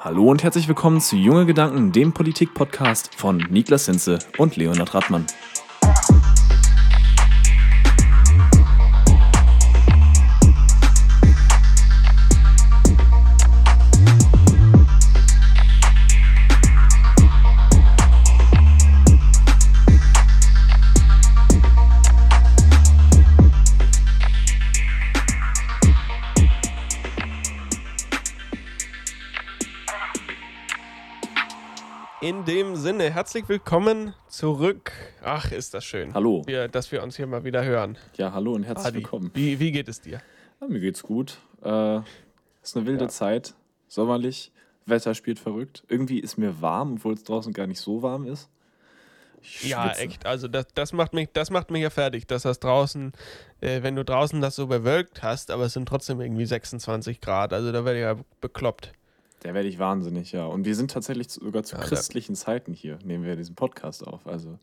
Hallo 0.00 0.30
und 0.30 0.42
herzlich 0.42 0.66
willkommen 0.66 1.00
zu 1.00 1.16
Junge 1.16 1.46
Gedanken, 1.46 1.92
dem 1.92 2.12
Politik-Podcast 2.12 3.14
von 3.14 3.36
Niklas 3.50 3.86
Hinze 3.86 4.18
und 4.38 4.56
Leonhard 4.56 4.94
Radmann. 4.94 5.26
Herzlich 33.30 33.48
willkommen 33.48 34.12
zurück. 34.26 34.90
Ach, 35.22 35.52
ist 35.52 35.72
das 35.72 35.84
schön. 35.84 36.14
Hallo. 36.14 36.42
Wir, 36.46 36.66
dass 36.66 36.90
wir 36.90 37.00
uns 37.00 37.14
hier 37.14 37.28
mal 37.28 37.44
wieder 37.44 37.64
hören. 37.64 37.96
Ja, 38.16 38.32
hallo 38.32 38.54
und 38.54 38.64
herzlich 38.64 38.86
Adi, 38.88 38.96
willkommen. 38.96 39.30
Wie, 39.34 39.60
wie 39.60 39.70
geht 39.70 39.86
es 39.86 40.00
dir? 40.00 40.20
Ja, 40.60 40.66
mir 40.66 40.80
geht's 40.80 41.04
gut. 41.04 41.38
Äh, 41.62 42.00
ist 42.60 42.76
eine 42.76 42.86
wilde 42.86 43.04
Ja. 43.04 43.08
Zeit, 43.08 43.54
sommerlich, 43.86 44.50
Wetter 44.84 45.14
spielt 45.14 45.38
verrückt. 45.38 45.84
Irgendwie 45.86 46.18
ist 46.18 46.38
mir 46.38 46.60
warm, 46.60 46.94
obwohl 46.94 47.14
es 47.14 47.22
draußen 47.22 47.52
gar 47.52 47.68
nicht 47.68 47.78
so 47.78 48.02
warm 48.02 48.26
ist. 48.26 48.50
Ja, 49.62 49.92
echt. 49.92 50.26
Also 50.26 50.48
das, 50.48 50.66
das 50.74 50.92
macht 50.92 51.12
mich, 51.12 51.28
das 51.32 51.50
macht 51.50 51.70
mich 51.70 51.82
ja 51.82 51.90
fertig, 51.90 52.26
dass 52.26 52.42
das 52.42 52.58
draußen, 52.58 53.12
äh, 53.60 53.84
wenn 53.84 53.94
du 53.94 54.04
draußen 54.04 54.40
das 54.40 54.56
so 54.56 54.66
bewölkt 54.66 55.22
hast, 55.22 55.52
aber 55.52 55.66
es 55.66 55.74
sind 55.74 55.88
trotzdem 55.88 56.20
irgendwie 56.20 56.46
26 56.46 57.20
Grad. 57.20 57.52
Also 57.52 57.70
da 57.70 57.84
werde 57.84 57.98
ich 58.00 58.02
ja 58.02 58.16
bekloppt. 58.40 58.90
Da 59.40 59.54
werde 59.54 59.68
ich 59.68 59.78
wahnsinnig, 59.78 60.32
ja. 60.32 60.44
Und 60.44 60.64
wir 60.64 60.74
sind 60.74 60.90
tatsächlich 60.90 61.30
sogar 61.30 61.62
zu 61.62 61.76
Ja, 61.76 61.82
christlichen 61.82 62.34
Zeiten 62.34 62.72
hier, 62.72 62.98
nehmen 63.04 63.24
wir 63.24 63.36
diesen 63.36 63.54
Podcast 63.54 64.06
auf. 64.06 64.26
Also 64.26 64.58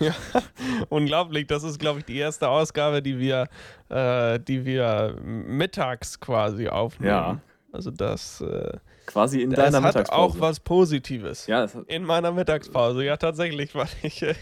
Unglaublich. 0.88 1.46
Das 1.46 1.64
ist, 1.64 1.78
glaube 1.78 2.00
ich, 2.00 2.04
die 2.04 2.16
erste 2.18 2.48
Ausgabe, 2.48 3.02
die 3.02 3.18
wir, 3.18 3.48
äh, 3.88 4.38
die 4.40 4.64
wir 4.64 5.16
mittags 5.22 6.18
quasi 6.20 6.68
aufnehmen. 6.68 7.10
Ja. 7.12 7.40
Also 7.72 7.90
das, 7.90 8.42
äh, 8.42 8.76
quasi 9.06 9.40
in 9.40 9.50
das 9.50 9.58
deiner 9.64 9.78
hat 9.78 9.94
Mittagspause. 9.94 10.36
auch 10.36 10.40
was 10.40 10.60
Positives. 10.60 11.46
Ja, 11.46 11.66
In 11.86 12.04
meiner 12.04 12.30
Mittagspause, 12.30 13.02
ja 13.02 13.16
tatsächlich, 13.16 13.74
weil 13.74 13.88
ich 14.02 14.22
äh, 14.22 14.34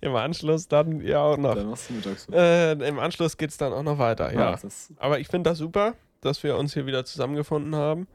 im 0.00 0.14
Anschluss 0.16 0.68
dann 0.68 1.00
ja 1.02 1.20
auch 1.22 1.36
noch. 1.36 1.54
dann 1.54 1.68
machst 1.68 1.90
du 1.90 1.94
Mittagspause. 1.94 2.38
Äh, 2.38 2.88
Im 2.88 2.98
Anschluss 2.98 3.36
geht 3.36 3.50
es 3.50 3.58
dann 3.58 3.72
auch 3.74 3.82
noch 3.82 3.98
weiter, 3.98 4.32
ja. 4.32 4.52
das, 4.56 4.92
Aber 4.96 5.18
ich 5.20 5.28
finde 5.28 5.50
das 5.50 5.58
super, 5.58 5.94
dass 6.22 6.42
wir 6.42 6.56
uns 6.56 6.72
hier 6.74 6.86
wieder 6.86 7.04
zusammengefunden 7.04 7.74
haben. 7.76 8.08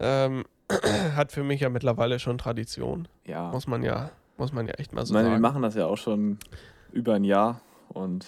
Ähm, 0.00 0.44
hat 1.16 1.32
für 1.32 1.42
mich 1.44 1.60
ja 1.60 1.68
mittlerweile 1.68 2.18
schon 2.18 2.38
Tradition. 2.38 3.08
ja. 3.24 3.50
Muss 3.50 3.66
man 3.66 3.82
ja, 3.82 4.10
muss 4.36 4.52
man 4.52 4.66
ja 4.66 4.74
echt 4.74 4.92
mal 4.92 5.02
Ich 5.02 5.08
so 5.08 5.14
meine, 5.14 5.28
wir 5.28 5.32
sagen. 5.32 5.42
machen 5.42 5.62
das 5.62 5.74
ja 5.74 5.86
auch 5.86 5.96
schon 5.98 6.38
über 6.92 7.14
ein 7.14 7.24
Jahr 7.24 7.60
und 7.88 8.26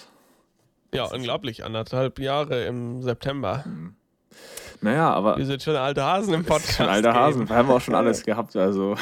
Ja, 0.95 1.05
unglaublich. 1.05 1.65
Anderthalb 1.65 2.19
Jahre 2.19 2.65
im 2.65 3.03
September. 3.03 3.65
naja, 4.81 5.11
aber 5.13 5.37
Wir 5.37 5.47
sind 5.47 5.63
schon 5.63 5.77
alte 5.77 6.03
Hasen 6.05 6.35
im 6.35 6.45
Podcast. 6.45 6.77
schon 6.77 6.89
alter 6.89 7.15
Hasen, 7.15 7.49
wir 7.49 7.57
haben 7.57 7.71
auch 7.71 7.81
schon 7.81 7.95
alles 7.95 8.23
gehabt, 8.25 8.57
also 8.57 8.97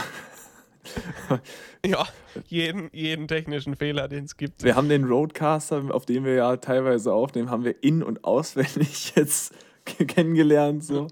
Ja, 1.84 2.06
jeden, 2.46 2.88
jeden 2.92 3.28
technischen 3.28 3.76
Fehler, 3.76 4.08
den 4.08 4.24
es 4.24 4.36
gibt. 4.36 4.64
wir 4.64 4.74
haben 4.74 4.88
den 4.88 5.04
Roadcaster, 5.04 5.82
auf 5.90 6.06
dem 6.06 6.24
wir 6.24 6.34
ja 6.34 6.56
teilweise 6.56 7.12
aufnehmen, 7.12 7.50
haben 7.50 7.64
wir 7.64 7.82
in- 7.82 8.02
und 8.02 8.24
auswendig 8.24 9.12
jetzt 9.16 9.54
kennengelernt, 9.84 10.82
so. 10.84 11.06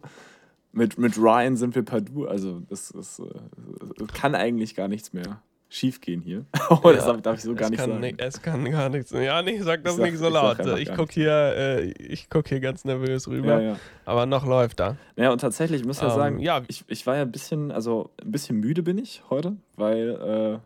Mit, 0.77 0.99
mit 0.99 1.17
Ryan 1.17 1.57
sind 1.57 1.75
wir 1.75 1.83
per 1.83 2.03
Du, 2.03 2.27
also 2.27 2.61
das, 2.69 2.93
das, 2.95 3.19
äh, 3.19 4.05
kann 4.13 4.35
eigentlich 4.35 4.75
gar 4.75 4.89
nichts 4.89 5.13
mehr 5.15 5.41
schief 5.71 6.01
gehen 6.01 6.21
hier. 6.21 6.45
Oh, 6.71 6.93
das 6.93 7.07
Ja, 7.07 7.17
darf, 7.17 7.37
ich 7.39 7.43
so 7.45 7.55
gar 7.55 7.65
es 7.65 7.71
nicht 7.71 7.81
sagen. 7.81 7.99
ni- 8.01 8.15
es 8.19 8.43
kann 8.43 8.71
gar 8.71 8.89
nichts. 8.91 9.11
Ja, 9.11 9.41
nee, 9.43 9.61
sag 9.63 9.83
das 9.85 9.95
Ich 9.95 9.99
sag- 10.01 10.11
nicht 10.11 10.19
so 10.21 10.27
ich 10.29 10.33
laut. 10.35 10.59
Ich 10.79 10.89
gar 10.89 10.97
guck 10.97 11.11
hier, 11.13 11.31
äh, 11.33 11.91
ich 11.93 12.29
guck 12.29 12.47
hier 12.49 12.61
ganz 12.61 12.85
nervös 12.85 13.27
rüber. 13.27 13.61
Ja, 13.61 13.71
ja. 13.71 13.77
Aber 14.05 14.27
noch 14.27 14.47
läuft 14.47 14.79
da. 14.81 14.97
Ja, 15.17 15.33
und 15.33 15.41
tatsächlich, 15.41 15.81
ich 15.81 15.87
muss 15.87 16.01
ja 16.01 16.09
Ähm, 16.09 16.15
sagen, 16.15 16.39
ja. 16.41 16.63
ich, 16.69 16.85
ich 16.89 17.07
war 17.07 17.17
ja 17.17 17.23
ein 17.23 17.33
bisschen, 17.33 17.73
also 17.73 18.11
ein 18.23 18.31
bisschen 18.33 18.59
müde 18.61 18.83
bin 18.83 18.99
ich 18.99 19.23
heute, 19.31 19.57
weil 19.77 20.61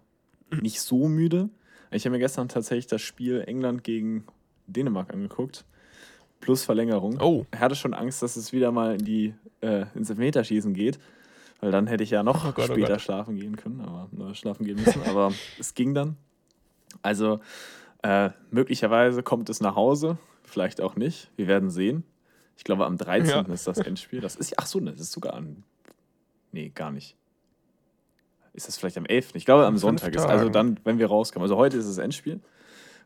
äh, 0.52 0.56
nicht 0.60 0.80
so 0.80 1.08
müde. 1.08 1.48
Ich 1.92 2.04
habe 2.04 2.12
mir 2.14 2.18
gestern 2.20 2.48
tatsächlich 2.48 2.86
das 2.88 3.00
Spiel 3.00 3.42
England 3.46 3.84
gegen 3.84 4.24
Dänemark 4.66 5.12
angeguckt, 5.14 5.64
plus 6.40 6.64
Verlängerung. 6.64 7.18
Oh, 7.20 7.46
Ich 7.52 7.60
hatte 7.60 7.74
schon 7.74 7.94
Angst, 7.94 8.22
dass 8.22 8.36
es 8.36 8.52
wieder 8.52 8.72
mal 8.72 8.94
in 8.94 9.04
die, 9.04 9.34
äh, 9.60 9.86
ins 9.94 10.10
Elfmeterschießen 10.10 10.72
geht, 10.74 10.98
weil 11.60 11.70
dann 11.70 11.86
hätte 11.86 12.02
ich 12.02 12.10
ja 12.10 12.22
noch 12.22 12.44
Oh 12.48 12.52
Gott, 12.52 12.70
oh 12.70 12.72
später 12.72 12.92
Gott. 12.94 13.00
schlafen 13.02 13.36
gehen 13.36 13.56
können, 13.56 13.80
aber 13.80 14.08
äh, 14.30 14.34
schlafen 14.34 14.64
gehen 14.64 14.76
müssen. 14.82 15.02
aber 15.02 15.32
es 15.58 15.74
ging 15.74 15.94
dann. 15.94 16.16
Also 17.02 17.40
äh, 18.02 18.30
möglicherweise 18.50 19.22
kommt 19.22 19.50
es 19.50 19.60
nach 19.60 19.76
Hause, 19.76 20.18
vielleicht 20.42 20.80
auch 20.80 20.96
nicht. 20.96 21.30
Wir 21.36 21.46
werden 21.46 21.70
sehen. 21.70 22.04
Ich 22.56 22.64
glaube, 22.64 22.84
am 22.86 22.96
13. 22.98 23.30
Ja. 23.30 23.40
ist 23.52 23.66
das 23.66 23.78
Endspiel. 23.78 24.20
Das 24.20 24.36
ist, 24.36 24.58
ach 24.58 24.66
so, 24.66 24.80
ne, 24.80 24.90
das 24.92 25.00
ist 25.00 25.12
sogar 25.12 25.34
an. 25.34 25.64
Nee, 26.52 26.70
gar 26.74 26.90
nicht. 26.90 27.16
Ist 28.52 28.66
das 28.68 28.76
vielleicht 28.76 28.98
am 28.98 29.06
11.? 29.06 29.34
Ich 29.34 29.44
glaube, 29.44 29.64
am 29.66 29.78
Sonntag 29.78 30.14
ist. 30.14 30.24
Also 30.24 30.48
dann, 30.48 30.78
wenn 30.84 30.98
wir 30.98 31.06
rauskommen. 31.06 31.44
Also 31.44 31.56
heute 31.56 31.76
ist 31.78 31.88
das 31.88 31.98
Endspiel. 31.98 32.40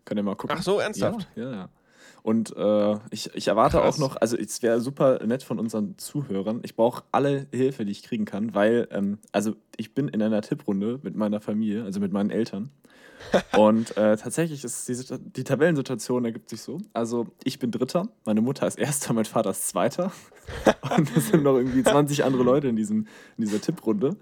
Könnt 0.05 0.19
ihr 0.19 0.23
mal 0.25 0.35
gucken. 0.37 0.57
ach 0.59 0.63
so, 0.63 0.79
ernsthaft? 0.81 1.29
Ja, 1.37 1.45
ja, 1.45 1.53
ja. 1.53 1.69
Und 2.25 2.57
äh, 2.57 2.95
ich, 3.11 3.35
ich 3.35 3.49
erwarte 3.49 3.77
Krass. 3.77 3.97
auch 3.97 3.99
noch, 3.99 4.17
also 4.17 4.35
es 4.39 4.63
wäre 4.63 4.81
super 4.81 5.23
nett 5.27 5.43
von 5.43 5.59
unseren 5.59 5.99
Zuhörern. 5.99 6.61
Ich 6.63 6.75
brauche 6.75 7.05
alle 7.13 7.47
Hilfe, 7.53 7.85
die 7.85 7.93
ich 7.93 8.03
kriegen 8.03 8.25
kann, 8.25 8.55
weil, 8.55 8.89
ähm, 8.93 9.19
also 9.31 9.57
ich 9.77 9.93
bin 9.93 10.09
in 10.09 10.23
einer 10.23 10.41
Tipprunde 10.41 11.01
mit 11.03 11.17
meiner 11.17 11.43
Familie, 11.43 11.85
also 11.85 12.01
mit 12.01 12.15
meinen 12.15 12.31
Eltern. 12.31 12.71
Und 13.59 13.99
äh, 13.99 14.17
tatsächlich 14.17 14.65
ist 14.65 14.89
die, 14.89 15.19
die 15.37 15.45
Tabellensituation 15.45 16.25
ergibt 16.25 16.49
sich 16.49 16.63
so. 16.63 16.79
Also 16.95 17.27
ich 17.45 17.59
bin 17.59 17.71
Dritter, 17.71 18.09
meine 18.25 18.41
Mutter 18.41 18.67
ist 18.67 18.79
Erster, 18.79 19.13
mein 19.13 19.27
Vater 19.27 19.51
ist 19.51 19.69
Zweiter. 19.69 20.11
Und 20.97 21.15
es 21.15 21.29
sind 21.29 21.43
noch 21.43 21.59
irgendwie 21.59 21.83
20 21.83 22.25
andere 22.25 22.43
Leute 22.43 22.69
in, 22.69 22.77
diesem, 22.77 23.07
in 23.37 23.45
dieser 23.45 23.61
Tipprunde. 23.61 24.17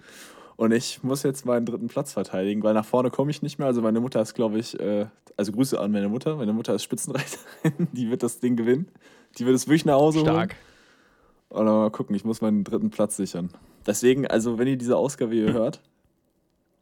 Und 0.62 0.70
ich 0.70 1.02
muss 1.02 1.24
jetzt 1.24 1.44
meinen 1.44 1.66
dritten 1.66 1.88
Platz 1.88 2.12
verteidigen, 2.12 2.62
weil 2.62 2.72
nach 2.72 2.84
vorne 2.84 3.10
komme 3.10 3.32
ich 3.32 3.42
nicht 3.42 3.58
mehr. 3.58 3.66
Also 3.66 3.82
meine 3.82 3.98
Mutter 3.98 4.22
ist, 4.22 4.34
glaube 4.34 4.60
ich, 4.60 4.78
äh, 4.78 5.06
also 5.36 5.50
Grüße 5.50 5.80
an 5.80 5.90
meine 5.90 6.08
Mutter. 6.08 6.36
Meine 6.36 6.52
Mutter 6.52 6.72
ist 6.72 6.84
Spitzenreiterin, 6.84 7.88
die 7.92 8.12
wird 8.12 8.22
das 8.22 8.38
Ding 8.38 8.54
gewinnen. 8.54 8.86
Die 9.38 9.44
wird 9.44 9.56
es 9.56 9.66
wirklich 9.66 9.86
nach 9.86 9.94
Hause 9.94 10.20
Stark. 10.20 10.54
holen. 11.50 11.58
Und 11.58 11.66
dann 11.66 11.74
mal 11.74 11.90
gucken, 11.90 12.14
ich 12.14 12.24
muss 12.24 12.42
meinen 12.42 12.62
dritten 12.62 12.90
Platz 12.90 13.16
sichern. 13.16 13.50
Deswegen, 13.86 14.24
also 14.28 14.56
wenn 14.56 14.68
ihr 14.68 14.76
diese 14.76 14.96
Ausgabe 14.96 15.34
hier 15.34 15.52
hört, 15.52 15.80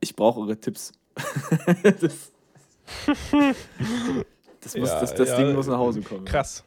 ich 0.01 0.15
brauche 0.15 0.41
eure 0.41 0.61
Tipps. 0.61 0.93
das 1.83 2.33
das, 4.61 4.77
muss, 4.77 4.91
Ja, 4.91 5.01
das, 5.01 5.15
das 5.15 5.29
ja, 5.31 5.37
Ding 5.39 5.55
muss 5.55 5.69
nach 5.69 5.79
Hause 5.79 6.03
kommen. 6.03 6.27
Krass. 6.27 6.65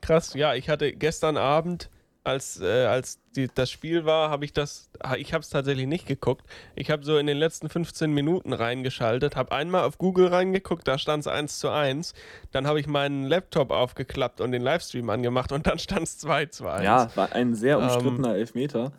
Krass, 0.00 0.32
ja, 0.32 0.54
ich 0.54 0.70
hatte 0.70 0.94
gestern 0.94 1.36
Abend, 1.36 1.90
als, 2.24 2.60
äh, 2.60 2.86
als 2.86 3.18
die, 3.36 3.48
das 3.54 3.70
Spiel 3.70 4.06
war, 4.06 4.30
habe 4.30 4.44
ich 4.46 4.52
das, 4.52 4.90
ich 5.18 5.34
habe 5.34 5.42
es 5.42 5.50
tatsächlich 5.50 5.86
nicht 5.86 6.06
geguckt. 6.06 6.44
Ich 6.74 6.90
habe 6.90 7.04
so 7.04 7.18
in 7.18 7.26
den 7.26 7.36
letzten 7.36 7.68
15 7.68 8.10
Minuten 8.12 8.52
reingeschaltet, 8.54 9.36
habe 9.36 9.52
einmal 9.52 9.84
auf 9.84 9.98
Google 9.98 10.28
reingeguckt, 10.28 10.88
da 10.88 10.96
stand 10.96 11.20
es 11.20 11.26
1 11.26 11.58
zu 11.58 11.68
1. 11.68 12.14
Dann 12.50 12.66
habe 12.66 12.80
ich 12.80 12.86
meinen 12.86 13.24
Laptop 13.26 13.70
aufgeklappt 13.70 14.40
und 14.40 14.52
den 14.52 14.62
Livestream 14.62 15.10
angemacht 15.10 15.52
und 15.52 15.66
dann 15.66 15.78
stand 15.78 16.04
es 16.04 16.18
2 16.18 16.46
zu 16.46 16.66
1. 16.66 16.84
Ja, 16.84 17.10
war 17.14 17.32
ein 17.32 17.54
sehr 17.54 17.76
Ähm, 17.76 17.84
umstrittener 17.84 18.34
Elfmeter, 18.34 18.92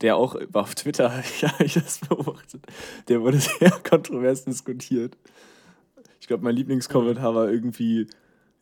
der 0.00 0.16
auch 0.16 0.36
war 0.48 0.62
auf 0.62 0.74
Twitter, 0.76 1.12
ja, 1.40 1.52
ich 1.58 1.74
das 1.74 1.98
beobachtet, 1.98 2.64
der 3.08 3.20
wurde 3.22 3.38
sehr 3.40 3.70
kontrovers 3.70 4.44
diskutiert. 4.44 5.16
Ich 6.20 6.28
glaube, 6.28 6.44
mein 6.44 6.54
Lieblingskommentar 6.54 7.34
war 7.34 7.50
irgendwie, 7.50 8.06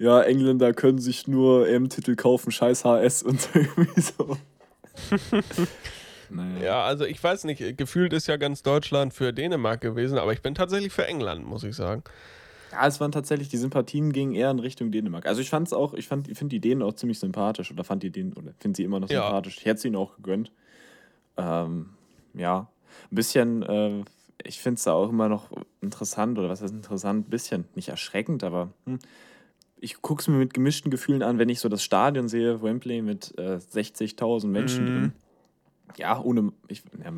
ja, 0.00 0.22
Engländer 0.22 0.72
können 0.72 0.99
sich 0.99 1.29
nur 1.29 1.69
EM-Titel 1.69 2.17
kaufen, 2.17 2.50
scheiß 2.50 2.85
HS 2.85 3.23
und 3.23 3.49
irgendwie 3.55 4.00
so. 4.00 4.37
naja. 6.31 6.64
Ja, 6.64 6.82
also 6.85 7.05
ich 7.05 7.23
weiß 7.23 7.44
nicht, 7.44 7.76
gefühlt 7.76 8.12
ist 8.14 8.26
ja 8.26 8.37
ganz 8.37 8.62
Deutschland 8.62 9.12
für 9.14 9.32
Dänemark 9.32 9.81
gewesen, 9.82 10.19
aber 10.19 10.32
ich 10.32 10.43
bin 10.43 10.55
tatsächlich 10.55 10.93
für 10.93 11.06
England, 11.06 11.47
muss 11.47 11.62
ich 11.64 11.76
sagen. 11.76 12.02
Ja, 12.73 12.87
es 12.87 12.99
waren 13.00 13.12
tatsächlich, 13.12 13.49
die 13.49 13.56
Sympathien 13.58 14.12
gingen 14.12 14.32
eher 14.35 14.50
in 14.50 14.58
Richtung 14.61 14.91
Dänemark. 14.91 15.26
Also 15.26 15.41
ich 15.43 15.50
fand 15.50 15.67
es 15.67 15.73
auch, 15.73 15.93
ich 15.93 16.08
fand, 16.08 16.29
ich 16.29 16.38
finde 16.38 16.55
die 16.55 16.61
Dänen 16.61 16.82
auch 16.82 16.94
ziemlich 16.94 17.19
sympathisch 17.19 17.70
oder 17.70 17.85
fand 17.85 18.02
die 18.02 18.11
Dänen, 18.11 18.32
oder 18.32 18.52
finde 18.58 18.76
sie 18.76 18.85
immer 18.85 19.00
noch 19.00 19.11
Ja. 19.11 19.25
sympathisch. 19.25 19.58
Ich 19.58 19.67
hätte 19.67 19.79
es 19.79 19.85
ihnen 19.85 19.97
auch 19.97 20.17
gegönnt. 20.17 20.50
Ähm, 21.37 21.91
ja, 22.32 22.70
ein 23.11 23.14
bisschen, 23.14 23.62
äh, 23.64 24.05
ich 24.44 24.61
finde 24.61 24.79
es 24.79 24.85
da 24.85 24.93
auch 24.93 25.11
immer 25.11 25.29
noch 25.29 25.50
interessant, 25.81 26.38
oder 26.38 26.49
was 26.49 26.62
heißt 26.62 26.73
interessant, 26.73 27.26
ein 27.26 27.31
bisschen, 27.31 27.64
nicht 27.75 27.88
erschreckend, 27.88 28.44
aber 28.44 28.70
hm, 28.87 28.99
ich 29.81 30.03
gucke 30.03 30.21
es 30.21 30.29
mir 30.29 30.37
mit 30.37 30.55
gemischten 30.55 30.91
Gefühlen 30.91 31.23
an, 31.23 31.38
wenn 31.38 31.49
ich 31.49 31.61
so 31.61 31.69
das 31.69 31.82
Stadion 31.82 32.29
sehe, 32.29 32.62
Wembley 32.62 33.03
mit 33.03 33.37
äh, 33.38 33.56
60.000 33.59 34.47
Menschen 34.47 34.85
Mhm. 34.85 34.91
drin. 34.93 35.12
Ja, 35.97 36.21
ohne, 36.21 36.53
ich, 36.69 36.82
ja, 37.03 37.12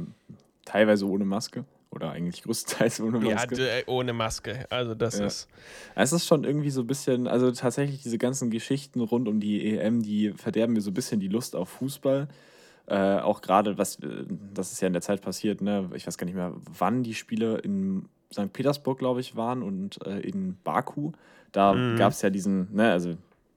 teilweise 0.64 1.06
ohne 1.06 1.24
Maske 1.24 1.64
oder 1.90 2.10
eigentlich 2.12 2.42
größtenteils 2.42 3.00
ohne 3.00 3.18
Ja, 3.26 3.34
Maske. 3.34 3.54
d- 3.56 3.80
äh, 3.80 3.82
ohne 3.86 4.12
Maske. 4.12 4.64
Also 4.70 4.94
das 4.94 5.18
Ja. 5.18 5.26
ist. 5.26 5.48
Es 5.94 6.12
ist 6.12 6.26
schon 6.26 6.44
irgendwie 6.44 6.70
so 6.70 6.80
ein 6.80 6.86
bisschen, 6.86 7.26
also 7.28 7.50
tatsächlich 7.52 8.02
diese 8.02 8.16
ganzen 8.16 8.50
Geschichten 8.50 9.00
rund 9.00 9.28
um 9.28 9.40
die 9.40 9.74
EM, 9.76 10.02
die 10.02 10.32
verderben 10.32 10.72
mir 10.72 10.80
so 10.80 10.90
ein 10.90 10.94
bisschen 10.94 11.20
die 11.20 11.28
Lust 11.28 11.54
auf 11.56 11.68
Fußball. 11.68 12.28
äh, 12.86 13.18
auch 13.20 13.42
gerade, 13.42 13.78
was, 13.78 13.96
äh, 14.00 14.24
das 14.54 14.72
ist 14.72 14.80
ja 14.80 14.88
in 14.88 14.92
der 14.92 15.02
Zeit 15.02 15.20
passiert, 15.22 15.60
ne? 15.60 15.88
ich 15.94 16.04
weiß 16.04 16.18
gar 16.18 16.24
nicht 16.24 16.34
mehr, 16.34 16.52
wann 16.78 17.04
die 17.04 17.14
Spiele 17.14 17.58
in 17.58 18.06
St. 18.32 18.52
Petersburg, 18.52 18.98
glaube 18.98 19.20
ich, 19.20 19.36
waren 19.36 19.62
und 19.62 20.04
äh, 20.04 20.18
in 20.18 20.56
Baku. 20.64 21.12
Da 21.52 21.74
mhm. 21.74 21.96
gab 21.96 22.12
es 22.12 22.22
ja 22.22 22.30
diesen, 22.30 22.74
ne, 22.74 22.90
also 22.90 23.16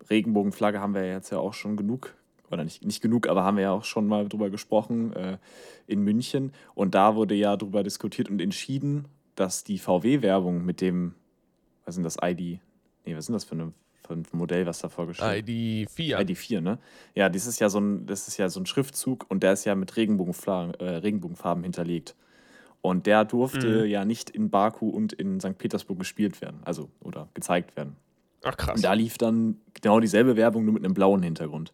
Regenbogenflagge 0.09 0.79
haben 0.79 0.93
wir 0.93 1.05
jetzt 1.05 1.31
ja 1.31 1.39
auch 1.39 1.53
schon 1.53 1.77
genug, 1.77 2.13
oder 2.51 2.63
nicht, 2.63 2.85
nicht 2.85 3.01
genug, 3.01 3.27
aber 3.27 3.43
haben 3.43 3.57
wir 3.57 3.63
ja 3.63 3.71
auch 3.71 3.85
schon 3.85 4.07
mal 4.07 4.27
drüber 4.27 4.49
gesprochen 4.49 5.13
äh, 5.13 5.37
in 5.87 6.01
München. 6.01 6.51
Und 6.75 6.93
da 6.93 7.15
wurde 7.15 7.33
ja 7.35 7.57
drüber 7.57 7.83
diskutiert 7.83 8.29
und 8.29 8.41
entschieden, 8.41 9.07
dass 9.35 9.63
die 9.63 9.79
VW-Werbung 9.79 10.63
mit 10.63 10.81
dem, 10.81 11.15
was 11.85 11.95
sind 11.95 12.03
das, 12.03 12.17
ID? 12.21 12.59
Nee, 13.05 13.15
was 13.15 13.25
sind 13.25 13.33
das 13.33 13.45
für 13.45 13.55
eine 13.55 13.73
ein 14.09 14.23
Modell, 14.33 14.65
was 14.65 14.79
da 14.79 14.89
vorgestellt 14.89 15.49
ID 15.49 15.89
4. 15.89 16.19
ID 16.19 16.37
4, 16.37 16.61
ne? 16.61 16.79
Ja, 17.13 17.29
das 17.29 17.45
ist 17.45 17.59
ja 17.59 17.69
so 17.69 17.79
ein, 17.79 18.05
das 18.05 18.27
ist 18.27 18.37
ja 18.37 18.49
so 18.49 18.59
ein 18.59 18.65
Schriftzug 18.65 19.25
und 19.29 19.43
der 19.43 19.53
ist 19.53 19.65
ja 19.65 19.75
mit 19.75 19.95
Regenbogenfarben, 19.95 20.75
äh, 20.75 20.97
Regenbogenfarben 20.97 21.63
hinterlegt. 21.63 22.15
Und 22.85 23.07
der 23.07 23.25
durfte 23.25 23.83
mhm. 23.83 23.89
ja 23.89 24.05
nicht 24.05 24.29
in 24.29 24.49
Baku 24.49 24.89
und 24.89 25.11
in 25.13 25.39
St. 25.39 25.57
Petersburg 25.57 25.97
gespielt 25.97 26.39
werden, 26.41 26.59
also 26.65 26.89
oder 27.01 27.29
gezeigt 27.33 27.75
werden. 27.75 27.95
Ach 28.43 28.55
krass. 28.55 28.75
Und 28.75 28.85
da 28.85 28.93
lief 28.93 29.17
dann 29.17 29.57
genau 29.73 29.99
dieselbe 29.99 30.35
Werbung, 30.35 30.65
nur 30.65 30.75
mit 30.75 30.85
einem 30.85 30.93
blauen 30.93 31.23
Hintergrund. 31.23 31.73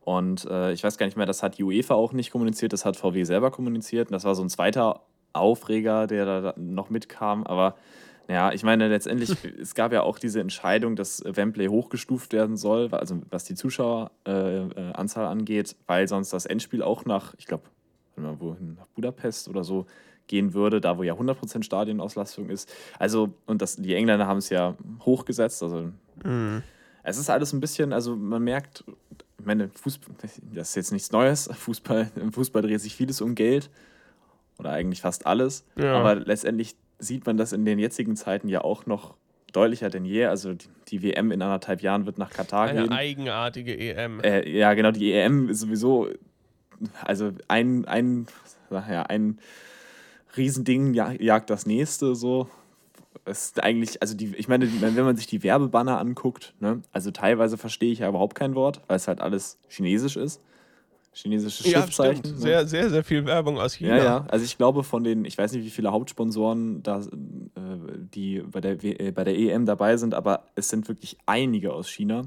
Und 0.00 0.44
äh, 0.44 0.72
ich 0.72 0.84
weiß 0.84 0.98
gar 0.98 1.06
nicht 1.06 1.16
mehr, 1.16 1.24
das 1.24 1.42
hat 1.42 1.56
die 1.56 1.64
UEFA 1.64 1.94
auch 1.94 2.12
nicht 2.12 2.30
kommuniziert, 2.30 2.74
das 2.74 2.84
hat 2.84 2.96
VW 2.96 3.24
selber 3.24 3.50
kommuniziert. 3.50 4.08
Und 4.08 4.12
das 4.12 4.24
war 4.24 4.34
so 4.34 4.42
ein 4.42 4.50
zweiter 4.50 5.00
Aufreger, 5.32 6.06
der 6.06 6.26
da 6.26 6.54
noch 6.58 6.90
mitkam. 6.90 7.44
Aber 7.44 7.76
ja, 8.28 8.52
ich 8.52 8.62
meine, 8.62 8.88
letztendlich, 8.88 9.30
es 9.60 9.74
gab 9.74 9.92
ja 9.92 10.02
auch 10.02 10.18
diese 10.18 10.40
Entscheidung, 10.40 10.96
dass 10.96 11.22
Wembley 11.24 11.68
hochgestuft 11.68 12.34
werden 12.34 12.58
soll, 12.58 12.92
also 12.92 13.20
was 13.30 13.44
die 13.44 13.54
Zuschaueranzahl 13.54 15.24
äh, 15.24 15.28
angeht, 15.28 15.76
weil 15.86 16.08
sonst 16.08 16.32
das 16.34 16.44
Endspiel 16.44 16.82
auch 16.82 17.06
nach, 17.06 17.32
ich 17.38 17.46
glaube, 17.46 17.64
wohin, 18.16 18.74
nach 18.74 18.86
Budapest 18.88 19.48
oder 19.48 19.64
so 19.64 19.86
gehen 20.32 20.54
würde, 20.54 20.80
da 20.80 20.96
wo 20.96 21.02
ja 21.02 21.12
100% 21.12 21.62
Stadienauslastung 21.62 22.48
ist. 22.48 22.72
Also, 22.98 23.34
und 23.44 23.60
das, 23.60 23.76
die 23.76 23.94
Engländer 23.94 24.26
haben 24.26 24.38
es 24.38 24.48
ja 24.48 24.74
hochgesetzt, 25.00 25.62
also 25.62 25.90
mhm. 26.24 26.62
es 27.02 27.18
ist 27.18 27.28
alles 27.28 27.52
ein 27.52 27.60
bisschen, 27.60 27.92
also 27.92 28.16
man 28.16 28.42
merkt, 28.42 28.82
ich 29.38 29.44
meine, 29.44 29.68
Fußball, 29.68 30.14
das 30.54 30.70
ist 30.70 30.74
jetzt 30.74 30.92
nichts 30.92 31.12
Neues, 31.12 31.50
Fußball, 31.52 32.10
im 32.16 32.32
Fußball 32.32 32.62
dreht 32.62 32.80
sich 32.80 32.96
vieles 32.96 33.20
um 33.20 33.34
Geld 33.34 33.68
oder 34.58 34.70
eigentlich 34.70 35.02
fast 35.02 35.26
alles, 35.26 35.66
ja. 35.76 35.94
aber 35.98 36.14
letztendlich 36.14 36.76
sieht 36.98 37.26
man 37.26 37.36
das 37.36 37.52
in 37.52 37.66
den 37.66 37.78
jetzigen 37.78 38.16
Zeiten 38.16 38.48
ja 38.48 38.62
auch 38.62 38.86
noch 38.86 39.14
deutlicher 39.52 39.90
denn 39.90 40.06
je. 40.06 40.24
Also 40.24 40.54
die, 40.54 40.68
die 40.88 41.02
WM 41.02 41.30
in 41.30 41.42
anderthalb 41.42 41.82
Jahren 41.82 42.06
wird 42.06 42.16
nach 42.16 42.30
Katar 42.30 42.68
Eine 42.68 42.80
gehen. 42.80 42.90
Eine 42.90 42.98
eigenartige 42.98 43.76
EM. 43.76 44.20
Äh, 44.20 44.48
ja, 44.48 44.72
genau, 44.72 44.92
die 44.92 45.12
EM 45.12 45.50
ist 45.50 45.60
sowieso, 45.60 46.08
also 47.04 47.32
ein, 47.48 47.84
ein, 47.84 48.28
ja, 48.70 49.02
ein 49.02 49.38
Riesending 50.36 50.94
jagt 50.94 51.50
das 51.50 51.66
nächste 51.66 52.14
so. 52.14 52.48
Es 53.24 53.46
ist 53.46 53.62
eigentlich, 53.62 54.00
also 54.02 54.16
die, 54.16 54.34
ich 54.36 54.48
meine, 54.48 54.66
wenn 54.80 55.04
man 55.04 55.16
sich 55.16 55.26
die 55.26 55.42
Werbebanner 55.42 55.98
anguckt, 55.98 56.54
ne, 56.60 56.82
also 56.92 57.10
teilweise 57.10 57.56
verstehe 57.56 57.92
ich 57.92 58.00
ja 58.00 58.08
überhaupt 58.08 58.34
kein 58.34 58.54
Wort, 58.54 58.80
weil 58.88 58.96
es 58.96 59.06
halt 59.06 59.20
alles 59.20 59.58
chinesisch 59.68 60.16
ist 60.16 60.40
chinesische 61.12 61.64
Schriftzeichen. 61.64 62.24
Ja, 62.24 62.30
ne? 62.30 62.38
sehr, 62.38 62.66
sehr, 62.66 62.90
sehr 62.90 63.04
viel 63.04 63.24
Werbung 63.26 63.58
aus 63.58 63.74
China. 63.74 63.96
Ja, 63.96 64.04
ja. 64.04 64.24
Also 64.28 64.44
ich 64.44 64.56
glaube 64.56 64.82
von 64.82 65.04
den, 65.04 65.24
ich 65.24 65.36
weiß 65.36 65.52
nicht, 65.52 65.64
wie 65.64 65.70
viele 65.70 65.92
Hauptsponsoren 65.92 66.82
da, 66.82 67.00
äh, 67.00 67.02
die 67.96 68.40
bei 68.40 68.60
der, 68.60 68.82
äh, 68.82 69.12
bei 69.12 69.24
der 69.24 69.36
EM 69.36 69.66
dabei 69.66 69.96
sind, 69.96 70.14
aber 70.14 70.46
es 70.54 70.68
sind 70.68 70.88
wirklich 70.88 71.18
einige 71.26 71.72
aus 71.72 71.88
China. 71.88 72.22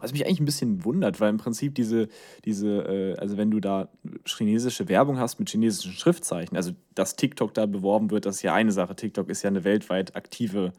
Was 0.00 0.12
mich 0.12 0.26
eigentlich 0.26 0.40
ein 0.40 0.44
bisschen 0.44 0.84
wundert, 0.84 1.20
weil 1.20 1.30
im 1.30 1.38
Prinzip 1.38 1.74
diese, 1.74 2.08
diese 2.44 2.82
äh, 2.82 3.16
also 3.16 3.36
wenn 3.36 3.50
du 3.50 3.60
da 3.60 3.88
chinesische 4.24 4.88
Werbung 4.88 5.18
hast 5.18 5.38
mit 5.38 5.50
chinesischen 5.50 5.92
Schriftzeichen, 5.92 6.56
also 6.56 6.72
dass 6.94 7.16
TikTok 7.16 7.54
da 7.54 7.66
beworben 7.66 8.10
wird, 8.10 8.26
das 8.26 8.36
ist 8.36 8.42
ja 8.42 8.54
eine 8.54 8.72
Sache. 8.72 8.94
TikTok 8.94 9.28
ist 9.28 9.42
ja 9.42 9.48
eine 9.48 9.64
weltweit 9.64 10.16
aktive 10.16 10.72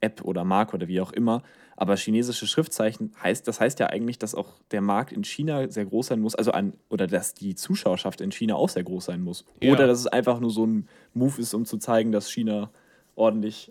App 0.00 0.24
oder 0.24 0.44
Marke 0.44 0.74
oder 0.74 0.88
wie 0.88 1.00
auch 1.00 1.12
immer. 1.12 1.42
Aber 1.76 1.96
chinesische 1.96 2.46
Schriftzeichen 2.46 3.12
heißt, 3.22 3.48
das 3.48 3.60
heißt 3.60 3.80
ja 3.80 3.86
eigentlich, 3.86 4.18
dass 4.18 4.34
auch 4.34 4.60
der 4.70 4.82
Markt 4.82 5.12
in 5.12 5.24
China 5.24 5.68
sehr 5.70 5.86
groß 5.86 6.08
sein 6.08 6.20
muss, 6.20 6.34
also 6.34 6.52
an, 6.52 6.74
oder 6.90 7.06
dass 7.06 7.34
die 7.34 7.54
Zuschauerschaft 7.54 8.20
in 8.20 8.30
China 8.30 8.56
auch 8.56 8.68
sehr 8.68 8.84
groß 8.84 9.06
sein 9.06 9.22
muss. 9.22 9.44
Ja. 9.60 9.72
Oder 9.72 9.86
dass 9.86 9.98
es 9.98 10.06
einfach 10.06 10.38
nur 10.38 10.50
so 10.50 10.66
ein 10.66 10.88
Move 11.14 11.40
ist, 11.40 11.54
um 11.54 11.64
zu 11.64 11.78
zeigen, 11.78 12.12
dass 12.12 12.30
China 12.30 12.70
ordentlich, 13.14 13.70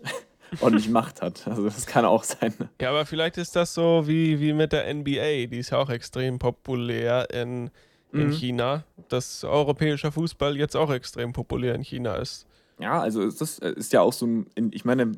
ordentlich 0.60 0.88
Macht 0.88 1.22
hat. 1.22 1.46
Also 1.46 1.64
das 1.64 1.86
kann 1.86 2.04
auch 2.04 2.24
sein. 2.24 2.52
Ja, 2.80 2.90
aber 2.90 3.06
vielleicht 3.06 3.38
ist 3.38 3.56
das 3.56 3.74
so 3.74 4.04
wie, 4.06 4.40
wie 4.40 4.52
mit 4.52 4.72
der 4.72 4.92
NBA, 4.92 5.46
die 5.46 5.58
ist 5.58 5.70
ja 5.70 5.78
auch 5.78 5.90
extrem 5.90 6.38
populär 6.38 7.28
in, 7.30 7.70
in 8.12 8.28
mhm. 8.28 8.32
China, 8.32 8.84
dass 9.08 9.44
europäischer 9.44 10.12
Fußball 10.12 10.56
jetzt 10.56 10.76
auch 10.76 10.92
extrem 10.92 11.32
populär 11.32 11.74
in 11.74 11.82
China 11.82 12.16
ist. 12.16 12.46
Ja, 12.78 13.00
also 13.00 13.30
das 13.30 13.58
ist 13.58 13.92
ja 13.92 14.00
auch 14.00 14.12
so 14.12 14.26
ein, 14.26 14.46
ich 14.72 14.84
meine, 14.84 15.12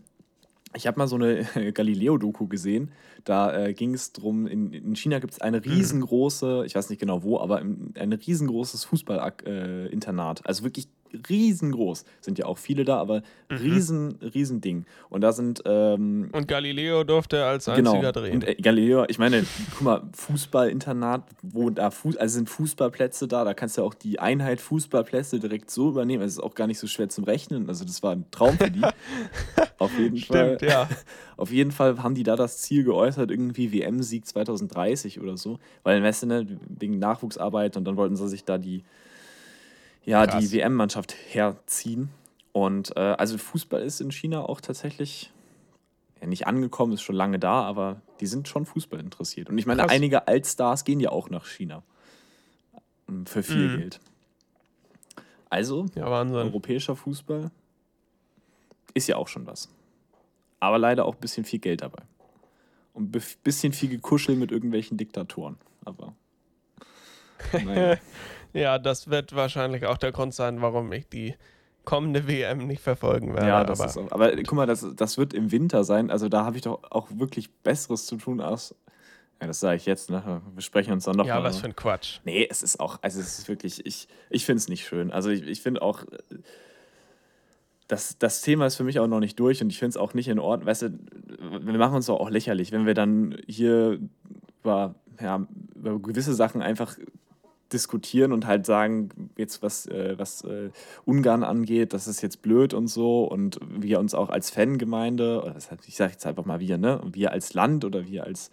ich 0.77 0.87
habe 0.87 0.99
mal 0.99 1.09
so 1.09 1.17
eine 1.17 1.45
Galileo-Doku 1.73 2.47
gesehen. 2.47 2.93
Da 3.25 3.57
äh, 3.57 3.75
ging 3.75 3.95
es 3.95 4.13
darum, 4.13 4.47
in, 4.47 4.73
in 4.73 4.97
China 4.97 5.19
gibt 5.19 5.33
es 5.33 5.41
eine 5.41 5.59
mhm. 5.59 5.73
riesengroße, 5.73 6.65
ich 6.67 6.75
weiß 6.75 6.91
nicht 6.91 6.99
genau 6.99 7.23
wo, 7.23 7.39
aber 7.39 7.59
ein 7.59 8.13
riesengroßes 8.13 8.85
Fußballinternat. 8.85 10.41
Äh, 10.41 10.43
also 10.45 10.65
wirklich 10.65 10.89
riesengroß. 11.29 12.05
Sind 12.21 12.39
ja 12.39 12.47
auch 12.47 12.59
viele 12.59 12.85
da, 12.85 12.99
aber 12.99 13.23
mhm. 13.51 13.57
riesen, 13.57 14.19
riesen 14.35 14.61
Ding. 14.61 14.87
Und 15.11 15.21
da 15.21 15.33
sind. 15.33 15.63
Ähm, 15.65 16.29
und 16.33 16.49
Galileo 16.49 17.05
durfte 17.05 17.45
als 17.45 17.67
genau. 17.67 17.93
einziger 17.93 18.13
genau. 18.13 18.27
drehen. 18.27 18.35
Und 18.35 18.45
äh, 18.49 18.55
Galileo, 18.57 19.05
ich 19.09 19.19
meine, 19.19 19.45
guck 19.73 19.83
mal, 19.83 20.03
Fußballinternat, 20.13 21.25
wo 21.43 21.71
da 21.71 21.91
Fuß, 21.91 22.17
also 22.17 22.35
sind 22.35 22.49
Fußballplätze 22.49 23.29
da, 23.29 23.45
da 23.45 23.55
kannst 23.55 23.79
du 23.79 23.83
auch 23.83 23.95
die 23.95 24.19
Einheit 24.19 24.61
Fußballplätze 24.61 25.41
direkt 25.41 25.71
so 25.71 25.91
übernehmen. 25.91 26.23
Es 26.23 26.33
ist 26.33 26.43
auch 26.43 26.55
gar 26.55 26.67
nicht 26.67 26.79
so 26.79 26.87
schwer 26.87 27.09
zum 27.09 27.25
Rechnen. 27.25 27.69
Also 27.69 27.85
das 27.85 28.03
war 28.03 28.13
ein 28.13 28.27
Traum 28.31 28.57
für 28.59 28.71
die. 28.71 28.83
Auf 29.79 29.99
jeden 29.99 30.17
Stimmt, 30.19 30.61
Fall. 30.61 30.69
ja. 30.69 30.89
Auf 31.37 31.51
jeden 31.51 31.73
Fall 31.73 32.03
haben 32.03 32.15
die 32.15 32.23
da 32.23 32.37
das 32.37 32.59
Ziel 32.59 32.85
geäußert, 32.85 33.31
irgendwie 33.31 33.73
WM-Sieg 33.73 34.27
2030 34.27 35.21
oder 35.21 35.37
so. 35.37 35.59
Weil, 35.83 36.03
weißt 36.03 36.23
du, 36.23 36.27
ne, 36.27 36.47
wegen 36.69 36.99
Nachwuchsarbeit 36.99 37.77
und 37.77 37.85
dann 37.85 37.97
wollten 37.97 38.17
sie 38.17 38.29
sich 38.29 38.45
da 38.45 38.59
die 38.59 38.85
ja, 40.05 40.27
die 40.27 40.53
WM-Mannschaft 40.53 41.15
herziehen. 41.31 42.11
Und 42.53 42.97
äh, 42.97 43.01
also 43.01 43.37
Fußball 43.39 43.83
ist 43.83 44.01
in 44.01 44.13
China 44.13 44.43
auch 44.43 44.61
tatsächlich 44.61 45.33
ja, 46.21 46.27
nicht 46.27 46.47
angekommen, 46.47 46.93
ist 46.93 47.03
schon 47.03 47.17
lange 47.17 47.39
da, 47.39 47.63
aber 47.63 48.01
die 48.21 48.27
sind 48.27 48.49
schon 48.49 48.67
Fußball 48.67 49.01
interessiert. 49.01 49.51
Und 49.51 49.59
ich 49.59 49.67
meine, 49.67 49.83
Krass. 49.83 49.93
einige 49.93 50.29
Altstars 50.29 50.85
gehen 50.85 51.01
ja 51.01 51.11
auch 51.11 51.31
nach 51.31 51.47
China. 51.47 51.83
Für 53.27 53.43
viel 53.43 53.69
mhm. 53.69 53.79
Geld. 53.79 54.01
Also, 55.51 55.87
ja, 55.95 56.07
europäischer 56.07 56.97
Fußball 56.97 57.51
ist 58.95 59.09
ja 59.09 59.17
auch 59.17 59.29
schon 59.29 59.47
was. 59.47 59.69
Aber 60.61 60.79
leider 60.79 61.05
auch 61.05 61.15
ein 61.15 61.21
bisschen 61.21 61.45
viel 61.45 61.59
Geld 61.59 61.83
dabei. 61.83 62.03
Und 62.95 63.15
ein 63.15 63.23
bisschen 63.43 63.73
viel 63.73 63.89
gekuschelt 63.89 64.39
mit 64.39 64.53
irgendwelchen 64.53 64.97
Diktatoren. 64.97 65.59
Aber. 65.85 66.15
Naja. 67.53 67.99
Ja, 68.55 68.79
das 68.79 69.11
wird 69.11 69.35
wahrscheinlich 69.35 69.85
auch 69.87 69.99
der 69.99 70.13
Grund 70.13 70.33
sein, 70.33 70.63
warum 70.63 70.93
ich 70.93 71.09
die 71.09 71.35
kommende 71.85 72.27
WM 72.27 72.67
nicht 72.67 72.81
verfolgen 72.81 73.35
werde. 73.35 73.47
Ja, 73.49 73.65
das 73.65 73.81
aber, 73.81 73.91
ist 73.91 74.13
aber 74.13 74.37
guck 74.37 74.53
mal, 74.55 74.67
das, 74.67 74.87
das 74.97 75.19
wird 75.19 75.35
im 75.35 75.53
Winter 75.53 75.85
sein. 75.85 76.11
Also 76.11 76.29
da 76.31 76.45
habe 76.45 76.57
ich 76.57 76.63
doch 76.63 76.81
auch 76.91 77.09
wirklich 77.11 77.53
Besseres 77.53 78.07
zu 78.07 78.17
tun 78.17 78.41
als. 78.41 78.75
Ja, 79.41 79.49
das 79.49 79.61
sage 79.61 79.77
ich 79.77 79.85
jetzt, 79.85 80.09
ne? 80.09 80.41
Wir 80.55 80.63
sprechen 80.63 80.93
uns 80.93 81.05
dann 81.05 81.17
noch 81.17 81.27
Ja, 81.27 81.35
mal. 81.41 81.45
was 81.45 81.59
für 81.59 81.67
ein 81.67 81.77
Quatsch. 81.77 82.21
Nee, 82.25 82.47
es 82.49 82.63
ist 82.63 82.79
auch, 82.81 82.99
also 83.03 83.21
es 83.21 83.41
ist 83.41 83.49
wirklich, 83.49 83.85
ich, 83.85 84.07
ich 84.31 84.47
finde 84.47 84.59
es 84.59 84.69
nicht 84.69 84.87
schön. 84.87 85.11
Also 85.11 85.29
ich, 85.29 85.43
ich 85.43 85.61
finde 85.61 85.83
auch, 85.83 86.05
das, 87.89 88.17
das 88.19 88.41
Thema 88.41 88.67
ist 88.67 88.77
für 88.77 88.85
mich 88.85 88.99
auch 89.01 89.07
noch 89.09 89.21
nicht 89.21 89.39
durch 89.39 89.61
und 89.61 89.69
ich 89.71 89.79
finde 89.79 89.91
es 89.91 89.97
auch 89.97 90.15
nicht 90.15 90.29
in 90.29 90.39
Ordnung. 90.39 90.69
Weißt 90.69 90.83
du, 90.83 90.99
wir 91.61 91.79
machen 91.79 91.97
uns 91.97 92.07
doch 92.07 92.19
auch 92.21 92.31
lächerlich, 92.31 92.73
wenn 92.73 92.87
wir 92.87 92.95
dann 92.95 93.37
hier 93.47 93.99
über, 94.63 94.95
ja, 95.21 95.47
über 95.75 95.99
gewisse 95.99 96.33
Sachen 96.33 96.63
einfach 96.63 96.97
diskutieren 97.75 98.33
und 98.33 98.47
halt 98.47 98.65
sagen, 98.65 99.11
jetzt 99.37 99.63
was, 99.63 99.87
äh, 99.87 100.15
was 100.17 100.43
äh, 100.45 100.71
Ungarn 101.05 101.45
angeht, 101.45 101.93
das 101.93 102.07
ist 102.07 102.23
jetzt 102.23 102.41
blöd 102.41 102.73
und 102.73 102.89
so 102.89 103.25
und 103.25 103.59
wir 103.69 104.01
uns 104.01 104.15
auch 104.15 104.31
als 104.31 104.51
Fangemeinde, 104.51 105.43
oder 105.43 105.57
ich 105.87 105.97
sage 105.97 106.13
jetzt 106.13 106.27
einfach 106.27 106.47
mal 106.47 106.61
wir, 106.61 106.79
ne, 106.79 107.01
wir 107.13 107.33
als 107.33 107.53
Land 107.53 107.85
oder 107.85 108.07
wir 108.07 108.25
als 108.25 108.51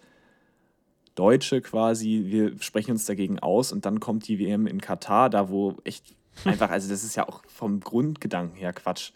Deutsche 1.14 1.60
quasi, 1.60 2.24
wir 2.26 2.60
sprechen 2.60 2.92
uns 2.92 3.06
dagegen 3.06 3.38
aus 3.38 3.72
und 3.72 3.86
dann 3.86 4.00
kommt 4.00 4.28
die 4.28 4.38
WM 4.38 4.66
in 4.66 4.80
Katar, 4.80 5.30
da 5.30 5.48
wo 5.48 5.76
echt 5.84 6.14
einfach, 6.44 6.70
also 6.70 6.88
das 6.88 7.04
ist 7.04 7.16
ja 7.16 7.28
auch 7.28 7.42
vom 7.46 7.80
Grundgedanken 7.80 8.56
her 8.56 8.72
Quatsch. 8.72 9.12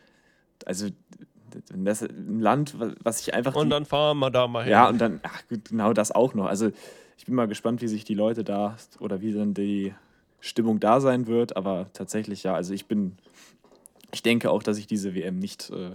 Also 0.65 0.89
das 1.75 2.03
ist 2.03 2.11
ein 2.11 2.41
Land, 2.41 2.77
was 3.03 3.21
ich 3.21 3.35
einfach. 3.35 3.55
Und 3.55 3.71
dann 3.71 3.85
fahren 3.85 4.19
wir 4.19 4.31
da 4.31 4.47
mal 4.47 4.65
hin. 4.65 4.73
Ja, 4.73 4.89
und 4.89 4.99
dann, 4.99 5.21
ach, 5.23 5.43
genau 5.49 5.93
das 5.93 6.13
auch 6.13 6.35
noch. 6.35 6.47
Also 6.47 6.71
ich 7.17 7.27
bin 7.27 7.35
mal 7.35 7.49
gespannt, 7.49 7.83
wie 7.83 7.89
sich 7.89 8.05
die 8.05 8.15
Leute 8.15 8.45
da 8.45 8.77
oder 9.01 9.21
wie 9.21 9.33
dann 9.33 9.55
die 9.55 9.95
Stimmung 10.41 10.81
da 10.81 11.01
sein 11.01 11.27
wird. 11.27 11.57
Aber 11.57 11.87
tatsächlich 11.93 12.43
ja, 12.43 12.55
also 12.55 12.75
ich 12.75 12.87
bin, 12.87 13.17
ich 14.13 14.23
denke 14.23 14.51
auch, 14.51 14.63
dass 14.63 14.79
ich 14.79 14.87
diese 14.87 15.15
WM 15.15 15.39
nicht 15.39 15.71
äh, 15.71 15.93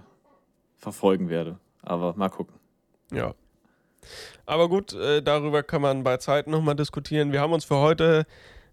verfolgen 0.77 1.29
werde. 1.29 1.57
Aber 1.81 2.13
mal 2.15 2.29
gucken. 2.29 2.55
Ja. 3.11 3.33
Aber 4.45 4.67
gut, 4.67 4.93
äh, 4.93 5.21
darüber 5.21 5.63
kann 5.63 5.81
man 5.81 6.03
bei 6.03 6.17
Zeit 6.17 6.47
nochmal 6.47 6.75
diskutieren. 6.75 7.31
Wir 7.31 7.41
haben 7.41 7.53
uns 7.53 7.65
für 7.65 7.77
heute 7.77 8.25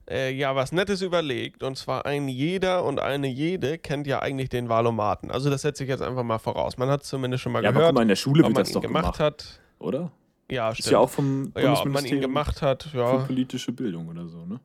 äh, 0.08 0.32
ja 0.32 0.56
was 0.56 0.72
Nettes 0.72 1.02
überlegt. 1.02 1.62
Und 1.62 1.76
zwar 1.76 2.06
ein 2.06 2.28
jeder 2.28 2.84
und 2.84 2.98
eine 2.98 3.26
jede 3.28 3.78
kennt 3.78 4.06
ja 4.06 4.20
eigentlich 4.20 4.48
den 4.48 4.68
Wahlomaten. 4.68 5.30
Also 5.30 5.50
das 5.50 5.62
setze 5.62 5.84
ich 5.84 5.90
jetzt 5.90 6.02
einfach 6.02 6.22
mal 6.22 6.38
voraus. 6.38 6.78
Man 6.78 6.88
hat 6.88 7.02
es 7.02 7.08
zumindest 7.08 7.42
schon 7.42 7.52
mal 7.52 7.62
ja, 7.62 7.70
gehört. 7.70 7.84
Aber 7.84 7.90
guck 7.90 7.94
mal, 7.96 8.02
in 8.02 8.08
der 8.08 8.16
Schule 8.16 8.42
wird 8.42 8.54
man 8.54 8.64
das 8.64 8.72
doch 8.72 8.80
gemacht, 8.80 9.04
gemacht, 9.04 9.20
hat. 9.20 9.60
oder? 9.78 10.10
Ja, 10.50 10.70
Ist 10.70 10.78
stimmt. 10.78 10.92
ja 10.92 10.98
auch 10.98 11.10
vom 11.10 11.52
ja, 11.56 11.78
ob 11.78 11.86
man 11.86 12.04
ihn 12.04 12.20
gemacht 12.20 12.62
hat, 12.62 12.84
für 12.84 12.98
ja. 12.98 13.18
politische 13.18 13.72
Bildung 13.72 14.08
oder 14.08 14.26
so, 14.28 14.44
ne? 14.46 14.60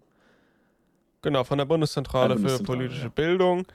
Genau, 1.22 1.44
von 1.44 1.58
der 1.58 1.66
Bundeszentrale 1.66 2.30
Ja, 2.30 2.36
für 2.36 2.42
Bundeszentrale, 2.42 2.78
politische 2.78 3.04
ja. 3.04 3.10
Bildung. 3.10 3.66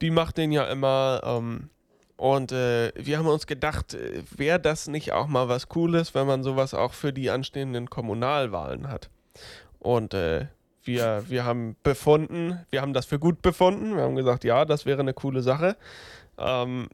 Die 0.00 0.10
macht 0.10 0.38
den 0.38 0.52
ja 0.52 0.64
immer. 0.64 1.20
Ähm, 1.24 1.70
und 2.16 2.52
äh, 2.52 2.92
wir 2.96 3.18
haben 3.18 3.26
uns 3.26 3.46
gedacht, 3.46 3.94
äh, 3.94 4.22
wäre 4.36 4.60
das 4.60 4.88
nicht 4.88 5.12
auch 5.12 5.26
mal 5.26 5.48
was 5.48 5.68
Cooles, 5.68 6.14
wenn 6.14 6.26
man 6.26 6.42
sowas 6.42 6.74
auch 6.74 6.92
für 6.92 7.12
die 7.12 7.30
anstehenden 7.30 7.90
Kommunalwahlen 7.90 8.88
hat. 8.88 9.10
Und 9.78 10.14
äh, 10.14 10.46
wir, 10.84 11.24
wir 11.28 11.44
haben 11.44 11.76
befunden, 11.82 12.58
wir 12.70 12.82
haben 12.82 12.92
das 12.92 13.06
für 13.06 13.18
gut 13.18 13.42
befunden. 13.42 13.96
Wir 13.96 14.02
haben 14.02 14.16
gesagt, 14.16 14.44
ja, 14.44 14.64
das 14.64 14.86
wäre 14.86 15.00
eine 15.00 15.14
coole 15.14 15.42
Sache. 15.42 15.76
Ähm, 16.38 16.88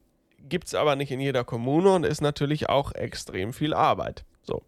Gibt 0.49 0.67
es 0.67 0.75
aber 0.75 0.95
nicht 0.95 1.11
in 1.11 1.19
jeder 1.19 1.43
Kommune 1.43 1.91
und 1.93 2.05
ist 2.05 2.21
natürlich 2.21 2.69
auch 2.69 2.93
extrem 2.93 3.53
viel 3.53 3.73
Arbeit. 3.73 4.23
So. 4.47 4.61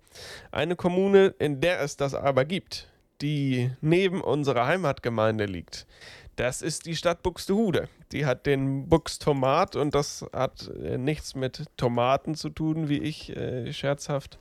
Eine 0.52 0.76
Kommune, 0.76 1.34
in 1.40 1.62
der 1.62 1.82
es 1.82 1.98
das 1.98 2.14
aber 2.14 2.46
gibt, 2.46 2.90
die 3.22 3.72
neben 3.82 4.22
unserer 4.22 4.68
Heimatgemeinde 4.68 5.46
liegt, 5.46 5.88
das 6.36 6.62
ist 6.62 6.86
die 6.86 6.96
Stadt 6.96 7.22
Buxtehude. 7.22 7.90
Die 8.12 8.26
hat 8.26 8.46
den 8.46 8.88
Buxtomat 8.88 9.76
und 9.76 9.94
das 9.94 10.26
hat 10.34 10.72
äh, 10.84 10.98
nichts 10.98 11.36
mit 11.36 11.66
Tomaten 11.76 12.36
zu 12.36 12.50
tun, 12.50 12.88
wie 12.88 13.00
ich 13.00 13.36
äh, 13.36 13.74
scherzhaft 13.74 14.40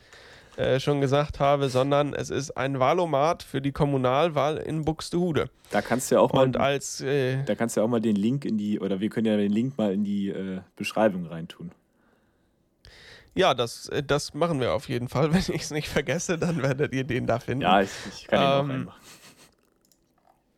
äh, 0.56 0.80
schon 0.80 1.00
gesagt 1.00 1.40
habe, 1.40 1.68
sondern 1.68 2.14
es 2.14 2.30
ist 2.30 2.56
ein 2.56 2.78
Wahlomat 2.78 3.42
für 3.42 3.60
die 3.60 3.72
Kommunalwahl 3.72 4.58
in 4.58 4.84
Buxtehude. 4.84 5.50
Da 5.70 5.82
kannst 5.82 6.10
du 6.10 6.16
ja 6.16 6.20
auch 6.20 6.32
mal, 6.32 6.46
Und 6.46 6.56
als 6.56 7.00
äh, 7.00 7.44
da 7.44 7.54
kannst 7.54 7.76
du 7.76 7.80
ja 7.80 7.84
auch 7.84 7.90
mal 7.90 8.00
den 8.00 8.16
Link 8.16 8.44
in 8.44 8.58
die, 8.58 8.80
oder 8.80 9.00
wir 9.00 9.08
können 9.08 9.26
ja 9.26 9.36
den 9.36 9.52
Link 9.52 9.76
mal 9.76 9.92
in 9.92 10.04
die 10.04 10.28
äh, 10.28 10.60
Beschreibung 10.76 11.26
reintun. 11.26 11.72
Ja, 13.34 13.54
das, 13.54 13.88
äh, 13.88 14.02
das 14.02 14.34
machen 14.34 14.60
wir 14.60 14.72
auf 14.72 14.88
jeden 14.88 15.08
Fall. 15.08 15.32
Wenn 15.32 15.40
ich 15.40 15.62
es 15.62 15.70
nicht 15.70 15.88
vergesse, 15.88 16.38
dann 16.38 16.62
werdet 16.62 16.92
ihr 16.94 17.04
den 17.04 17.26
da 17.26 17.38
finden. 17.38 17.62
Ja, 17.62 17.80
ich, 17.82 17.90
ich 18.14 18.26
kann 18.26 18.40
den 18.40 18.48
auch 18.48 18.60
Ähm, 18.60 18.70
reinmachen. 18.70 19.00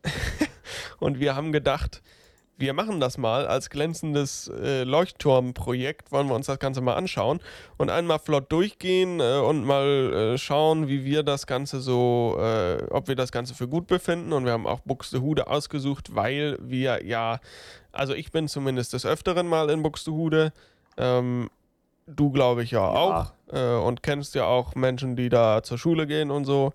Und 0.99 1.21
wir 1.21 1.35
haben 1.35 1.53
gedacht, 1.53 2.03
wir 2.61 2.75
machen 2.75 3.01
das 3.01 3.17
mal 3.17 3.47
als 3.47 3.71
glänzendes 3.71 4.49
äh, 4.49 4.85
Leuchtturmprojekt, 4.85 6.13
wollen 6.13 6.29
wir 6.29 6.35
uns 6.35 6.45
das 6.45 6.59
Ganze 6.59 6.83
mal 6.83 6.93
anschauen 6.95 7.41
und 7.79 7.89
einmal 7.89 8.19
flott 8.19 8.53
durchgehen 8.53 9.19
äh, 9.19 9.39
und 9.39 9.65
mal 9.65 10.35
äh, 10.35 10.39
schauen, 10.39 10.87
wie 10.87 11.05
wir 11.07 11.23
das 11.23 11.47
Ganze 11.47 11.81
so, 11.81 12.37
äh, 12.39 12.85
ob 12.91 13.09
wir 13.09 13.17
das 13.17 13.33
Ganze 13.33 13.55
für 13.55 13.67
gut 13.67 13.87
befinden. 13.87 14.35
Und 14.35 14.45
wir 14.45 14.53
haben 14.53 14.67
auch 14.67 14.81
Buxtehude 14.81 15.47
ausgesucht, 15.47 16.15
weil 16.15 16.59
wir 16.61 17.03
ja, 17.05 17.41
also 17.93 18.13
ich 18.13 18.31
bin 18.31 18.47
zumindest 18.47 18.93
des 18.93 19.07
Öfteren 19.07 19.49
mal 19.49 19.71
in 19.71 19.83
Buxtehude. 19.83 20.53
Ähm, 20.99 21.49
du 22.17 22.31
glaube 22.31 22.63
ich 22.63 22.73
ja, 22.73 22.87
auch. 22.87 23.33
Äh, 23.53 23.77
und 23.77 24.03
kennst 24.03 24.35
ja 24.35 24.45
auch 24.45 24.75
Menschen, 24.75 25.17
die 25.17 25.29
da 25.29 25.63
zur 25.63 25.79
Schule 25.79 26.07
gehen 26.07 26.31
und 26.31 26.45
so. 26.45 26.73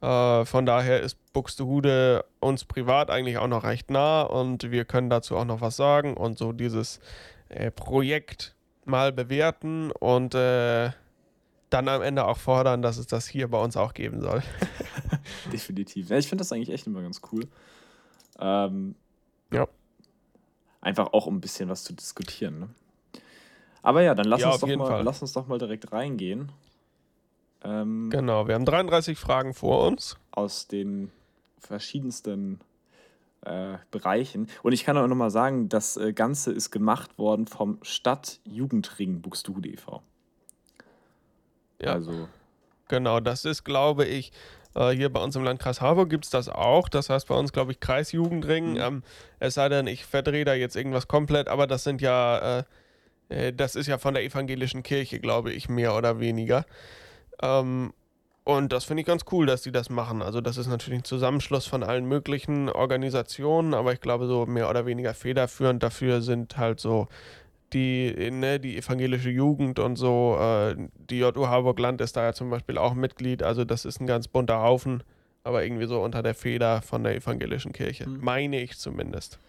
Äh, 0.00 0.44
von 0.44 0.66
daher 0.66 1.00
ist 1.00 1.16
Buxtehude 1.32 2.24
uns 2.40 2.64
privat 2.64 3.10
eigentlich 3.10 3.38
auch 3.38 3.48
noch 3.48 3.64
recht 3.64 3.90
nah 3.90 4.22
und 4.22 4.70
wir 4.70 4.84
können 4.84 5.10
dazu 5.10 5.36
auch 5.36 5.44
noch 5.44 5.60
was 5.60 5.76
sagen 5.76 6.16
und 6.16 6.38
so 6.38 6.52
dieses 6.52 7.00
äh, 7.48 7.70
Projekt 7.70 8.54
mal 8.84 9.12
bewerten 9.12 9.90
und 9.90 10.34
äh, 10.34 10.90
dann 11.70 11.88
am 11.88 12.02
Ende 12.02 12.24
auch 12.26 12.38
fordern, 12.38 12.82
dass 12.82 12.98
es 12.98 13.06
das 13.06 13.26
hier 13.26 13.48
bei 13.48 13.58
uns 13.58 13.76
auch 13.76 13.94
geben 13.94 14.20
soll. 14.20 14.42
Definitiv. 15.52 16.10
Ja, 16.10 16.18
ich 16.18 16.28
finde 16.28 16.42
das 16.42 16.52
eigentlich 16.52 16.70
echt 16.70 16.86
immer 16.86 17.02
ganz 17.02 17.20
cool. 17.32 17.48
Ähm, 18.38 18.94
Ja. 19.50 19.66
Einfach 20.80 21.12
auch, 21.12 21.26
um 21.26 21.36
ein 21.36 21.40
bisschen 21.40 21.68
was 21.68 21.82
zu 21.82 21.94
diskutieren. 21.94 22.60
Ne? 22.60 22.68
Aber 23.84 24.02
ja, 24.02 24.14
dann 24.14 24.24
lass, 24.26 24.40
Ja, 24.40 24.50
uns 24.50 24.60
doch 24.60 24.66
mal, 24.76 24.86
Fall. 24.86 25.02
lass 25.04 25.20
uns 25.20 25.32
doch 25.34 25.46
mal 25.46 25.58
direkt 25.58 25.92
reingehen. 25.92 26.50
Ähm, 27.62 28.08
Genau, 28.10 28.48
wir 28.48 28.54
haben 28.54 28.64
33 28.64 29.18
Fragen 29.18 29.52
vor 29.54 29.86
uns. 29.86 30.16
Aus 30.32 30.66
den 30.66 31.12
verschiedensten 31.58 32.60
äh, 33.42 33.76
Bereichen. 33.90 34.48
Und 34.62 34.72
ich 34.72 34.84
kann 34.84 34.96
auch 34.96 35.06
nochmal 35.06 35.30
sagen, 35.30 35.68
das 35.68 35.98
äh, 35.98 36.14
Ganze 36.14 36.50
ist 36.50 36.70
gemacht 36.70 37.18
worden 37.18 37.46
vom 37.46 37.78
Stadtjugendring 37.82 39.20
Buxtehude 39.20 39.68
e.V. 39.68 40.02
Ja. 41.80 41.92
Also, 41.92 42.28
Genau, 42.88 43.20
das 43.20 43.44
ist, 43.44 43.64
glaube 43.64 44.04
ich, 44.06 44.32
äh, 44.74 44.90
hier 44.90 45.10
bei 45.12 45.22
uns 45.22 45.36
im 45.36 45.44
Landkreis 45.44 45.80
Harburg 45.80 46.08
gibt 46.10 46.24
es 46.24 46.30
das 46.30 46.48
auch. 46.48 46.88
Das 46.88 47.10
heißt 47.10 47.28
bei 47.28 47.34
uns, 47.34 47.52
glaube 47.52 47.72
ich, 47.72 47.80
Kreisjugendring. 47.80 48.72
Mhm. 48.72 48.76
Ähm, 48.80 49.02
es 49.40 49.54
sei 49.54 49.68
denn, 49.68 49.86
ich 49.86 50.04
verdrehe 50.06 50.44
da 50.44 50.54
jetzt 50.54 50.74
irgendwas 50.76 51.06
komplett, 51.08 51.48
aber 51.48 51.66
das 51.66 51.84
sind 51.84 52.00
ja, 52.00 52.60
äh, 52.60 52.64
das 53.52 53.76
ist 53.76 53.86
ja 53.86 53.98
von 53.98 54.14
der 54.14 54.24
evangelischen 54.24 54.82
Kirche, 54.82 55.20
glaube 55.20 55.52
ich, 55.52 55.68
mehr 55.68 55.96
oder 55.96 56.20
weniger. 56.20 56.64
Ähm, 57.42 57.92
und 58.44 58.72
das 58.72 58.84
finde 58.84 59.00
ich 59.00 59.06
ganz 59.06 59.24
cool, 59.32 59.46
dass 59.46 59.62
die 59.62 59.72
das 59.72 59.88
machen. 59.88 60.20
Also 60.20 60.42
das 60.42 60.58
ist 60.58 60.66
natürlich 60.66 61.00
ein 61.00 61.04
Zusammenschluss 61.04 61.66
von 61.66 61.82
allen 61.82 62.04
möglichen 62.04 62.68
Organisationen, 62.68 63.72
aber 63.72 63.94
ich 63.94 64.00
glaube, 64.00 64.26
so 64.26 64.44
mehr 64.44 64.68
oder 64.68 64.84
weniger 64.84 65.14
federführend 65.14 65.82
dafür 65.82 66.20
sind 66.20 66.58
halt 66.58 66.78
so 66.78 67.08
die, 67.72 68.30
ne, 68.30 68.60
die 68.60 68.76
evangelische 68.76 69.30
Jugend 69.30 69.78
und 69.78 69.96
so. 69.96 70.36
Äh, 70.38 70.76
die 71.10 71.20
JU 71.20 71.46
Harburg 71.46 71.78
Land 71.78 72.02
ist 72.02 72.16
da 72.16 72.24
ja 72.24 72.32
zum 72.34 72.50
Beispiel 72.50 72.76
auch 72.76 72.92
Mitglied. 72.92 73.42
Also 73.42 73.64
das 73.64 73.86
ist 73.86 74.00
ein 74.00 74.06
ganz 74.06 74.28
bunter 74.28 74.60
Haufen, 74.60 75.02
aber 75.42 75.64
irgendwie 75.64 75.86
so 75.86 76.02
unter 76.02 76.22
der 76.22 76.34
Feder 76.34 76.82
von 76.82 77.02
der 77.02 77.16
evangelischen 77.16 77.72
Kirche. 77.72 78.08
Mhm. 78.08 78.20
Meine 78.22 78.60
ich 78.60 78.78
zumindest. 78.78 79.40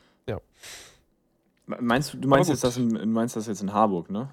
Meinst 1.65 2.13
du, 2.13 2.17
du 2.17 2.27
meinst 2.27 2.49
jetzt 2.49 2.63
das, 2.63 2.77
in, 2.77 2.89
du 2.89 3.05
meinst 3.05 3.35
das 3.35 3.47
jetzt 3.47 3.61
in 3.61 3.73
Harburg, 3.73 4.09
ne? 4.09 4.29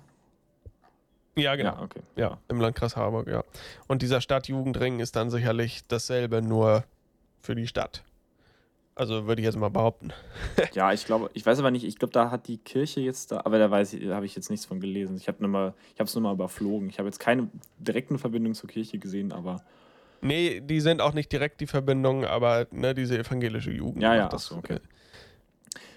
Ja, 1.34 1.56
genau. 1.56 1.72
Ja, 1.72 1.82
okay. 1.82 2.00
Ja, 2.16 2.38
im 2.48 2.60
Landkreis 2.60 2.96
Harburg, 2.96 3.26
ja. 3.26 3.42
Und 3.88 4.02
dieser 4.02 4.20
Stadtjugendring 4.20 5.00
ist 5.00 5.16
dann 5.16 5.30
sicherlich 5.30 5.82
dasselbe, 5.88 6.42
nur 6.42 6.84
für 7.40 7.54
die 7.54 7.66
Stadt. 7.66 8.04
Also 8.94 9.26
würde 9.26 9.40
ich 9.40 9.46
jetzt 9.46 9.56
mal 9.56 9.70
behaupten. 9.70 10.12
Ja, 10.74 10.92
ich 10.92 11.06
glaube, 11.06 11.30
ich 11.32 11.44
weiß 11.44 11.58
aber 11.58 11.70
nicht, 11.70 11.84
ich 11.84 11.98
glaube, 11.98 12.12
da 12.12 12.30
hat 12.30 12.46
die 12.48 12.58
Kirche 12.58 13.00
jetzt 13.00 13.32
da, 13.32 13.42
aber 13.44 13.58
da 13.58 13.70
weiß 13.70 13.94
ich, 13.94 14.06
da 14.06 14.14
habe 14.14 14.26
ich 14.26 14.34
jetzt 14.34 14.50
nichts 14.50 14.66
von 14.66 14.80
gelesen. 14.80 15.16
Ich 15.16 15.28
habe 15.28 15.38
nur 15.40 15.50
mal, 15.50 15.74
ich 15.94 16.00
habe 16.00 16.08
es 16.08 16.14
nur 16.14 16.22
mal 16.22 16.34
überflogen. 16.34 16.88
Ich 16.90 16.98
habe 16.98 17.08
jetzt 17.08 17.18
keine 17.18 17.48
direkten 17.78 18.18
Verbindung 18.18 18.54
zur 18.54 18.68
Kirche 18.68 18.98
gesehen, 18.98 19.32
aber 19.32 19.62
Nee, 20.22 20.60
die 20.60 20.80
sind 20.80 21.00
auch 21.00 21.14
nicht 21.14 21.32
direkt 21.32 21.60
die 21.60 21.66
Verbindung, 21.66 22.24
aber 22.24 22.68
ne, 22.70 22.94
diese 22.94 23.18
evangelische 23.18 23.72
Jugend. 23.72 24.02
Ja, 24.02 24.14
ja, 24.14 24.22
macht 24.24 24.34
ach 24.34 24.38
so, 24.38 24.56
okay. 24.56 24.74
äh, 24.74 24.80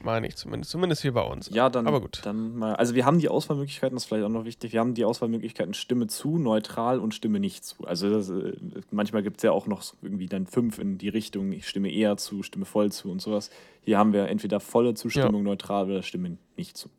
Meine 0.04 0.28
ich 0.28 0.36
zumindest. 0.36 0.72
Zumindest 0.72 1.02
hier 1.02 1.14
bei 1.14 1.22
uns. 1.22 1.50
ja, 1.50 1.70
dann, 1.70 1.88
Aber 1.88 2.02
gut. 2.02 2.22
dann 2.24 2.56
mal. 2.56 2.76
Also 2.76 2.96
wir 2.96 3.06
haben 3.06 3.20
die 3.20 3.30
Auswahlmöglichkeiten, 3.30 3.96
das 3.96 4.04
ist 4.04 4.08
vielleicht 4.08 4.26
auch 4.26 4.30
noch 4.30 4.46
wichtig. 4.46 4.74
Wir 4.74 4.80
haben 4.80 4.94
die 4.94 5.06
Auswahlmöglichkeiten 5.06 5.74
Stimme 5.74 6.08
zu, 6.08 6.38
neutral 6.38 7.00
und 7.00 7.14
Stimme 7.14 7.40
nicht 7.40 7.66
zu. 7.66 7.86
Also 7.86 8.10
das, 8.10 8.30
äh, 8.30 8.54
manchmal 8.92 9.24
gibt 9.24 9.38
es 9.38 9.44
ja 9.44 9.52
auch 9.52 9.68
noch 9.68 9.84
irgendwie 10.02 10.28
dann 10.28 10.48
fünf 10.48 10.80
in 10.80 10.98
die 10.98 11.10
Richtung, 11.10 11.52
ich 11.52 11.68
stimme 11.68 11.92
eher 11.92 12.18
zu, 12.18 12.44
stimme 12.44 12.66
voll 12.66 12.92
zu 12.92 13.12
und 13.12 13.22
sowas. 13.22 13.50
Hier 13.84 13.98
haben 13.98 14.14
wir 14.14 14.28
entweder 14.28 14.60
volle 14.60 14.94
Zustimmung, 14.94 15.44
neutral 15.44 15.86
oder 15.86 16.04
Stimme 16.04 16.38
nicht 16.58 16.78
zu. 16.78 16.90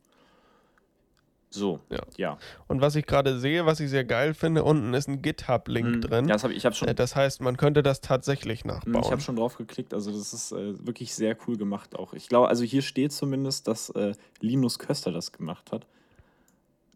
So, 1.49 1.79
Ja. 1.89 1.99
ja. 2.17 2.37
Und 2.67 2.81
was 2.81 2.95
ich 2.95 3.05
gerade 3.05 3.39
sehe, 3.39 3.65
was 3.65 3.79
ich 3.79 3.89
sehr 3.89 4.03
geil 4.03 4.33
finde, 4.33 4.63
unten 4.65 4.93
ist 4.93 5.07
ein 5.07 5.21
GitHub-Link 5.21 5.87
Mhm. 5.87 6.01
drin. 6.01 6.27
Ja, 6.27 6.33
das 6.33 6.43
hab 6.43 6.51
ich, 6.51 6.57
ich 6.57 6.65
habe 6.65 6.75
schon 6.75 6.87
Äh, 6.89 6.95
Das 6.95 7.15
heißt, 7.15 7.39
man 7.41 7.55
könnte 7.55 7.83
das 7.83 8.01
tatsächlich 8.01 8.65
Mm, 8.65 8.67
nachbauen. 8.69 9.03
Ich 9.03 9.11
habe 9.11 9.21
schon 9.21 9.37
drauf 9.37 9.57
geklickt, 9.57 9.93
also 9.93 10.11
das 10.11 10.33
ist 10.33 10.51
äh, 10.51 10.85
wirklich 10.85 11.15
sehr 11.15 11.37
cool 11.47 11.57
gemacht 11.57 11.95
auch. 11.95 12.13
Ich 12.13 12.27
glaube, 12.27 12.49
also 12.49 12.63
hier 12.65 12.81
steht 12.81 13.13
zumindest, 13.13 13.67
dass 13.67 13.89
äh, 13.91 14.13
Linus 14.41 14.77
Köster 14.77 15.11
das 15.11 15.31
gemacht 15.31 15.71
hat. 15.71 15.85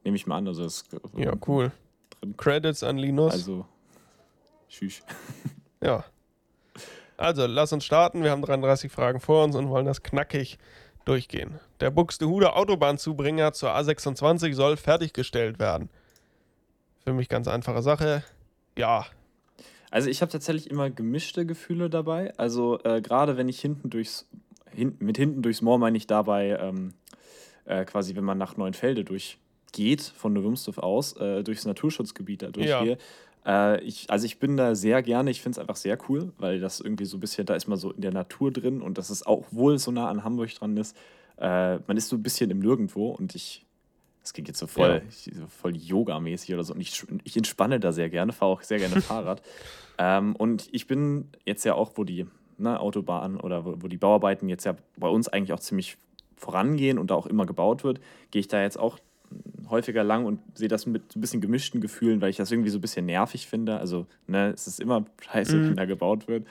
Nehme 0.04 0.18
ich 0.18 0.28
mal 0.28 0.38
an, 0.38 0.48
also 0.48 0.64
das 0.64 0.82
ist 0.82 0.88
ja, 1.16 1.34
cool. 1.48 1.72
drin. 2.20 2.36
Credits 2.36 2.84
an 2.84 2.98
Linus. 2.98 3.32
Also, 3.34 3.66
tschüss. 4.68 5.02
Ja. 5.82 6.04
Also, 7.18 7.46
lass 7.46 7.72
uns 7.72 7.86
starten. 7.86 8.24
Wir 8.24 8.32
haben 8.32 8.42
33 8.42 8.92
Fragen 8.92 9.20
vor 9.20 9.44
uns 9.44 9.56
und 9.56 9.70
wollen 9.70 9.86
das 9.86 10.02
knackig 10.04 10.58
durchgehen. 11.06 11.60
Der 11.80 11.92
Buxtehude 11.92 12.54
Autobahnzubringer 12.56 13.54
zur 13.54 13.76
A26 13.76 14.54
soll 14.54 14.78
fertiggestellt 14.78 15.60
werden. 15.60 15.90
Für 17.04 17.14
mich 17.14 17.30
ganz 17.30 17.48
einfache 17.48 17.82
Sache. 17.82 18.24
Ja, 18.78 19.06
Also 19.90 20.10
ich 20.10 20.22
habe 20.22 20.32
tatsächlich 20.32 20.70
immer 20.70 20.90
gemischte 20.90 21.46
Gefühle 21.46 21.90
dabei. 21.90 22.34
Also 22.38 22.80
äh, 22.84 23.02
gerade 23.02 23.36
wenn 23.38 23.50
ich 23.50 23.60
hinten 23.60 23.90
durchs, 23.90 24.28
hin, 24.72 24.96
mit 25.00 25.18
hinten 25.18 25.42
durchs 25.42 25.62
Moor 25.62 25.78
meine 25.78 25.98
ich 25.98 26.08
dabei 26.08 26.58
ähm, 26.60 26.94
äh, 27.66 27.84
quasi, 27.86 28.16
wenn 28.16 28.24
man 28.24 28.38
nach 28.38 28.56
Neuenfelde 28.56 29.04
durchgeht, 29.04 30.02
von 30.02 30.34
Neuwürmsdorf 30.34 30.78
aus, 30.78 31.18
äh, 31.18 31.44
durchs 31.44 31.66
Naturschutzgebiet 31.66 32.44
da 32.44 32.48
durchgehe. 32.48 32.98
Äh, 33.46 33.82
ich, 33.84 34.10
also 34.10 34.26
ich 34.26 34.40
bin 34.40 34.58
da 34.58 34.76
sehr 34.76 35.02
gerne, 35.02 35.32
ich 35.32 35.42
finde 35.42 35.56
es 35.56 35.60
einfach 35.60 35.76
sehr 35.76 35.98
cool, 36.10 36.32
weil 36.38 36.60
das 36.60 36.80
irgendwie 36.80 37.06
so 37.06 37.18
ein 37.18 37.20
bisschen, 37.20 37.46
da 37.46 37.56
ist 37.56 37.68
man 37.68 37.78
so 37.78 37.92
in 37.92 38.02
der 38.02 38.12
Natur 38.14 38.52
drin 38.52 38.82
und 38.82 38.98
das 38.98 39.10
ist 39.10 39.26
auch, 39.26 39.40
obwohl 39.52 39.76
es 39.76 39.84
so 39.84 39.92
nah 39.92 40.10
an 40.10 40.24
Hamburg 40.24 40.54
dran 40.54 40.78
ist, 40.78 40.96
äh, 41.38 41.78
man 41.78 41.98
ist 41.98 42.10
so 42.10 42.16
ein 42.16 42.24
bisschen 42.24 42.52
im 42.52 42.60
Nirgendwo 42.60 43.10
und 43.10 43.34
ich, 43.36 43.66
das 44.22 44.34
klingt 44.34 44.48
jetzt 44.48 44.60
so 44.60 44.68
voll, 44.68 44.90
Ja. 44.90 45.02
ich, 45.10 45.32
so 45.36 45.48
voll 45.48 45.76
Yoga-mäßig 45.76 46.54
oder 46.54 46.64
so 46.64 46.74
und 46.74 46.82
ich, 46.82 47.04
ich 47.24 47.36
entspanne 47.36 47.80
da 47.80 47.92
sehr 47.92 48.10
gerne, 48.10 48.32
fahre 48.32 48.52
auch 48.52 48.62
sehr 48.62 48.78
gerne 48.80 49.02
Fahrrad. 49.02 49.42
Ähm, 49.98 50.36
und 50.36 50.70
ich 50.72 50.88
bin 50.88 51.30
jetzt 51.46 51.64
ja 51.64 51.74
auch, 51.74 51.94
wo 51.96 52.04
die 52.04 52.28
ne, 52.58 52.80
Autobahn 52.80 53.40
oder 53.40 53.66
wo, 53.66 53.76
wo 53.80 53.88
die 53.88 53.98
Bauarbeiten 53.98 54.50
jetzt 54.50 54.66
ja 54.66 54.76
bei 54.98 55.08
uns 55.08 55.28
eigentlich 55.28 55.54
auch 55.54 55.60
ziemlich 55.60 55.98
vorangehen 56.38 56.98
und 57.00 57.12
da 57.12 57.16
auch 57.16 57.28
immer 57.28 57.46
gebaut 57.46 57.84
wird, 57.84 58.00
gehe 58.32 58.40
ich 58.40 58.48
da 58.48 58.62
jetzt 58.62 58.80
auch 58.80 59.00
häufiger 59.70 60.04
lang 60.04 60.26
und 60.26 60.40
sehe 60.58 60.68
das 60.68 60.86
mit 60.86 61.12
so 61.12 61.20
ein 61.20 61.22
bisschen 61.22 61.42
gemischten 61.42 61.82
Gefühlen, 61.82 62.22
weil 62.22 62.30
ich 62.30 62.38
das 62.38 62.52
irgendwie 62.52 62.70
so 62.70 62.78
ein 62.78 62.82
bisschen 62.82 63.06
nervig 63.06 63.48
finde. 63.48 63.78
Also, 63.78 64.06
ne, 64.28 64.52
es 64.54 64.68
ist 64.68 64.80
immer 64.80 65.06
scheiße, 65.22 65.56
mhm. 65.56 65.70
wenn 65.70 65.76
da 65.76 65.86
gebaut 65.86 66.28
wird. 66.28 66.48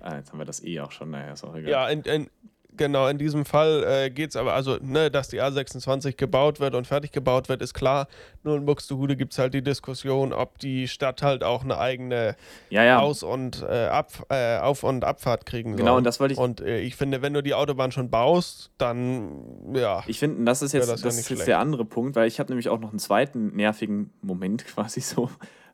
Ah, 0.00 0.16
jetzt 0.16 0.32
haben 0.32 0.38
wir 0.38 0.44
das 0.44 0.62
eh 0.64 0.80
auch 0.80 0.92
schon, 0.92 1.10
naja, 1.10 1.32
ist 1.32 1.44
auch 1.44 1.54
egal. 1.54 1.70
Ja, 1.70 1.88
in, 1.88 2.02
in, 2.02 2.30
Genau, 2.78 3.08
in 3.08 3.18
diesem 3.18 3.44
Fall 3.44 3.84
äh, 3.84 4.10
geht 4.10 4.30
es 4.30 4.36
aber, 4.36 4.54
also, 4.54 4.78
ne, 4.80 5.10
dass 5.10 5.28
die 5.28 5.42
A26 5.42 6.16
gebaut 6.16 6.60
wird 6.60 6.74
und 6.74 6.86
fertig 6.86 7.12
gebaut 7.12 7.48
wird, 7.48 7.60
ist 7.60 7.74
klar. 7.74 8.06
Nur 8.44 8.56
in 8.56 8.64
Buxtehude 8.64 9.16
gibt 9.16 9.32
es 9.32 9.38
halt 9.38 9.52
die 9.52 9.62
Diskussion, 9.62 10.32
ob 10.32 10.58
die 10.58 10.88
Stadt 10.88 11.22
halt 11.22 11.44
auch 11.44 11.64
eine 11.64 11.78
eigene 11.78 12.36
ja, 12.70 12.84
ja. 12.84 13.00
Aus- 13.00 13.22
und 13.22 13.62
äh, 13.62 13.86
Ab, 13.86 14.12
äh, 14.30 14.58
Auf- 14.58 14.84
und 14.84 15.04
Abfahrt 15.04 15.44
kriegen 15.44 15.72
soll. 15.72 15.78
Genau, 15.78 15.96
und 15.96 16.04
das 16.04 16.20
wollte 16.20 16.34
ich. 16.34 16.40
Und 16.40 16.60
äh, 16.60 16.80
ich 16.80 16.96
finde, 16.96 17.20
wenn 17.20 17.34
du 17.34 17.42
die 17.42 17.54
Autobahn 17.54 17.92
schon 17.92 18.08
baust, 18.08 18.70
dann, 18.78 19.74
ja. 19.74 20.04
Ich 20.06 20.20
finde, 20.20 20.44
das 20.44 20.62
ist 20.62 20.72
jetzt, 20.72 20.88
das, 20.88 21.02
das 21.02 21.18
ist 21.18 21.28
jetzt 21.28 21.46
der 21.48 21.58
andere 21.58 21.84
Punkt, 21.84 22.14
weil 22.16 22.28
ich 22.28 22.38
habe 22.38 22.50
nämlich 22.50 22.68
auch 22.68 22.78
noch 22.78 22.90
einen 22.90 23.00
zweiten 23.00 23.56
nervigen 23.56 24.10
Moment 24.22 24.64
quasi 24.74 25.00
so. 25.00 25.30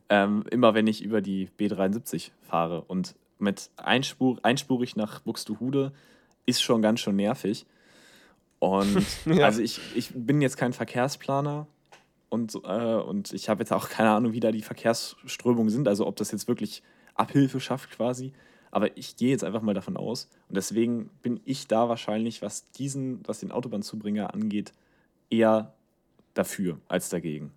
Ähm, 0.08 0.44
immer 0.50 0.74
wenn 0.74 0.86
ich 0.86 1.02
über 1.02 1.20
die 1.20 1.48
B73 1.58 2.30
fahre 2.42 2.82
und 2.82 3.14
mit 3.38 3.70
Einspur, 3.76 4.38
einspurig 4.42 4.96
nach 4.96 5.20
Buxtehude 5.20 5.92
ist 6.46 6.62
schon 6.62 6.82
ganz 6.82 7.00
schön 7.00 7.16
nervig. 7.16 7.66
Und 8.58 9.04
ja. 9.26 9.44
also 9.44 9.60
ich, 9.60 9.80
ich 9.94 10.10
bin 10.14 10.40
jetzt 10.40 10.56
kein 10.56 10.72
Verkehrsplaner 10.72 11.66
und, 12.28 12.54
äh, 12.64 12.96
und 12.96 13.32
ich 13.32 13.48
habe 13.48 13.62
jetzt 13.62 13.72
auch 13.72 13.88
keine 13.88 14.10
Ahnung, 14.10 14.32
wie 14.32 14.40
da 14.40 14.50
die 14.50 14.62
Verkehrsströmungen 14.62 15.70
sind, 15.70 15.86
also 15.86 16.06
ob 16.06 16.16
das 16.16 16.32
jetzt 16.32 16.48
wirklich 16.48 16.82
Abhilfe 17.14 17.60
schafft 17.60 17.90
quasi. 17.90 18.32
Aber 18.70 18.96
ich 18.96 19.14
gehe 19.14 19.30
jetzt 19.30 19.44
einfach 19.44 19.62
mal 19.62 19.74
davon 19.74 19.96
aus. 19.96 20.28
Und 20.48 20.56
deswegen 20.56 21.10
bin 21.22 21.40
ich 21.44 21.68
da 21.68 21.88
wahrscheinlich, 21.88 22.42
was 22.42 22.70
diesen, 22.72 23.20
was 23.24 23.38
den 23.38 23.52
Autobahnzubringer 23.52 24.34
angeht, 24.34 24.72
eher 25.30 25.74
dafür 26.34 26.80
als 26.88 27.08
dagegen. 27.08 27.52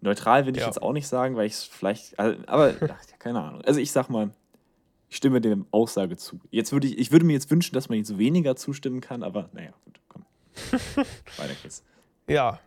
Neutral 0.00 0.46
will 0.46 0.54
ich 0.54 0.60
ja. 0.60 0.68
jetzt 0.68 0.80
auch 0.80 0.92
nicht 0.92 1.08
sagen, 1.08 1.34
weil 1.34 1.46
ich 1.46 1.54
es 1.54 1.64
vielleicht. 1.64 2.16
Also, 2.18 2.40
aber 2.46 2.74
ach, 2.88 3.18
keine 3.18 3.42
Ahnung. 3.42 3.62
Also 3.62 3.80
ich 3.80 3.90
sag 3.90 4.08
mal, 4.08 4.30
ich 5.08 5.16
stimme 5.16 5.40
dem 5.40 5.66
Aussage 5.70 6.16
zu. 6.16 6.40
Jetzt 6.50 6.72
würde 6.72 6.86
ich, 6.86 6.98
ich 6.98 7.12
würde 7.12 7.24
mir 7.24 7.32
jetzt 7.32 7.50
wünschen, 7.50 7.74
dass 7.74 7.88
man 7.88 7.98
jetzt 7.98 8.18
weniger 8.18 8.56
zustimmen 8.56 9.00
kann, 9.00 9.22
aber 9.22 9.48
naja, 9.52 9.72
gut, 9.84 10.00
komm. 10.08 10.24
Weiter 11.36 11.54
geht's. 11.62 11.82
Ja. 12.28 12.60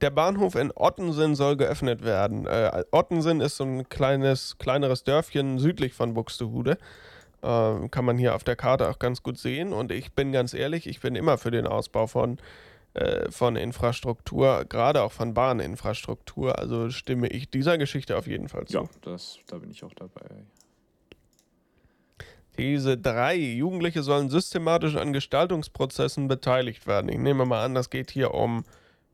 Der 0.00 0.10
Bahnhof 0.10 0.54
in 0.54 0.72
Ottensen 0.74 1.34
soll 1.34 1.58
geöffnet 1.58 2.02
werden. 2.02 2.46
Äh, 2.46 2.84
Ottensen 2.90 3.42
ist 3.42 3.56
so 3.56 3.64
ein 3.64 3.86
kleines, 3.90 4.56
kleineres 4.56 5.04
Dörfchen 5.04 5.58
südlich 5.58 5.92
von 5.92 6.14
Buxtehude. 6.14 6.78
Äh, 7.42 7.88
kann 7.88 8.06
man 8.06 8.16
hier 8.16 8.34
auf 8.34 8.42
der 8.42 8.56
Karte 8.56 8.88
auch 8.88 8.98
ganz 8.98 9.22
gut 9.22 9.38
sehen. 9.38 9.74
Und 9.74 9.92
ich 9.92 10.14
bin 10.14 10.32
ganz 10.32 10.54
ehrlich, 10.54 10.86
ich 10.86 11.00
bin 11.00 11.16
immer 11.16 11.36
für 11.36 11.50
den 11.50 11.66
Ausbau 11.66 12.06
von, 12.06 12.38
äh, 12.94 13.30
von 13.30 13.56
Infrastruktur, 13.56 14.64
gerade 14.66 15.02
auch 15.02 15.12
von 15.12 15.34
Bahninfrastruktur. 15.34 16.58
Also 16.58 16.88
stimme 16.88 17.28
ich 17.28 17.50
dieser 17.50 17.76
Geschichte 17.76 18.16
auf 18.16 18.26
jeden 18.26 18.48
Fall 18.48 18.66
zu. 18.66 18.78
Ja, 18.78 18.84
das, 19.02 19.38
da 19.48 19.58
bin 19.58 19.70
ich 19.70 19.84
auch 19.84 19.92
dabei. 19.92 20.46
These 22.60 22.98
3. 22.98 23.36
Jugendliche 23.36 24.02
sollen 24.02 24.28
systematisch 24.28 24.94
an 24.94 25.14
Gestaltungsprozessen 25.14 26.28
beteiligt 26.28 26.86
werden. 26.86 27.08
Ich 27.08 27.16
nehme 27.16 27.46
mal 27.46 27.64
an, 27.64 27.74
das 27.74 27.88
geht 27.88 28.10
hier 28.10 28.34
um 28.34 28.64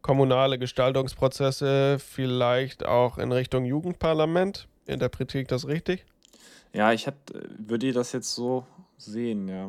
kommunale 0.03 0.59
Gestaltungsprozesse, 0.59 1.99
vielleicht 2.01 2.85
auch 2.85 3.19
in 3.19 3.31
Richtung 3.31 3.65
Jugendparlament. 3.65 4.67
Interpretiere 4.87 5.43
ich 5.43 5.47
das 5.47 5.69
richtig? 5.69 6.05
Ja, 6.73 6.93
ich 6.93 7.07
hab, 7.07 7.15
würde 7.57 7.93
das 7.93 8.11
jetzt 8.11 8.35
so 8.35 8.67
sehen, 8.99 9.47
ja. 9.47 9.67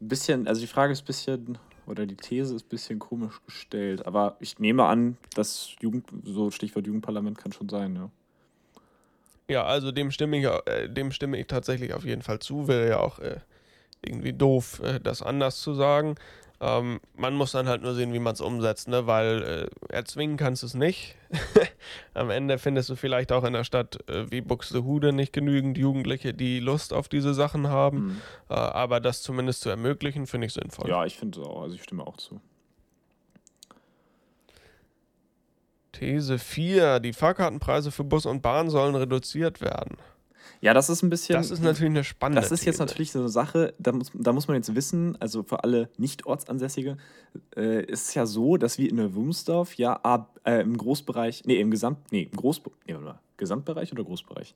Ein 0.00 0.08
bisschen, 0.08 0.46
also 0.46 0.60
die 0.60 0.68
Frage 0.68 0.92
ist 0.92 1.02
ein 1.02 1.06
bisschen, 1.06 1.58
oder 1.88 2.06
die 2.06 2.14
These 2.14 2.54
ist 2.54 2.66
ein 2.66 2.68
bisschen 2.68 3.00
komisch 3.00 3.40
gestellt, 3.44 4.06
aber 4.06 4.36
ich 4.38 4.60
nehme 4.60 4.84
an, 4.84 5.16
dass 5.34 5.74
Jugend, 5.80 6.04
so 6.22 6.52
Stichwort 6.52 6.86
Jugendparlament 6.86 7.38
kann 7.38 7.50
schon 7.50 7.68
sein, 7.68 7.96
ja. 7.96 8.08
Ja, 9.48 9.64
also 9.64 9.92
dem 9.92 10.10
stimme 10.10 10.38
ich, 10.38 10.44
äh, 10.44 10.88
dem 10.88 11.12
stimme 11.12 11.38
ich 11.38 11.46
tatsächlich 11.46 11.94
auf 11.94 12.04
jeden 12.04 12.22
Fall 12.22 12.38
zu. 12.38 12.68
Wäre 12.68 12.88
ja 12.88 13.00
auch 13.00 13.18
äh, 13.18 13.40
irgendwie 14.02 14.32
doof, 14.32 14.80
äh, 14.82 15.00
das 15.00 15.22
anders 15.22 15.60
zu 15.60 15.74
sagen. 15.74 16.16
Ähm, 16.60 17.00
man 17.16 17.34
muss 17.34 17.52
dann 17.52 17.68
halt 17.68 17.82
nur 17.82 17.94
sehen, 17.94 18.12
wie 18.12 18.18
man 18.20 18.32
es 18.32 18.40
umsetzt, 18.40 18.88
ne? 18.88 19.06
weil 19.06 19.68
äh, 19.90 19.92
erzwingen 19.92 20.36
kannst 20.36 20.62
du 20.62 20.66
es 20.66 20.74
nicht. 20.74 21.16
Am 22.14 22.30
Ende 22.30 22.58
findest 22.58 22.88
du 22.88 22.96
vielleicht 22.96 23.32
auch 23.32 23.44
in 23.44 23.52
der 23.52 23.64
Stadt 23.64 23.98
äh, 24.08 24.30
wie 24.30 24.40
Buxtehude 24.40 25.12
nicht 25.12 25.32
genügend 25.32 25.76
Jugendliche, 25.76 26.32
die 26.32 26.60
Lust 26.60 26.94
auf 26.94 27.08
diese 27.08 27.34
Sachen 27.34 27.68
haben. 27.68 27.98
Mhm. 27.98 28.20
Äh, 28.48 28.54
aber 28.54 29.00
das 29.00 29.22
zumindest 29.22 29.62
zu 29.62 29.68
ermöglichen, 29.68 30.26
finde 30.26 30.46
ich 30.46 30.54
sinnvoll. 30.54 30.88
Ja, 30.88 31.04
ich 31.04 31.16
finde 31.16 31.40
es 31.40 31.46
auch. 31.46 31.62
Also 31.62 31.74
ich 31.74 31.82
stimme 31.82 32.06
auch 32.06 32.16
zu. 32.16 32.40
These 35.98 36.38
4. 36.38 37.00
Die 37.00 37.12
Fahrkartenpreise 37.12 37.90
für 37.90 38.04
Bus 38.04 38.26
und 38.26 38.42
Bahn 38.42 38.70
sollen 38.70 38.94
reduziert 38.94 39.60
werden. 39.60 39.96
Ja, 40.60 40.72
das 40.72 40.88
ist 40.88 41.02
ein 41.02 41.10
bisschen. 41.10 41.34
Das 41.34 41.50
ist 41.50 41.62
natürlich 41.62 41.90
eine 41.90 42.04
spannende 42.04 42.40
Das 42.40 42.50
ist 42.50 42.60
These. 42.60 42.70
jetzt 42.70 42.78
natürlich 42.78 43.12
so 43.12 43.18
eine 43.18 43.28
Sache, 43.28 43.74
da 43.78 43.92
muss, 43.92 44.10
da 44.14 44.32
muss 44.32 44.48
man 44.48 44.56
jetzt 44.56 44.74
wissen, 44.74 45.16
also 45.20 45.42
für 45.42 45.62
alle 45.62 45.90
Nicht-Ortsansässige, 45.98 46.96
äh, 47.56 47.84
ist 47.84 48.08
es 48.08 48.14
ja 48.14 48.26
so, 48.26 48.56
dass 48.56 48.78
wir 48.78 48.88
in 48.88 48.96
der 48.96 49.14
Wumsdorf 49.14 49.74
ja 49.74 49.94
ab, 50.02 50.40
äh, 50.44 50.60
im 50.60 50.76
Großbereich, 50.76 51.42
nee, 51.44 51.60
im 51.60 51.70
Gesamt, 51.70 52.12
nee, 52.12 52.28
im 52.30 52.36
Groß, 52.36 52.62
nee, 52.86 52.94
oder, 52.94 53.20
Gesamtbereich 53.36 53.92
oder 53.92 54.04
Großbereich? 54.04 54.54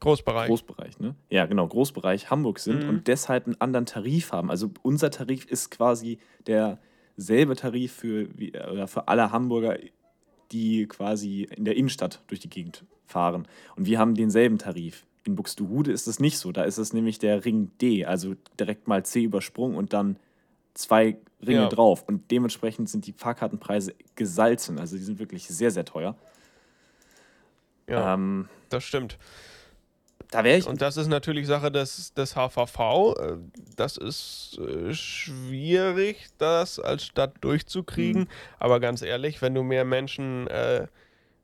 Großbereich. 0.00 0.48
Großbereich, 0.48 0.98
ne? 0.98 1.14
Ja, 1.30 1.46
genau, 1.46 1.66
Großbereich 1.66 2.30
Hamburg 2.30 2.58
sind 2.58 2.82
mhm. 2.82 2.88
und 2.88 3.08
deshalb 3.08 3.46
einen 3.46 3.60
anderen 3.60 3.86
Tarif 3.86 4.32
haben. 4.32 4.50
Also 4.50 4.70
unser 4.82 5.10
Tarif 5.10 5.46
ist 5.46 5.70
quasi 5.70 6.18
derselbe 6.46 7.56
Tarif 7.56 7.92
für, 7.92 8.28
wie, 8.38 8.50
oder 8.50 8.88
für 8.88 9.08
alle 9.08 9.32
Hamburger 9.32 9.78
die 10.52 10.86
quasi 10.86 11.42
in 11.42 11.64
der 11.64 11.76
Innenstadt 11.76 12.22
durch 12.26 12.40
die 12.40 12.50
Gegend 12.50 12.84
fahren. 13.06 13.46
Und 13.76 13.86
wir 13.86 13.98
haben 13.98 14.14
denselben 14.14 14.58
Tarif. 14.58 15.06
In 15.24 15.36
Buxtehude 15.36 15.92
ist 15.92 16.06
es 16.06 16.20
nicht 16.20 16.38
so. 16.38 16.52
Da 16.52 16.64
ist 16.64 16.78
es 16.78 16.92
nämlich 16.92 17.18
der 17.18 17.44
Ring 17.44 17.70
D, 17.80 18.04
also 18.04 18.34
direkt 18.58 18.86
mal 18.86 19.04
C 19.04 19.22
übersprungen 19.22 19.76
und 19.76 19.92
dann 19.92 20.18
zwei 20.74 21.18
Ringe 21.44 21.62
ja. 21.62 21.68
drauf. 21.68 22.04
Und 22.06 22.30
dementsprechend 22.30 22.88
sind 22.88 23.06
die 23.06 23.12
Fahrkartenpreise 23.12 23.94
gesalzen. 24.14 24.78
Also 24.78 24.96
die 24.96 25.02
sind 25.02 25.18
wirklich 25.18 25.46
sehr, 25.48 25.70
sehr 25.70 25.84
teuer. 25.84 26.16
Ja, 27.88 28.14
ähm, 28.14 28.48
das 28.68 28.84
stimmt. 28.84 29.18
Da 30.30 30.44
wäre 30.44 30.58
ich. 30.58 30.66
Und 30.66 30.82
das 30.82 30.96
ist 30.96 31.06
natürlich 31.06 31.46
Sache 31.46 31.70
des, 31.70 32.12
des 32.14 32.34
HVV. 32.34 33.14
Äh, 33.18 33.36
das 33.76 33.96
ist 33.96 34.58
äh, 34.58 34.92
schwierig, 34.92 36.26
das 36.38 36.78
als 36.78 37.04
Stadt 37.04 37.34
durchzukriegen. 37.40 38.22
Mhm. 38.22 38.28
Aber 38.58 38.80
ganz 38.80 39.02
ehrlich, 39.02 39.40
wenn 39.42 39.54
du 39.54 39.62
mehr 39.62 39.84
Menschen 39.84 40.46
äh, 40.48 40.86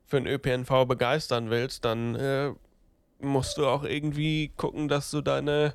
für 0.05 0.21
den 0.21 0.27
ÖPNV 0.27 0.85
begeistern 0.85 1.49
willst, 1.49 1.85
dann 1.85 2.15
äh, 2.15 2.51
musst 3.19 3.57
du 3.57 3.65
auch 3.65 3.83
irgendwie 3.83 4.51
gucken, 4.57 4.87
dass 4.87 5.09
du 5.11 5.21
deine 5.21 5.73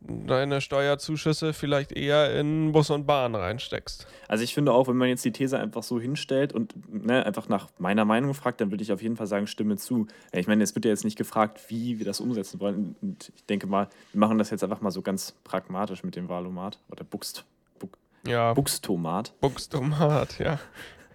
deine 0.00 0.60
Steuerzuschüsse 0.60 1.52
vielleicht 1.52 1.92
eher 1.92 2.38
in 2.38 2.72
Bus 2.72 2.90
und 2.90 3.06
Bahn 3.06 3.34
reinsteckst. 3.34 4.06
Also 4.28 4.44
ich 4.44 4.54
finde 4.54 4.72
auch, 4.72 4.88
wenn 4.88 4.96
man 4.96 5.08
jetzt 5.08 5.24
die 5.24 5.32
These 5.32 5.58
einfach 5.58 5.82
so 5.82 6.00
hinstellt 6.00 6.52
und 6.52 6.74
ne, 7.06 7.24
einfach 7.24 7.48
nach 7.48 7.68
meiner 7.78 8.04
Meinung 8.04 8.34
fragt, 8.34 8.60
dann 8.60 8.70
würde 8.70 8.82
ich 8.82 8.92
auf 8.92 9.02
jeden 9.02 9.16
Fall 9.16 9.26
sagen, 9.26 9.46
stimme 9.46 9.76
zu. 9.76 10.06
Ich 10.32 10.46
meine, 10.46 10.62
es 10.62 10.74
wird 10.74 10.84
ja 10.84 10.90
jetzt 10.90 11.04
nicht 11.04 11.18
gefragt, 11.18 11.60
wie 11.68 11.98
wir 11.98 12.06
das 12.06 12.20
umsetzen 12.20 12.60
wollen. 12.60 12.96
Und 13.02 13.32
ich 13.34 13.44
denke 13.44 13.66
mal, 13.66 13.88
wir 14.12 14.20
machen 14.20 14.38
das 14.38 14.50
jetzt 14.50 14.64
einfach 14.64 14.80
mal 14.80 14.90
so 14.90 15.02
ganz 15.02 15.34
pragmatisch 15.44 16.02
mit 16.02 16.16
dem 16.16 16.28
Wahlomat 16.28 16.78
oder 16.90 17.04
Buxt. 17.04 17.44
Buk, 17.78 17.98
ja. 18.26 18.54
Buxtomat. 18.54 19.34
Buxtomat, 19.40 20.38
ja. 20.38 20.58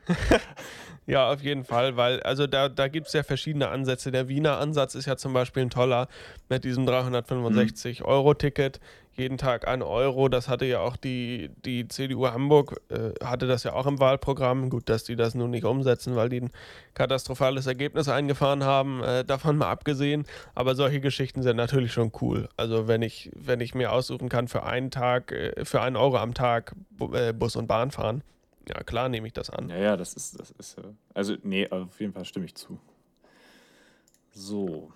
Ja, 1.08 1.32
auf 1.32 1.44
jeden 1.44 1.65
Fall, 1.65 1.98
weil 1.98 2.20
also 2.24 2.48
da, 2.48 2.68
da 2.68 2.88
gibt 2.88 3.08
es 3.08 3.13
ja 3.13 3.22
verschiedene 3.22 3.70
Ansätze. 3.70 4.12
Der 4.12 4.28
Wiener 4.28 4.58
Ansatz 4.58 4.96
ist 4.96 5.06
ja 5.06 5.15
zum 5.18 5.34
Beispiel 5.34 5.62
ein 5.62 5.70
toller 5.70 6.08
mit 6.50 6.63
diesem 6.63 6.88
365-Euro-Ticket. 6.88 8.80
Jeden 9.15 9.38
Tag 9.38 9.68
ein 9.68 9.84
Euro. 9.84 10.30
Das 10.30 10.50
hatte 10.50 10.65
ja 10.65 10.80
auch 10.80 10.98
die, 10.98 11.52
die 11.63 11.88
CDU 11.88 12.28
Hamburg, 12.28 12.82
äh, 12.89 13.12
hatte 13.24 13.46
das 13.46 13.63
ja 13.63 13.74
auch 13.74 13.86
im 13.86 14.00
Wahlprogramm. 14.00 14.72
Gut, 14.72 14.89
dass 14.89 15.04
die 15.04 15.15
das 15.15 15.36
nun 15.36 15.52
nicht 15.52 15.63
umsetzen, 15.63 16.15
weil 16.15 16.30
die 16.30 16.41
ein 16.41 16.52
katastrophales 16.96 17.68
Ergebnis 17.68 18.10
eingefahren 18.10 18.63
haben, 18.63 19.04
äh, 19.04 19.24
davon 19.24 19.58
mal 19.58 19.70
abgesehen. 19.70 20.26
Aber 20.56 20.74
solche 20.74 21.02
Geschichten 21.02 21.44
sind 21.44 21.56
natürlich 21.56 21.94
schon 21.94 22.12
cool. 22.20 22.50
Also 22.58 22.88
wenn 22.88 23.04
ich, 23.04 23.30
wenn 23.36 23.62
ich 23.62 23.76
mir 23.76 23.91
aussuchen 23.91 24.28
kann, 24.28 24.48
für 24.48 24.63
einen 24.63 24.89
Tag, 24.89 25.32
äh, 25.32 25.65
für 25.65 25.82
einen 25.82 25.98
Euro 25.98 26.18
am 26.18 26.34
Tag 26.34 26.76
äh, 27.13 27.32
Bus 27.32 27.56
und 27.56 27.68
Bahn 27.68 27.91
fahren 27.91 28.24
ja, 28.67 28.84
klar 28.84 29.10
nehme 29.10 29.28
ich 29.28 29.34
das 29.34 29.49
an. 29.49 29.69
Ja, 29.69 29.78
ja, 29.78 29.97
das 29.97 30.13
ist, 30.13 30.39
das 30.39 30.51
ist, 30.51 30.78
also, 31.13 31.36
nee, 31.43 31.69
auf 31.69 31.99
jeden 31.99 32.13
Fall 32.13 32.25
stimme 32.25 32.45
ich 32.45 32.56
zu. 32.56 32.80
So. 34.32 34.91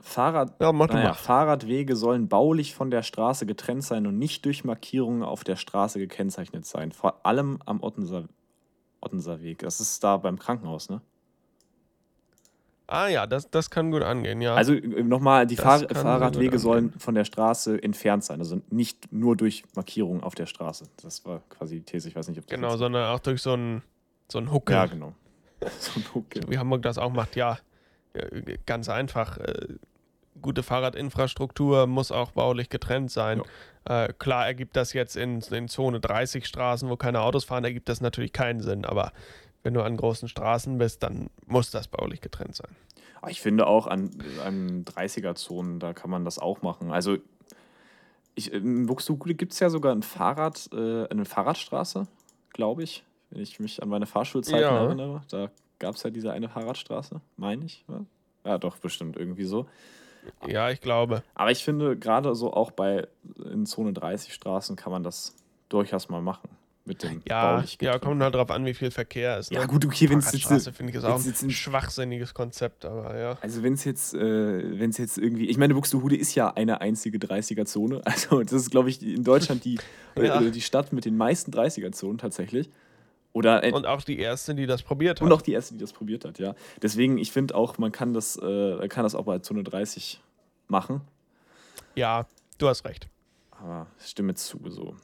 Fahrrad, 0.00 0.60
ja, 0.60 0.72
naja, 0.72 1.14
Fahrradwege 1.14 1.96
sollen 1.96 2.28
baulich 2.28 2.74
von 2.74 2.90
der 2.90 3.02
Straße 3.02 3.44
getrennt 3.44 3.82
sein 3.82 4.06
und 4.06 4.18
nicht 4.18 4.44
durch 4.44 4.64
Markierungen 4.64 5.22
auf 5.22 5.42
der 5.42 5.56
Straße 5.56 5.98
gekennzeichnet 5.98 6.64
sein. 6.64 6.92
Vor 6.92 7.26
allem 7.26 7.58
am 7.66 7.82
Ottenser, 7.82 8.28
Ottenser 9.00 9.42
Weg. 9.42 9.60
Das 9.60 9.80
ist 9.80 10.04
da 10.04 10.16
beim 10.16 10.38
Krankenhaus, 10.38 10.88
ne? 10.88 11.00
Ah 12.88 13.08
ja, 13.08 13.26
das, 13.26 13.50
das 13.50 13.70
kann 13.70 13.90
gut 13.90 14.02
angehen, 14.02 14.40
ja. 14.40 14.54
Also 14.54 14.72
äh, 14.74 15.02
nochmal, 15.02 15.46
die 15.46 15.56
Fahr 15.56 15.80
Fahrradwege 15.80 16.58
sollen 16.58 16.92
von 16.98 17.14
der 17.14 17.24
Straße 17.24 17.82
entfernt 17.82 18.24
sein, 18.24 18.38
also 18.40 18.60
nicht 18.70 19.12
nur 19.12 19.36
durch 19.36 19.64
Markierungen 19.74 20.22
auf 20.22 20.34
der 20.34 20.46
Straße. 20.46 20.84
Das 21.02 21.24
war 21.24 21.42
quasi 21.48 21.76
die 21.76 21.82
These, 21.82 22.08
ich 22.08 22.14
weiß 22.14 22.28
nicht, 22.28 22.38
ob 22.38 22.46
das 22.46 22.54
genau, 22.54 22.76
sondern 22.76 23.12
auch 23.12 23.18
durch 23.18 23.42
so 23.42 23.54
einen 23.54 23.82
so 24.30 24.40
Huckel. 24.52 24.76
Ja, 24.76 24.86
genau. 24.86 25.14
so 25.78 25.98
ein 25.98 26.14
Huckel. 26.14 26.42
wie 26.48 26.58
Hamburg 26.58 26.82
das 26.82 26.98
auch 26.98 27.12
macht, 27.12 27.34
ja, 27.34 27.58
äh, 28.12 28.56
ganz 28.66 28.88
einfach. 28.88 29.38
äh, 29.38 29.74
Gute 30.42 30.62
Fahrradinfrastruktur 30.62 31.86
muss 31.86 32.12
auch 32.12 32.32
baulich 32.32 32.68
getrennt 32.68 33.10
sein. 33.10 33.40
Äh, 33.86 34.12
klar 34.18 34.46
ergibt 34.46 34.76
das 34.76 34.92
jetzt 34.92 35.16
in, 35.16 35.40
in 35.40 35.68
Zone 35.68 35.98
30 35.98 36.46
Straßen, 36.46 36.90
wo 36.90 36.96
keine 36.96 37.20
Autos 37.22 37.44
fahren, 37.44 37.64
ergibt 37.64 37.88
das 37.88 38.02
natürlich 38.02 38.34
keinen 38.34 38.60
Sinn. 38.60 38.84
Aber 38.84 39.12
wenn 39.66 39.74
du 39.74 39.82
an 39.82 39.96
großen 39.96 40.28
Straßen 40.28 40.78
bist, 40.78 41.02
dann 41.02 41.28
muss 41.46 41.72
das 41.72 41.88
baulich 41.88 42.20
getrennt 42.20 42.54
sein. 42.54 42.70
Aber 43.20 43.32
ich 43.32 43.40
finde 43.40 43.66
auch 43.66 43.88
an, 43.88 44.10
an 44.40 44.84
30er-Zonen, 44.84 45.80
da 45.80 45.92
kann 45.92 46.08
man 46.08 46.24
das 46.24 46.38
auch 46.38 46.62
machen. 46.62 46.92
Also 46.92 47.16
ich, 48.36 48.52
in 48.52 48.86
Buxtehude 48.86 49.34
gibt 49.34 49.52
es 49.54 49.58
ja 49.58 49.68
sogar 49.68 49.92
ein 49.92 50.04
Fahrrad, 50.04 50.68
äh, 50.72 51.08
eine 51.08 51.24
Fahrradstraße, 51.24 52.06
glaube 52.52 52.84
ich, 52.84 53.02
wenn 53.30 53.42
ich 53.42 53.58
mich 53.58 53.82
an 53.82 53.88
meine 53.88 54.06
Fahrschulzeiten 54.06 54.60
Ja. 54.60 54.84
erinnere. 54.84 55.22
Da 55.30 55.50
gab 55.80 55.96
es 55.96 56.04
ja 56.04 56.10
diese 56.10 56.30
eine 56.30 56.48
Fahrradstraße, 56.48 57.20
meine 57.36 57.64
ich. 57.64 57.84
Ja? 57.88 58.04
ja, 58.44 58.58
doch, 58.58 58.76
bestimmt 58.76 59.16
irgendwie 59.16 59.44
so. 59.44 59.66
Ja, 60.46 60.70
ich 60.70 60.80
glaube. 60.80 61.24
Aber 61.34 61.50
ich 61.50 61.64
finde, 61.64 61.96
gerade 61.96 62.36
so 62.36 62.52
auch 62.52 62.70
bei 62.70 63.08
in 63.44 63.66
Zone 63.66 63.92
30 63.92 64.32
Straßen 64.32 64.76
kann 64.76 64.92
man 64.92 65.02
das 65.02 65.34
durchaus 65.68 66.08
mal 66.08 66.22
machen. 66.22 66.50
Mit 66.86 67.02
dem 67.02 67.20
Ja, 67.28 67.64
ja, 67.80 67.98
kommt 67.98 68.22
halt 68.22 68.34
drauf 68.34 68.50
an, 68.50 68.64
wie 68.64 68.72
viel 68.72 68.92
Verkehr 68.92 69.38
ist. 69.38 69.50
Ne? 69.50 69.58
Ja, 69.58 69.66
gut, 69.66 69.84
okay, 69.84 70.08
wenn 70.08 70.18
es 70.20 70.32
jetzt. 70.32 70.68
Finde 70.70 70.90
ich 70.92 70.98
ist 70.98 71.04
auch 71.04 71.20
ein 71.24 71.50
schwachsinniges 71.50 72.32
Konzept, 72.32 72.84
aber 72.84 73.18
ja. 73.18 73.36
Also 73.40 73.62
wenn 73.64 73.72
es 73.72 73.84
jetzt, 73.84 74.14
äh, 74.14 74.78
wenn 74.78 74.90
es 74.90 74.98
jetzt 74.98 75.18
irgendwie, 75.18 75.48
ich 75.48 75.58
meine, 75.58 75.74
Buxtehude 75.74 76.16
ist 76.16 76.34
ja 76.36 76.52
eine 76.54 76.80
einzige 76.80 77.18
30er-Zone. 77.18 78.02
Also 78.06 78.40
das 78.42 78.52
ist, 78.52 78.70
glaube 78.70 78.88
ich, 78.88 79.02
in 79.02 79.24
Deutschland 79.24 79.64
die, 79.64 79.78
Ja. 80.16 80.40
äh, 80.40 80.50
die 80.50 80.60
Stadt 80.60 80.92
mit 80.92 81.04
den 81.04 81.16
meisten 81.16 81.50
30er-Zonen 81.50 82.18
tatsächlich. 82.18 82.70
Oder 83.32 83.64
äh, 83.64 83.68
und, 83.68 83.74
Und 83.74 83.86
auch 83.86 84.02
die 84.02 84.18
erste, 84.18 84.54
die 84.54 84.66
das 84.66 84.82
probiert 84.82 85.20
hat. 85.20 85.30
auch 85.30 85.42
die 85.42 85.52
erste, 85.52 85.74
die 85.74 85.80
das 85.80 85.92
probiert 85.92 86.24
hat, 86.24 86.38
ja. 86.38 86.54
Deswegen, 86.80 87.18
ich 87.18 87.32
finde 87.32 87.54
auch, 87.54 87.76
man 87.78 87.92
kann 87.92 88.14
das, 88.14 88.36
äh, 88.36 88.88
kann 88.88 89.02
das 89.02 89.14
auch 89.14 89.24
bei 89.24 89.40
Zone 89.40 89.62
30 89.64 90.20
machen. 90.68 91.02
Ja, 91.96 92.26
du 92.58 92.68
hast 92.68 92.84
recht. 92.84 93.08
Aber 93.50 93.88
ich 94.00 94.06
stimme 94.06 94.34
zu, 94.34 94.60
so. 94.68 94.94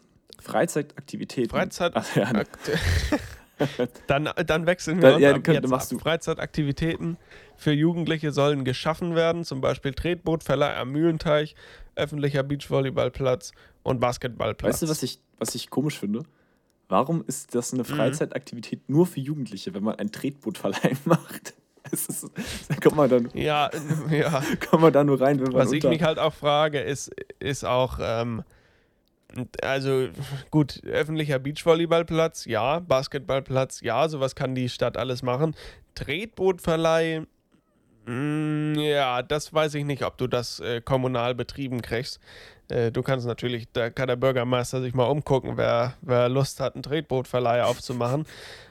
Freizeitaktivitäten. 0.43 1.51
Freizeit. 1.51 1.93
Ach, 1.95 2.17
ja, 2.17 2.33
ne. 2.33 2.45
dann, 4.07 4.29
dann 4.47 4.67
wechseln 4.67 5.01
wir 5.01 5.11
Dann- 5.13 5.21
ja, 5.21 5.33
dann 5.33 5.43
könnt- 5.43 5.69
machst 5.69 5.93
ab. 5.93 5.99
du. 5.99 6.03
Freizeitaktivitäten 6.03 7.17
für 7.57 7.73
Jugendliche 7.73 8.33
sollen 8.33 8.65
geschaffen 8.65 9.15
werden, 9.15 9.45
zum 9.45 9.61
Beispiel 9.61 9.93
Tretbootverleih 9.95 10.77
am 10.77 10.91
Mühlenteich, 10.91 11.55
öffentlicher 11.95 12.43
Beachvolleyballplatz 12.43 13.53
und 13.83 14.01
Basketballplatz. 14.01 14.73
Weißt 14.75 14.83
du, 14.83 14.89
was 14.89 15.03
ich, 15.03 15.21
was 15.39 15.55
ich 15.55 15.71
komisch 15.71 15.99
finde? 15.99 16.25
Warum 16.89 17.25
ist 17.27 17.55
das 17.55 17.73
Mhm. 17.73 17.79
eine 17.81 17.85
Freizeitaktivität 17.85 18.89
nur 18.89 19.07
für 19.07 19.21
Jugendliche, 19.21 19.73
wenn 19.75 19.83
man 19.85 19.97
ein 19.97 20.11
Tretbootverleih 20.11 20.97
macht? 21.05 21.55
Es 21.91 22.07
ist, 22.07 22.27
da 22.69 22.77
kommt 22.77 22.97
man, 22.97 23.11
dann, 23.11 23.29
Ja, 23.35 23.71
ja. 24.11 24.43
kommt 24.71 24.83
man 24.83 24.93
da 24.93 25.05
nur 25.05 25.21
rein, 25.21 25.39
wenn 25.41 25.47
man 25.53 25.55
Was 25.63 25.69
ich 25.73 25.77
unter... 25.77 25.89
mich 25.91 26.03
halt 26.03 26.19
auch 26.19 26.33
frage, 26.33 26.81
ist, 26.81 27.11
ist 27.39 27.65
auch, 27.65 27.99
ähm, 28.01 28.43
also 29.63 30.09
gut, 30.51 30.83
öffentlicher 30.85 31.39
Beachvolleyballplatz, 31.39 32.45
ja, 32.47 32.81
Basketballplatz, 32.81 33.81
ja, 33.81 34.09
sowas 34.09 34.35
kann 34.35 34.55
die 34.55 34.69
Stadt 34.69 34.97
alles 34.97 35.23
machen. 35.23 35.55
Tretbootverleih, 35.95 37.27
mh, 38.07 38.81
ja, 38.81 39.23
das 39.23 39.53
weiß 39.53 39.75
ich 39.75 39.85
nicht, 39.85 40.05
ob 40.05 40.19
du 40.19 40.27
das 40.27 40.61
äh, 40.61 40.81
kommunal 40.81 41.35
betrieben 41.35 41.83
kriegst. 41.83 42.21
Äh, 42.69 42.91
du 42.91 43.03
kannst 43.03 43.27
natürlich, 43.27 43.69
da 43.73 43.91
kann 43.91 44.09
der 44.09 44.17
Bürgermeister 44.17 44.81
sich 44.81 44.95
mal 44.95 45.05
umgucken, 45.05 45.57
wer, 45.57 45.95
wer 46.01 46.29
Lust 46.29 46.61
hat, 46.61 46.75
einen 46.75 46.83
Tretbootverleih 46.83 47.65
aufzumachen. 47.65 48.27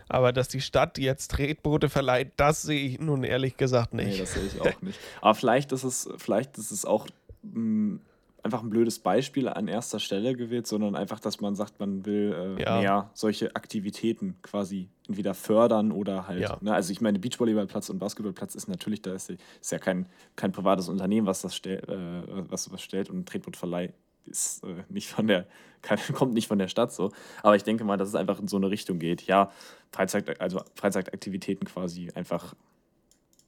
Aber 0.09 0.33
dass 0.33 0.49
die 0.49 0.59
Stadt 0.59 0.97
jetzt 0.97 1.31
Tretboote 1.31 1.87
verleiht, 1.87 2.33
das 2.35 2.63
sehe 2.63 2.85
ich 2.85 2.99
nun 2.99 3.23
ehrlich 3.23 3.55
gesagt 3.55 3.93
nicht. 3.93 4.07
Nee, 4.09 4.17
das 4.17 4.33
sehe 4.33 4.43
ich 4.43 4.59
auch 4.61 4.81
nicht. 4.81 4.99
Aber 5.21 5.35
vielleicht 5.35 5.71
ist 5.71 5.83
es, 5.83 6.09
vielleicht 6.17 6.57
ist 6.57 6.71
es 6.71 6.83
auch 6.83 7.07
mh, 7.43 7.99
einfach 8.43 8.63
ein 8.63 8.69
blödes 8.69 8.99
Beispiel 8.99 9.47
an 9.47 9.67
erster 9.67 9.99
Stelle 9.99 10.35
gewählt, 10.35 10.65
sondern 10.67 10.95
einfach, 10.95 11.19
dass 11.19 11.39
man 11.41 11.55
sagt, 11.55 11.79
man 11.79 12.05
will 12.05 12.57
äh, 12.57 12.61
Ja. 12.63 12.79
mehr 12.79 13.09
solche 13.13 13.55
Aktivitäten 13.55 14.35
quasi 14.41 14.89
entweder 15.07 15.33
fördern 15.33 15.91
oder 15.91 16.27
halt. 16.27 16.41
Ja. 16.41 16.57
Ne, 16.61 16.73
also 16.73 16.91
ich 16.91 17.01
meine, 17.01 17.19
Beachvolleyballplatz 17.19 17.89
und 17.89 17.99
Basketballplatz 17.99 18.55
ist 18.55 18.67
natürlich, 18.67 19.01
da 19.01 19.13
ist, 19.13 19.29
ist 19.29 19.71
ja 19.71 19.77
kein, 19.79 20.07
kein 20.35 20.51
privates 20.51 20.89
Unternehmen, 20.89 21.27
was 21.27 21.41
das 21.41 21.55
stell, 21.55 21.77
äh, 21.87 22.43
was 22.49 22.63
sowas 22.63 22.81
stellt 22.81 23.09
und 23.09 23.27
Tretbootverleih 23.27 23.93
ist 24.25 24.63
äh, 24.63 24.83
nicht 24.89 25.09
von 25.09 25.25
der, 25.27 25.47
kein, 25.81 25.97
kommt 26.13 26.33
nicht 26.33 26.47
von 26.47 26.59
der 26.59 26.67
Stadt 26.67 26.91
so. 26.93 27.11
Aber 27.43 27.55
ich 27.55 27.63
denke 27.63 27.83
mal, 27.83 27.97
dass 27.97 28.07
es 28.09 28.15
einfach 28.15 28.39
in 28.39 28.47
so 28.47 28.57
eine 28.57 28.69
Richtung 28.69 28.99
geht. 28.99 29.23
Ja, 29.23 29.51
Freizeit, 29.91 30.39
also 30.39 30.61
Freizeitaktivitäten 30.75 31.67
quasi 31.67 32.09
einfach 32.13 32.53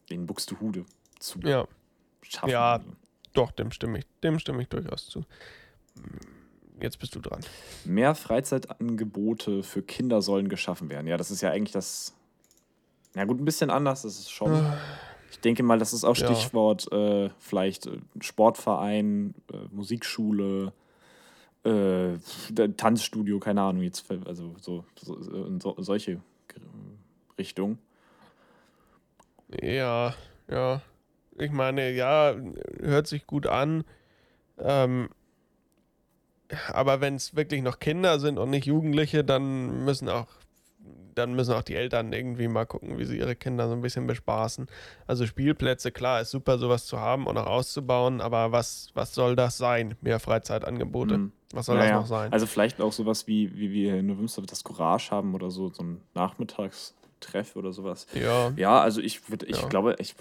in 0.09 0.25
Buxtehude 0.25 0.85
zu 1.19 1.39
Ja. 1.41 1.65
schaffen. 2.23 2.49
Ja. 2.49 2.79
Doch, 3.33 3.51
dem 3.51 3.71
stimme 3.71 3.99
ich, 3.99 4.05
dem 4.23 4.39
stimme 4.39 4.61
ich 4.61 4.69
durchaus 4.69 5.07
zu. 5.07 5.25
Jetzt 6.81 6.99
bist 6.99 7.15
du 7.15 7.19
dran. 7.19 7.39
Mehr 7.85 8.15
Freizeitangebote 8.15 9.63
für 9.63 9.81
Kinder 9.81 10.21
sollen 10.21 10.49
geschaffen 10.49 10.89
werden. 10.89 11.07
Ja, 11.07 11.17
das 11.17 11.31
ist 11.31 11.41
ja 11.41 11.49
eigentlich 11.49 11.71
das. 11.71 12.13
Ja, 13.15 13.25
gut, 13.25 13.39
ein 13.39 13.45
bisschen 13.45 13.69
anders. 13.69 14.01
Das 14.03 14.19
ist 14.19 14.31
schon. 14.31 14.73
Ich 15.31 15.39
denke 15.39 15.63
mal, 15.63 15.79
das 15.79 15.93
ist 15.93 16.03
auch 16.03 16.15
Ja. 16.15 16.33
Stichwort 16.33 16.91
äh, 16.91 17.29
vielleicht 17.39 17.87
äh, 17.87 17.99
Sportverein, 18.21 19.33
äh, 19.51 19.57
Musikschule, 19.71 20.73
äh, 21.63 22.17
Tanzstudio, 22.77 23.39
keine 23.39 23.61
Ahnung, 23.61 23.81
jetzt, 23.83 24.05
also 24.25 24.55
so, 24.59 24.85
so, 25.01 25.15
in 25.45 25.59
so 25.59 25.75
solche 25.79 26.21
Richtungen. 27.37 27.79
Ja, 29.61 30.13
ja. 30.49 30.81
Ich 31.37 31.51
meine, 31.51 31.91
ja, 31.91 32.35
hört 32.79 33.07
sich 33.07 33.25
gut 33.27 33.47
an. 33.47 33.83
Ähm, 34.59 35.09
aber 36.71 37.01
wenn 37.01 37.15
es 37.15 37.35
wirklich 37.35 37.61
noch 37.61 37.79
Kinder 37.79 38.19
sind 38.19 38.37
und 38.37 38.49
nicht 38.49 38.65
Jugendliche, 38.65 39.23
dann 39.23 39.83
müssen 39.85 40.09
auch 40.09 40.27
dann 41.15 41.35
müssen 41.35 41.53
auch 41.53 41.61
die 41.61 41.75
Eltern 41.75 42.11
irgendwie 42.11 42.47
mal 42.47 42.65
gucken, 42.65 42.97
wie 42.97 43.05
sie 43.05 43.17
ihre 43.19 43.35
Kinder 43.35 43.67
so 43.67 43.73
ein 43.75 43.81
bisschen 43.81 44.07
bespaßen. 44.07 44.67
Also 45.05 45.25
Spielplätze, 45.27 45.91
klar, 45.91 46.21
ist 46.21 46.31
super, 46.31 46.57
sowas 46.57 46.85
zu 46.87 46.99
haben 46.99 47.27
und 47.27 47.37
auch 47.37 47.45
auszubauen, 47.45 48.19
aber 48.19 48.51
was, 48.51 48.89
was 48.95 49.13
soll 49.13 49.35
das 49.35 49.57
sein? 49.57 49.95
Mehr 50.01 50.19
Freizeitangebote. 50.19 51.17
Mhm. 51.19 51.31
Was 51.53 51.67
soll 51.67 51.77
Ja, 51.77 51.83
das 51.83 51.91
noch 51.93 52.07
sein? 52.07 52.33
Also 52.33 52.47
vielleicht 52.47 52.81
auch 52.81 52.91
sowas 52.91 53.27
wie, 53.27 53.55
wie 53.55 53.71
wir 53.71 53.95
in 53.97 54.17
Wimsdorf 54.17 54.47
das 54.47 54.63
Courage 54.63 55.11
haben 55.11 55.35
oder 55.35 55.51
so, 55.51 55.69
so 55.71 55.83
ein 55.83 56.01
Nachmittagstreff 56.15 57.55
oder 57.55 57.73
sowas. 57.73 58.07
ja, 58.13 58.51
Ja, 58.55 58.81
also 58.81 58.99
ich 58.99 59.29
würde, 59.29 59.45
ich 59.45 59.61
Ja. 59.61 59.67
glaube, 59.67 59.95
ich, 59.99 60.15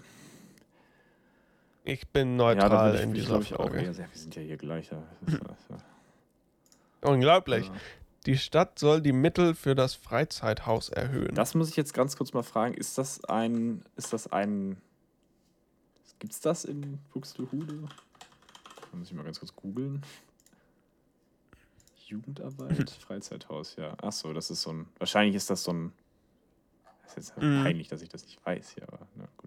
ich 1.85 2.07
bin 2.09 2.31
ja, 2.31 2.55
neutral 2.55 2.87
würde 2.93 2.99
ich, 2.99 3.03
in 3.05 3.15
dieser 3.15 3.41
ich 3.41 3.55
auch 3.55 3.69
Frage. 3.69 3.83
eher, 3.83 3.95
sehr- 3.95 4.09
wir 4.11 4.19
sind 4.19 4.35
ja 4.37 4.43
hier 4.43 4.57
gleich. 4.57 4.91
Ja. 4.91 5.03
Ja. 5.29 7.11
Unglaublich. 7.11 7.67
Ja. 7.67 7.73
Die 8.27 8.39
Stadt 8.39 8.79
soll 8.79 9.01
die 9.01 9.13
Mittel 9.13 9.55
für 9.57 9.75
das 9.75 9.95
Freizeithaus 9.95 10.89
erhöhen. 10.91 11.35
Das 11.35 11.55
muss 11.57 11.69
ich 11.69 11.77
jetzt 11.77 11.93
ganz 11.93 12.17
kurz 12.17 12.33
mal 12.33 12.45
fragen, 12.45 12.75
ist 12.75 12.97
das 12.99 13.25
ein, 13.25 13.83
ist 13.97 14.13
das 14.13 14.31
ein, 14.31 14.81
gibt's 16.21 16.41
das 16.41 16.65
in 16.65 16.99
Buxtehude? 17.13 17.83
Da 18.91 18.97
muss 18.97 19.09
ich 19.09 19.15
mal 19.15 19.25
ganz 19.25 19.41
kurz 19.41 19.57
googeln. 19.57 20.03
Jugendarbeit, 22.07 22.91
Freizeithaus, 23.07 23.75
ja. 23.77 23.97
Ach 24.01 24.13
so, 24.13 24.33
das 24.33 24.51
ist 24.51 24.63
so 24.63 24.73
ein, 24.73 24.87
wahrscheinlich 24.99 25.35
ist 25.35 25.51
das 25.51 25.65
so 25.65 25.73
ein, 25.73 25.93
das 27.03 27.17
ist 27.17 27.17
jetzt 27.35 27.43
Mhm. 27.43 27.63
peinlich, 27.65 27.89
dass 27.89 28.03
ich 28.03 28.09
das 28.09 28.25
nicht 28.25 28.45
weiß 28.47 28.71
hier, 28.75 28.85
aber 28.87 29.07
na 29.17 29.27
gut. 29.37 29.42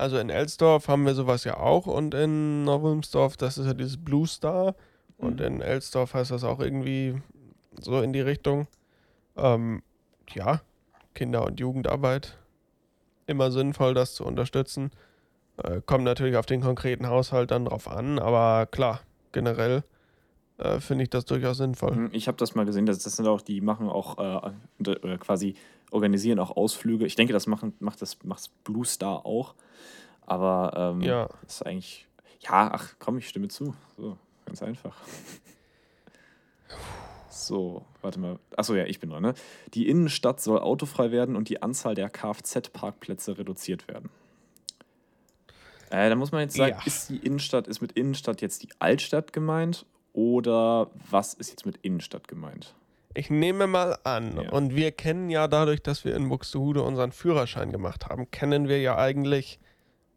Also 0.00 0.18
in 0.18 0.30
Elsdorf 0.30 0.88
haben 0.88 1.04
wir 1.04 1.14
sowas 1.14 1.44
ja 1.44 1.58
auch 1.58 1.86
und 1.86 2.14
in 2.14 2.64
Neuwilmsdorf, 2.64 3.36
das 3.36 3.58
ist 3.58 3.66
ja 3.66 3.74
dieses 3.74 4.02
Blue 4.02 4.26
Star. 4.26 4.74
Und 5.18 5.40
Mhm. 5.40 5.46
in 5.46 5.60
Elsdorf 5.60 6.14
heißt 6.14 6.30
das 6.30 6.42
auch 6.42 6.58
irgendwie 6.60 7.20
so 7.78 8.00
in 8.00 8.14
die 8.14 8.22
Richtung. 8.22 8.66
Ähm, 9.36 9.82
ja, 10.32 10.62
Kinder- 11.14 11.44
und 11.44 11.60
Jugendarbeit. 11.60 12.38
Immer 13.26 13.50
sinnvoll, 13.50 13.92
das 13.92 14.14
zu 14.14 14.24
unterstützen. 14.24 14.90
Äh, 15.62 15.82
kommt 15.84 16.04
natürlich 16.04 16.36
auf 16.36 16.46
den 16.46 16.62
konkreten 16.62 17.06
Haushalt 17.08 17.50
dann 17.50 17.66
drauf 17.66 17.86
an, 17.86 18.18
aber 18.18 18.66
klar, 18.66 19.00
generell 19.32 19.84
äh, 20.56 20.80
finde 20.80 21.04
ich 21.04 21.10
das 21.10 21.26
durchaus 21.26 21.58
sinnvoll. 21.58 21.94
Mhm, 21.94 22.08
Ich 22.12 22.26
habe 22.26 22.38
das 22.38 22.54
mal 22.54 22.64
gesehen, 22.64 22.86
das, 22.86 23.00
das 23.00 23.16
sind 23.16 23.26
auch, 23.26 23.42
die 23.42 23.60
machen 23.60 23.90
auch 23.90 24.16
äh, 24.18 24.50
oder 24.78 25.18
quasi 25.18 25.56
organisieren 25.90 26.38
auch 26.38 26.56
Ausflüge. 26.56 27.06
Ich 27.06 27.16
denke, 27.16 27.32
das 27.32 27.46
machen, 27.46 27.74
macht 27.80 28.00
das 28.02 28.22
macht's 28.24 28.48
Blue 28.48 28.84
Star 28.84 29.26
auch. 29.26 29.54
Aber 30.26 30.72
ähm, 30.94 31.00
Ja. 31.02 31.28
ist 31.46 31.64
eigentlich. 31.66 32.06
Ja, 32.40 32.70
ach 32.72 32.94
komm, 32.98 33.18
ich 33.18 33.28
stimme 33.28 33.48
zu. 33.48 33.74
So, 33.96 34.16
ganz 34.46 34.62
einfach. 34.62 34.96
So, 37.32 37.84
warte 38.02 38.18
mal. 38.20 38.38
Achso, 38.56 38.74
ja, 38.74 38.84
ich 38.84 39.00
bin 39.00 39.10
dran. 39.10 39.22
Ne? 39.22 39.34
Die 39.74 39.88
Innenstadt 39.88 40.40
soll 40.40 40.58
autofrei 40.58 41.10
werden 41.10 41.36
und 41.36 41.48
die 41.48 41.62
Anzahl 41.62 41.94
der 41.94 42.10
Kfz-Parkplätze 42.10 43.38
reduziert 43.38 43.88
werden. 43.88 44.10
Äh, 45.90 46.08
da 46.08 46.16
muss 46.16 46.32
man 46.32 46.42
jetzt 46.42 46.56
sagen, 46.56 46.76
ja. 46.78 46.86
ist 46.86 47.08
die 47.08 47.18
Innenstadt, 47.18 47.66
ist 47.66 47.80
mit 47.80 47.92
Innenstadt 47.92 48.42
jetzt 48.42 48.62
die 48.62 48.68
Altstadt 48.78 49.32
gemeint 49.32 49.86
oder 50.12 50.90
was 51.10 51.34
ist 51.34 51.50
jetzt 51.50 51.66
mit 51.66 51.78
Innenstadt 51.82 52.28
gemeint? 52.28 52.74
Ich 53.14 53.28
nehme 53.28 53.66
mal 53.66 53.98
an, 54.04 54.40
ja. 54.40 54.50
und 54.50 54.74
wir 54.74 54.92
kennen 54.92 55.30
ja 55.30 55.48
dadurch, 55.48 55.82
dass 55.82 56.04
wir 56.04 56.14
in 56.14 56.28
Buxtehude 56.28 56.82
unseren 56.82 57.10
Führerschein 57.10 57.72
gemacht 57.72 58.06
haben, 58.06 58.30
kennen 58.30 58.68
wir 58.68 58.80
ja 58.80 58.96
eigentlich 58.96 59.58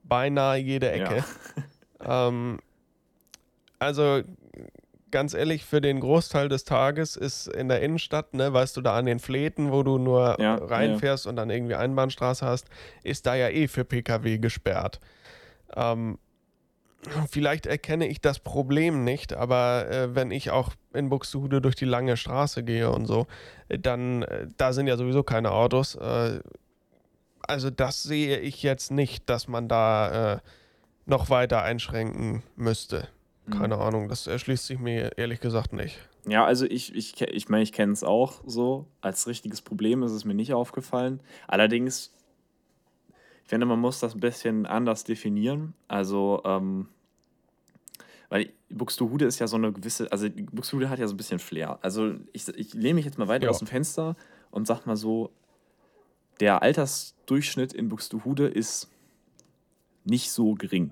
beinahe 0.04 0.58
jede 0.58 0.92
Ecke. 0.92 1.24
Ja. 2.04 2.28
ähm, 2.28 2.60
also 3.80 4.22
ganz 5.14 5.34
ehrlich, 5.36 5.64
für 5.64 5.80
den 5.80 6.00
Großteil 6.00 6.50
des 6.50 6.66
Tages 6.66 7.16
ist 7.16 7.48
in 7.48 7.70
der 7.70 7.82
Innenstadt, 7.82 8.34
ne, 8.34 8.52
weißt 8.52 8.76
du, 8.76 8.82
da 8.82 8.96
an 8.98 9.06
den 9.06 9.20
Fläten, 9.20 9.72
wo 9.72 9.84
du 9.84 10.00
nur 10.00 10.38
ja, 10.40 10.56
reinfährst 10.56 11.26
ja. 11.26 11.30
und 11.30 11.36
dann 11.36 11.52
irgendwie 11.52 11.76
Einbahnstraße 11.76 12.46
hast, 12.46 12.68
ist 13.04 13.28
da 13.28 13.36
ja 13.36 13.50
eh 13.50 13.68
für 13.68 13.86
Pkw 13.86 14.40
gesperrt. 14.40 15.00
Ähm, 15.76 16.18
vielleicht 17.30 17.66
erkenne 17.66 18.08
ich 18.08 18.22
das 18.22 18.40
Problem 18.40 19.04
nicht, 19.04 19.34
aber 19.34 19.90
äh, 19.90 20.16
wenn 20.16 20.32
ich 20.32 20.52
auch 20.52 20.72
in 20.94 21.10
Buxtehude 21.10 21.62
durch 21.62 21.76
die 21.76 21.86
lange 21.86 22.18
Straße 22.18 22.64
gehe 22.64 22.92
und 22.92 23.06
so, 23.06 23.28
äh, 23.70 23.80
dann, 23.80 24.24
äh, 24.24 24.48
da 24.58 24.74
sind 24.74 24.88
ja 24.88 24.98
sowieso 24.98 25.24
keine 25.24 25.52
Autos. 25.52 25.96
Äh, 25.96 26.40
also 27.42 27.70
das 27.70 28.04
sehe 28.04 28.40
ich 28.40 28.64
jetzt 28.64 28.92
nicht, 28.92 29.30
dass 29.30 29.48
man 29.48 29.68
da 29.68 30.36
äh, 30.36 30.40
noch 31.06 31.30
weiter 31.30 31.62
einschränken 31.64 32.44
müsste. 32.56 33.08
Keine 33.52 33.76
mhm. 33.76 33.82
Ahnung, 33.82 34.10
das 34.10 34.28
erschließt 34.28 34.66
sich 34.66 34.80
mir 34.80 35.18
ehrlich 35.18 35.42
gesagt 35.42 35.74
nicht. 35.74 36.00
Ja, 36.26 36.46
also 36.46 36.66
ich, 36.66 36.96
ich, 36.96 37.20
ich 37.22 37.50
meine, 37.50 37.64
ich 37.64 37.74
kenne 37.74 37.92
es 37.92 38.04
auch 38.04 38.42
so. 38.46 38.88
Als 39.02 39.28
richtiges 39.28 39.62
Problem 39.62 40.04
ist 40.04 40.14
es 40.14 40.24
mir 40.24 40.34
nicht 40.34 40.54
aufgefallen. 40.54 41.20
Allerdings, 41.48 42.14
ich 43.44 43.50
finde, 43.50 43.66
man 43.66 43.80
muss 43.80 44.00
das 44.00 44.16
ein 44.16 44.20
bisschen 44.20 44.66
anders 44.66 45.04
definieren. 45.04 45.74
Also, 45.88 46.42
ähm, 46.46 46.88
weil 48.30 48.52
Buxtehude 48.70 49.26
ist 49.26 49.40
ja 49.40 49.48
so 49.48 49.58
eine 49.58 49.72
gewisse, 49.72 50.12
also 50.12 50.28
Buxtehude 50.52 50.90
hat 50.90 51.00
ja 51.00 51.08
so 51.08 51.14
ein 51.14 51.18
bisschen 51.18 51.40
Flair. 51.40 51.78
Also 51.82 52.16
ich, 52.32 52.48
ich 52.48 52.74
lehne 52.74 52.96
mich 52.96 53.06
jetzt 53.06 53.18
mal 53.18 53.28
weiter 53.28 53.46
ja. 53.46 53.50
aus 53.50 53.60
dem 53.60 53.68
Fenster 53.68 54.16
und 54.50 54.66
sag 54.66 54.86
mal 54.86 54.96
so, 54.96 55.30
der 56.40 56.62
Altersdurchschnitt 56.62 57.74
in 57.74 57.90
Buxtehude 57.90 58.48
ist 58.48 58.90
nicht 60.06 60.32
so 60.32 60.56
gering. 60.56 60.92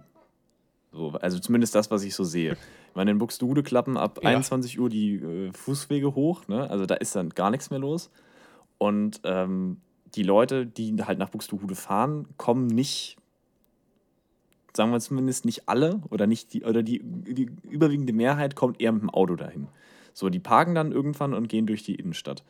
So, 0.92 1.12
also 1.14 1.40
zumindest 1.40 1.74
das, 1.74 1.90
was 1.90 2.04
ich 2.04 2.14
so 2.14 2.24
sehe. 2.24 2.54
Ich 2.90 2.96
meine, 2.96 3.12
in 3.12 3.18
Buxtehude 3.18 3.64
klappen 3.64 3.98
ab 3.98 4.20
ja. 4.22 4.30
21 4.30 4.80
Uhr 4.80 4.90
die 4.90 5.16
äh, 5.16 5.54
Fußwege 5.54 6.14
hoch, 6.14 6.48
ne? 6.48 6.70
also 6.70 6.86
da 6.86 6.96
ist 6.96 7.16
dann 7.16 7.30
gar 7.30 7.50
nichts 7.50 7.70
mehr 7.70 7.80
los. 7.80 8.12
Und 8.78 9.22
ähm, 9.24 9.78
die 10.16 10.24
Leute, 10.24 10.66
die 10.66 10.96
halt 11.04 11.20
nach 11.20 11.30
Buxtehude 11.30 11.76
fahren, 11.76 12.28
kommen 12.38 12.68
nicht, 12.68 13.18
sagen 14.74 14.92
wir 14.92 15.00
zumindest 15.00 15.46
nicht 15.46 15.68
alle 15.70 16.02
oder 16.10 16.28
nicht 16.28 16.54
die, 16.54 16.64
oder 16.64 16.84
die, 16.84 17.02
die 17.04 17.50
überwiegende 17.64 18.14
Mehrheit 18.14 18.56
kommt 18.56 18.82
eher 18.82 18.92
mit 18.92 19.02
dem 19.02 19.10
Auto 19.10 19.36
dahin. 19.36 19.68
So, 20.14 20.30
die 20.30 20.40
parken 20.40 20.76
dann 20.76 20.92
irgendwann 20.92 21.34
und 21.34 21.48
gehen 21.48 21.68
durch 21.68 21.84
die 21.84 21.96
Innenstadt. 21.96 22.44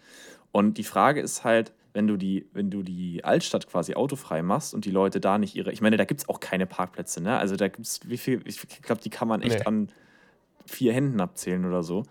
Und 0.52 0.78
die 0.78 0.84
Frage 0.84 1.22
ist 1.22 1.44
halt, 1.44 1.74
wenn 1.94 2.08
du 2.08 2.18
die, 2.18 2.48
wenn 2.54 2.72
du 2.72 2.84
die 2.84 3.24
Altstadt 3.24 3.68
quasi 3.68 3.96
autofrei 3.96 4.42
machst 4.42 4.74
und 4.74 4.86
die 4.86 4.92
Leute 4.92 5.20
da 5.20 5.38
nicht 5.38 5.56
ihre. 5.56 5.72
Ich 5.72 5.82
meine, 5.82 5.98
da 5.98 6.06
gibt 6.06 6.22
es 6.22 6.30
auch 6.30 6.40
keine 6.40 6.66
Parkplätze, 6.66 7.22
ne? 7.22 7.38
Also 7.38 7.56
da 7.56 7.68
gibt 7.68 7.86
es, 7.86 8.00
wie 8.06 8.18
viel, 8.18 8.42
ich 8.46 8.62
glaube, 8.82 9.02
die 9.02 9.10
kann 9.10 9.28
man 9.28 9.42
echt 9.42 9.60
nee. 9.60 9.66
an 9.66 9.90
vier 10.66 10.94
Händen 10.94 11.20
abzählen 11.20 11.66
oder 11.66 11.84
so. 11.84 12.04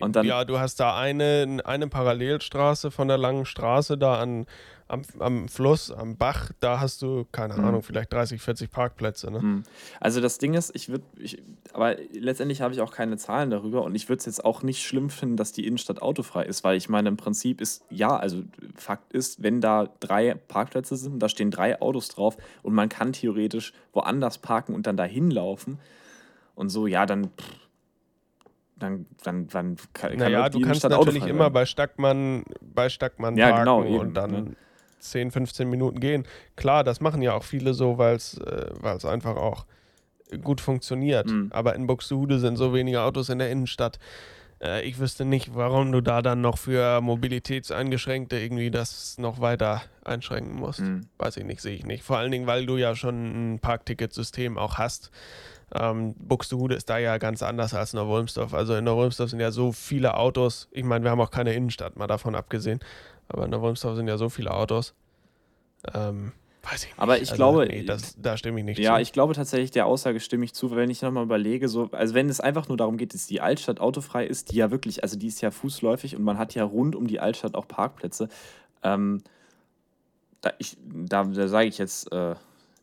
Und 0.00 0.16
dann, 0.16 0.26
ja, 0.26 0.44
du 0.44 0.58
hast 0.58 0.80
da 0.80 0.96
eine, 0.96 1.58
eine 1.64 1.88
Parallelstraße 1.88 2.90
von 2.90 3.08
der 3.08 3.18
langen 3.18 3.44
Straße 3.44 3.96
da 3.98 4.20
an, 4.20 4.46
am, 4.88 5.02
am 5.18 5.48
Fluss, 5.48 5.90
am 5.90 6.16
Bach, 6.16 6.50
da 6.60 6.80
hast 6.80 7.02
du, 7.02 7.26
keine 7.32 7.54
mhm. 7.54 7.64
Ahnung, 7.64 7.82
vielleicht 7.82 8.12
30, 8.12 8.40
40 8.40 8.70
Parkplätze. 8.70 9.30
Ne? 9.30 9.40
Mhm. 9.40 9.62
Also 10.00 10.20
das 10.20 10.38
Ding 10.38 10.54
ist, 10.54 10.74
ich 10.74 10.88
würde, 10.88 11.04
aber 11.72 11.96
letztendlich 12.12 12.60
habe 12.60 12.72
ich 12.72 12.80
auch 12.80 12.92
keine 12.92 13.16
Zahlen 13.16 13.50
darüber 13.50 13.82
und 13.82 13.94
ich 13.94 14.08
würde 14.08 14.20
es 14.20 14.26
jetzt 14.26 14.44
auch 14.44 14.62
nicht 14.62 14.82
schlimm 14.82 15.10
finden, 15.10 15.36
dass 15.36 15.52
die 15.52 15.66
Innenstadt 15.66 16.02
autofrei 16.02 16.44
ist, 16.44 16.62
weil 16.62 16.76
ich 16.76 16.88
meine, 16.88 17.08
im 17.08 17.16
Prinzip 17.16 17.60
ist, 17.60 17.84
ja, 17.90 18.16
also 18.16 18.42
Fakt 18.76 19.12
ist, 19.12 19.42
wenn 19.42 19.60
da 19.60 19.88
drei 20.00 20.34
Parkplätze 20.34 20.96
sind, 20.96 21.20
da 21.20 21.28
stehen 21.28 21.50
drei 21.50 21.80
Autos 21.80 22.08
drauf 22.08 22.36
und 22.62 22.74
man 22.74 22.88
kann 22.88 23.12
theoretisch 23.12 23.72
woanders 23.92 24.38
parken 24.38 24.74
und 24.74 24.86
dann 24.86 24.96
dahin 24.96 25.30
laufen 25.30 25.78
und 26.54 26.68
so, 26.68 26.86
ja, 26.86 27.06
dann... 27.06 27.30
Pff, 27.30 27.65
dann, 28.76 29.06
dann, 29.22 29.48
dann 29.48 29.76
kann, 29.92 30.10
kann 30.10 30.18
naja, 30.18 30.48
du 30.48 30.60
kannst 30.60 30.88
natürlich 30.88 31.26
immer 31.26 31.50
bei 31.50 31.66
Stackmann, 31.66 32.44
bei 32.60 32.88
Stackmann 32.88 33.36
ja, 33.36 33.50
parken 33.50 33.64
genau, 33.64 33.84
eben, 33.84 33.98
und 33.98 34.14
dann 34.14 34.30
ne? 34.30 34.56
10, 35.00 35.30
15 35.30 35.68
Minuten 35.68 36.00
gehen. 36.00 36.24
Klar, 36.56 36.84
das 36.84 37.00
machen 37.00 37.22
ja 37.22 37.34
auch 37.34 37.44
viele 37.44 37.74
so, 37.74 37.98
weil 37.98 38.16
es 38.16 38.38
äh, 38.38 39.08
einfach 39.08 39.36
auch 39.36 39.66
gut 40.42 40.60
funktioniert. 40.60 41.28
Mhm. 41.28 41.50
Aber 41.52 41.74
in 41.74 41.86
Buxtehude 41.86 42.38
sind 42.38 42.56
so 42.56 42.74
wenige 42.74 43.02
Autos 43.02 43.28
in 43.28 43.38
der 43.38 43.50
Innenstadt. 43.50 43.98
Äh, 44.60 44.82
ich 44.86 44.98
wüsste 44.98 45.24
nicht, 45.24 45.54
warum 45.54 45.92
du 45.92 46.00
da 46.00 46.22
dann 46.22 46.40
noch 46.40 46.58
für 46.58 47.00
Mobilitätseingeschränkte 47.00 48.38
irgendwie 48.38 48.70
das 48.70 49.18
noch 49.18 49.40
weiter 49.40 49.82
einschränken 50.04 50.56
musst. 50.56 50.80
Mhm. 50.80 51.06
Weiß 51.18 51.36
ich 51.36 51.44
nicht, 51.44 51.60
sehe 51.60 51.74
ich 51.74 51.84
nicht. 51.84 52.02
Vor 52.02 52.18
allen 52.18 52.32
Dingen, 52.32 52.46
weil 52.46 52.66
du 52.66 52.76
ja 52.76 52.94
schon 52.94 53.54
ein 53.54 53.58
Parkticketsystem 53.58 54.58
auch 54.58 54.78
hast. 54.78 55.10
Ähm, 55.74 56.14
Buxtehude 56.14 56.74
ist 56.76 56.88
da 56.88 56.98
ja 56.98 57.18
ganz 57.18 57.42
anders 57.42 57.74
als 57.74 57.92
Neuwolmsdorf. 57.92 58.54
Also 58.54 58.74
in 58.76 58.84
Neuwolmsdorf 58.84 59.30
sind 59.30 59.40
ja 59.40 59.50
so 59.50 59.72
viele 59.72 60.16
Autos. 60.16 60.68
Ich 60.70 60.84
meine, 60.84 61.04
wir 61.04 61.10
haben 61.10 61.20
auch 61.20 61.30
keine 61.30 61.54
Innenstadt, 61.54 61.96
mal 61.96 62.06
davon 62.06 62.34
abgesehen. 62.34 62.80
Aber 63.28 63.44
in 63.46 63.50
Neuwolmsdorf 63.50 63.96
sind 63.96 64.06
ja 64.06 64.16
so 64.16 64.28
viele 64.28 64.52
Autos. 64.52 64.94
Ähm, 65.92 66.32
weiß 66.62 66.84
ich 66.84 66.90
nicht. 66.90 66.98
Aber 66.98 67.16
ich 67.16 67.30
also, 67.30 67.34
glaube, 67.34 67.66
nee, 67.66 67.82
das, 67.82 68.16
da 68.20 68.36
stimme 68.36 68.60
ich 68.60 68.64
nicht 68.64 68.78
ja, 68.78 68.90
zu. 68.90 68.94
Ja, 68.94 69.00
ich 69.00 69.12
glaube 69.12 69.34
tatsächlich, 69.34 69.72
der 69.72 69.86
Aussage 69.86 70.20
stimme 70.20 70.44
ich 70.44 70.54
zu, 70.54 70.74
wenn 70.74 70.88
ich 70.88 71.02
nochmal 71.02 71.24
überlege, 71.24 71.68
so, 71.68 71.90
also 71.90 72.14
wenn 72.14 72.28
es 72.28 72.40
einfach 72.40 72.68
nur 72.68 72.76
darum 72.76 72.96
geht, 72.96 73.12
dass 73.12 73.26
die 73.26 73.40
Altstadt 73.40 73.80
autofrei 73.80 74.24
ist, 74.24 74.52
die 74.52 74.56
ja 74.56 74.70
wirklich, 74.70 75.02
also 75.02 75.18
die 75.18 75.26
ist 75.26 75.40
ja 75.40 75.50
fußläufig 75.50 76.14
und 76.14 76.22
man 76.22 76.38
hat 76.38 76.54
ja 76.54 76.62
rund 76.62 76.94
um 76.94 77.08
die 77.08 77.18
Altstadt 77.18 77.56
auch 77.56 77.66
Parkplätze. 77.66 78.28
Ähm, 78.84 79.22
da, 80.40 80.52
da, 80.84 81.24
da 81.24 81.48
sage 81.48 81.66
ich 81.66 81.78
jetzt, 81.78 82.12
äh, 82.12 82.36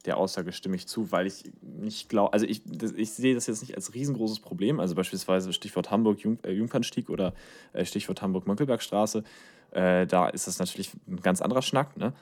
der 0.06 0.18
Aussage 0.18 0.52
stimme 0.52 0.76
ich 0.76 0.88
zu, 0.88 1.12
weil 1.12 1.28
ich 1.28 1.44
nicht 1.62 2.10
glaube, 2.10 2.34
also 2.34 2.46
ich, 2.46 2.62
ich 2.96 3.12
sehe 3.12 3.36
das 3.36 3.48
jetzt 3.48 3.62
nicht 3.62 3.76
als 3.76 3.94
riesengroßes 3.94 4.40
Problem, 4.40 4.80
also 4.80 4.96
beispielsweise 4.96 5.54
Stichwort 5.54 5.92
Hamburg 5.92 6.20
Jung, 6.20 6.40
äh, 6.44 6.52
Jungfernstieg 6.52 7.10
oder 7.10 7.34
äh, 7.72 7.86
Stichwort 7.86 8.22
Hamburg-Mönckelbergstraße, 8.22 9.24
äh, 9.72 10.06
da 10.06 10.28
ist 10.28 10.48
das 10.48 10.60
natürlich 10.60 10.92
ein 11.08 11.22
ganz 11.22 11.42
anderer 11.42 11.62
Schnack, 11.62 11.96
ne? 11.96 12.14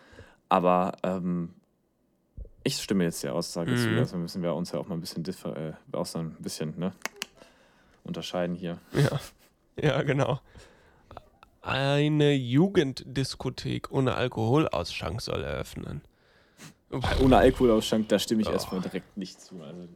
aber 0.49 0.97
ähm, 1.03 1.53
ich 2.63 2.77
stimme 2.77 3.03
jetzt 3.03 3.23
der 3.23 3.33
Aussage 3.33 3.71
mhm. 3.71 3.77
zu, 3.77 3.89
also 3.89 4.17
müssen 4.17 4.43
wir 4.43 4.53
uns 4.53 4.71
ja 4.71 4.79
auch 4.79 4.87
mal 4.87 4.95
ein 4.95 5.01
bisschen, 5.01 5.23
differ, 5.23 5.57
äh, 5.57 5.73
auch 5.93 6.13
ein 6.15 6.35
bisschen 6.39 6.77
ne? 6.77 6.93
unterscheiden 8.03 8.55
hier. 8.55 8.77
Ja, 8.93 9.19
ja 9.81 10.01
genau. 10.03 10.39
Eine 11.63 12.33
Jugenddiskothek 12.33 13.91
ohne 13.91 14.15
Alkoholausschank 14.15 15.21
soll 15.21 15.43
eröffnen. 15.43 16.01
Ohne 17.21 17.37
Alkoholausschank, 17.37 18.09
da 18.09 18.19
stimme 18.19 18.41
ich 18.41 18.49
oh. 18.49 18.53
erstmal 18.53 18.81
direkt 18.81 19.17
nicht 19.17 19.39
zu. 19.41 19.61
Also, 19.61 19.87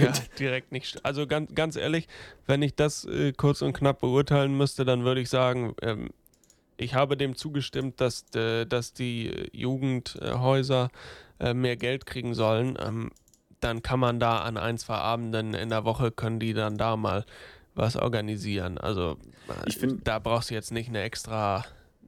ja, 0.00 0.12
direkt 0.38 0.72
nicht. 0.72 1.04
Also 1.04 1.26
ganz, 1.26 1.54
ganz 1.54 1.76
ehrlich, 1.76 2.08
wenn 2.46 2.62
ich 2.62 2.74
das 2.74 3.04
äh, 3.04 3.32
kurz 3.32 3.62
und 3.62 3.72
knapp 3.72 4.00
beurteilen 4.00 4.56
müsste, 4.56 4.84
dann 4.84 5.04
würde 5.04 5.20
ich 5.20 5.28
sagen, 5.28 5.74
ähm, 5.82 6.10
ich 6.76 6.94
habe 6.94 7.16
dem 7.16 7.36
zugestimmt, 7.36 8.00
dass, 8.00 8.24
äh, 8.34 8.64
dass 8.64 8.92
die 8.92 9.48
Jugendhäuser 9.52 10.88
äh, 11.38 11.54
mehr 11.54 11.76
Geld 11.76 12.06
kriegen 12.06 12.34
sollen. 12.34 12.78
Ähm, 12.80 13.10
dann 13.60 13.82
kann 13.82 14.00
man 14.00 14.18
da 14.18 14.38
an 14.38 14.56
ein, 14.56 14.78
zwei 14.78 14.96
Abenden 14.96 15.54
in 15.54 15.68
der 15.68 15.84
Woche, 15.84 16.10
können 16.10 16.40
die 16.40 16.54
dann 16.54 16.78
da 16.78 16.96
mal 16.96 17.24
was 17.74 17.96
organisieren. 17.96 18.78
Also 18.78 19.18
äh, 19.48 19.68
ich 19.68 19.76
find, 19.76 20.06
da 20.08 20.18
brauchst 20.18 20.50
du 20.50 20.54
jetzt 20.54 20.72
nicht 20.72 20.88
eine 20.88 21.02
extra 21.02 21.64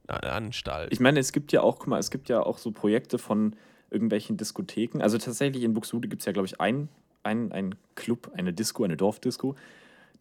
äh, 0.07 0.13
Anstalt. 0.13 0.91
Ich 0.91 0.99
meine, 0.99 1.19
es 1.19 1.31
gibt 1.31 1.51
ja 1.51 1.61
auch, 1.61 1.79
guck 1.79 1.87
mal, 1.87 1.99
es 1.99 2.11
gibt 2.11 2.29
ja 2.29 2.41
auch 2.41 2.57
so 2.57 2.71
Projekte 2.71 3.17
von 3.17 3.55
irgendwelchen 3.93 4.35
Diskotheken. 4.35 5.01
Also 5.01 5.17
tatsächlich 5.17 5.63
in 5.63 5.73
Buxtehude 5.73 6.07
gibt 6.07 6.21
es 6.21 6.25
ja, 6.25 6.33
glaube 6.33 6.47
ich, 6.47 6.59
einen 6.59 6.89
ein 7.23 7.75
Club, 7.95 8.31
eine 8.35 8.53
Disco, 8.53 8.83
eine 8.83 8.97
Dorfdisco, 8.97 9.55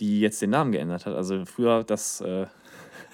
die 0.00 0.20
jetzt 0.20 0.40
den 0.40 0.50
Namen 0.50 0.72
geändert 0.72 1.06
hat. 1.06 1.14
Also 1.14 1.44
früher 1.44 1.84
das 1.84 2.20
äh, 2.20 2.46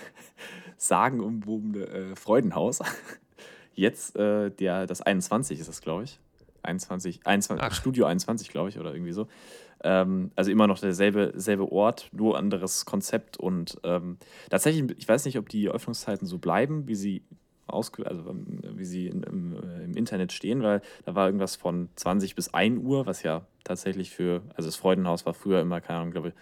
sagenumwobene 0.77 1.87
äh, 1.87 2.17
Freudenhaus. 2.17 2.81
Jetzt 3.75 4.17
äh, 4.17 4.51
der, 4.51 4.87
das 4.87 5.03
21 5.03 5.61
ist 5.61 5.69
das, 5.69 5.81
glaube 5.81 6.05
ich. 6.05 6.19
21, 6.63 7.21
21 7.25 7.79
Studio 7.79 8.07
21, 8.07 8.49
glaube 8.49 8.69
ich, 8.71 8.79
oder 8.79 8.93
irgendwie 8.93 9.13
so. 9.13 9.29
Ähm, 9.85 10.33
also 10.35 10.51
immer 10.51 10.67
noch 10.67 10.81
derselbe 10.81 11.33
selbe 11.37 11.71
Ort, 11.71 12.11
nur 12.13 12.37
anderes 12.37 12.85
Konzept. 12.85 13.37
Und 13.37 13.79
ähm, 13.85 14.19
tatsächlich, 14.51 14.99
ich 14.99 15.09
weiß 15.09 15.25
nicht, 15.25 15.39
ob 15.39 15.49
die 15.49 15.69
Öffnungszeiten 15.69 16.27
so 16.27 16.39
bleiben, 16.39 16.89
wie 16.89 16.97
sie 16.97 17.23
ausge 17.69 18.07
also 18.07 18.29
ähm, 18.31 18.61
wie 18.75 18.85
sie 18.85 19.07
in, 19.07 19.23
im, 19.23 19.55
äh, 19.55 19.85
im, 19.85 19.97
Internet 19.97 20.33
stehen, 20.33 20.63
weil 20.63 20.83
da 21.05 21.15
war 21.15 21.27
irgendwas 21.27 21.57
von 21.57 21.89
20 21.97 22.35
bis 22.35 22.53
1 22.53 22.83
Uhr, 22.83 23.07
was 23.07 23.23
ja 23.23 23.47
tatsächlich 23.65 24.11
für, 24.11 24.43
also 24.55 24.69
das 24.69 24.77
Freudenhaus 24.77 25.27
war 25.27 25.35
früher 25.35 25.61
immer, 25.61 25.81
keine 25.81 26.01
Ahnung, 26.01 26.13
glaube 26.13 26.29
ich, 26.29 26.35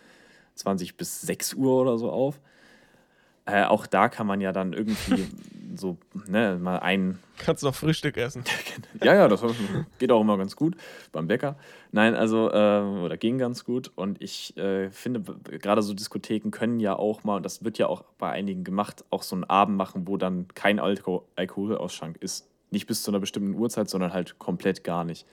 20 0.54 0.96
bis 0.96 1.20
6 1.22 1.54
Uhr 1.54 1.80
oder 1.82 1.98
so 1.98 2.10
auf. 2.10 2.40
Äh, 3.46 3.64
auch 3.64 3.86
da 3.86 4.08
kann 4.08 4.26
man 4.26 4.40
ja 4.40 4.52
dann 4.52 4.72
irgendwie 4.72 5.28
so 5.76 5.98
ne, 6.26 6.58
mal 6.60 6.78
ein. 6.80 7.18
Kannst 7.38 7.62
noch 7.62 7.74
Frühstück 7.74 8.16
essen. 8.16 8.44
ja, 9.02 9.14
ja, 9.14 9.28
das 9.28 9.42
geht 9.98 10.10
auch 10.10 10.20
immer 10.20 10.36
ganz 10.36 10.56
gut 10.56 10.76
beim 11.12 11.28
Bäcker. 11.28 11.56
Nein, 11.92 12.14
also, 12.14 12.50
äh, 12.50 12.80
oder 12.80 13.16
ging 13.16 13.38
ganz 13.38 13.64
gut. 13.64 13.92
Und 13.94 14.20
ich 14.20 14.56
äh, 14.56 14.90
finde, 14.90 15.20
gerade 15.44 15.82
so 15.82 15.94
Diskotheken 15.94 16.50
können 16.50 16.80
ja 16.80 16.96
auch 16.96 17.24
mal, 17.24 17.36
und 17.36 17.42
das 17.44 17.64
wird 17.64 17.78
ja 17.78 17.86
auch 17.86 18.04
bei 18.18 18.30
einigen 18.30 18.64
gemacht, 18.64 19.04
auch 19.10 19.22
so 19.22 19.36
einen 19.36 19.44
Abend 19.44 19.76
machen, 19.76 20.08
wo 20.08 20.16
dann 20.16 20.48
kein 20.54 20.80
Alko 20.80 21.28
Alkoholausschank 21.36 22.16
ist. 22.20 22.48
Nicht 22.70 22.86
bis 22.86 23.02
zu 23.02 23.10
einer 23.10 23.20
bestimmten 23.20 23.54
Uhrzeit, 23.54 23.88
sondern 23.88 24.12
halt 24.12 24.38
komplett 24.38 24.82
gar 24.82 25.04
nicht. 25.04 25.26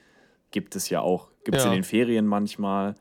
Gibt 0.52 0.76
es 0.76 0.88
ja 0.88 1.00
auch. 1.00 1.30
Gibt 1.42 1.56
es 1.56 1.64
ja. 1.64 1.70
in 1.70 1.78
den 1.78 1.84
Ferien 1.84 2.26
manchmal. 2.26 2.94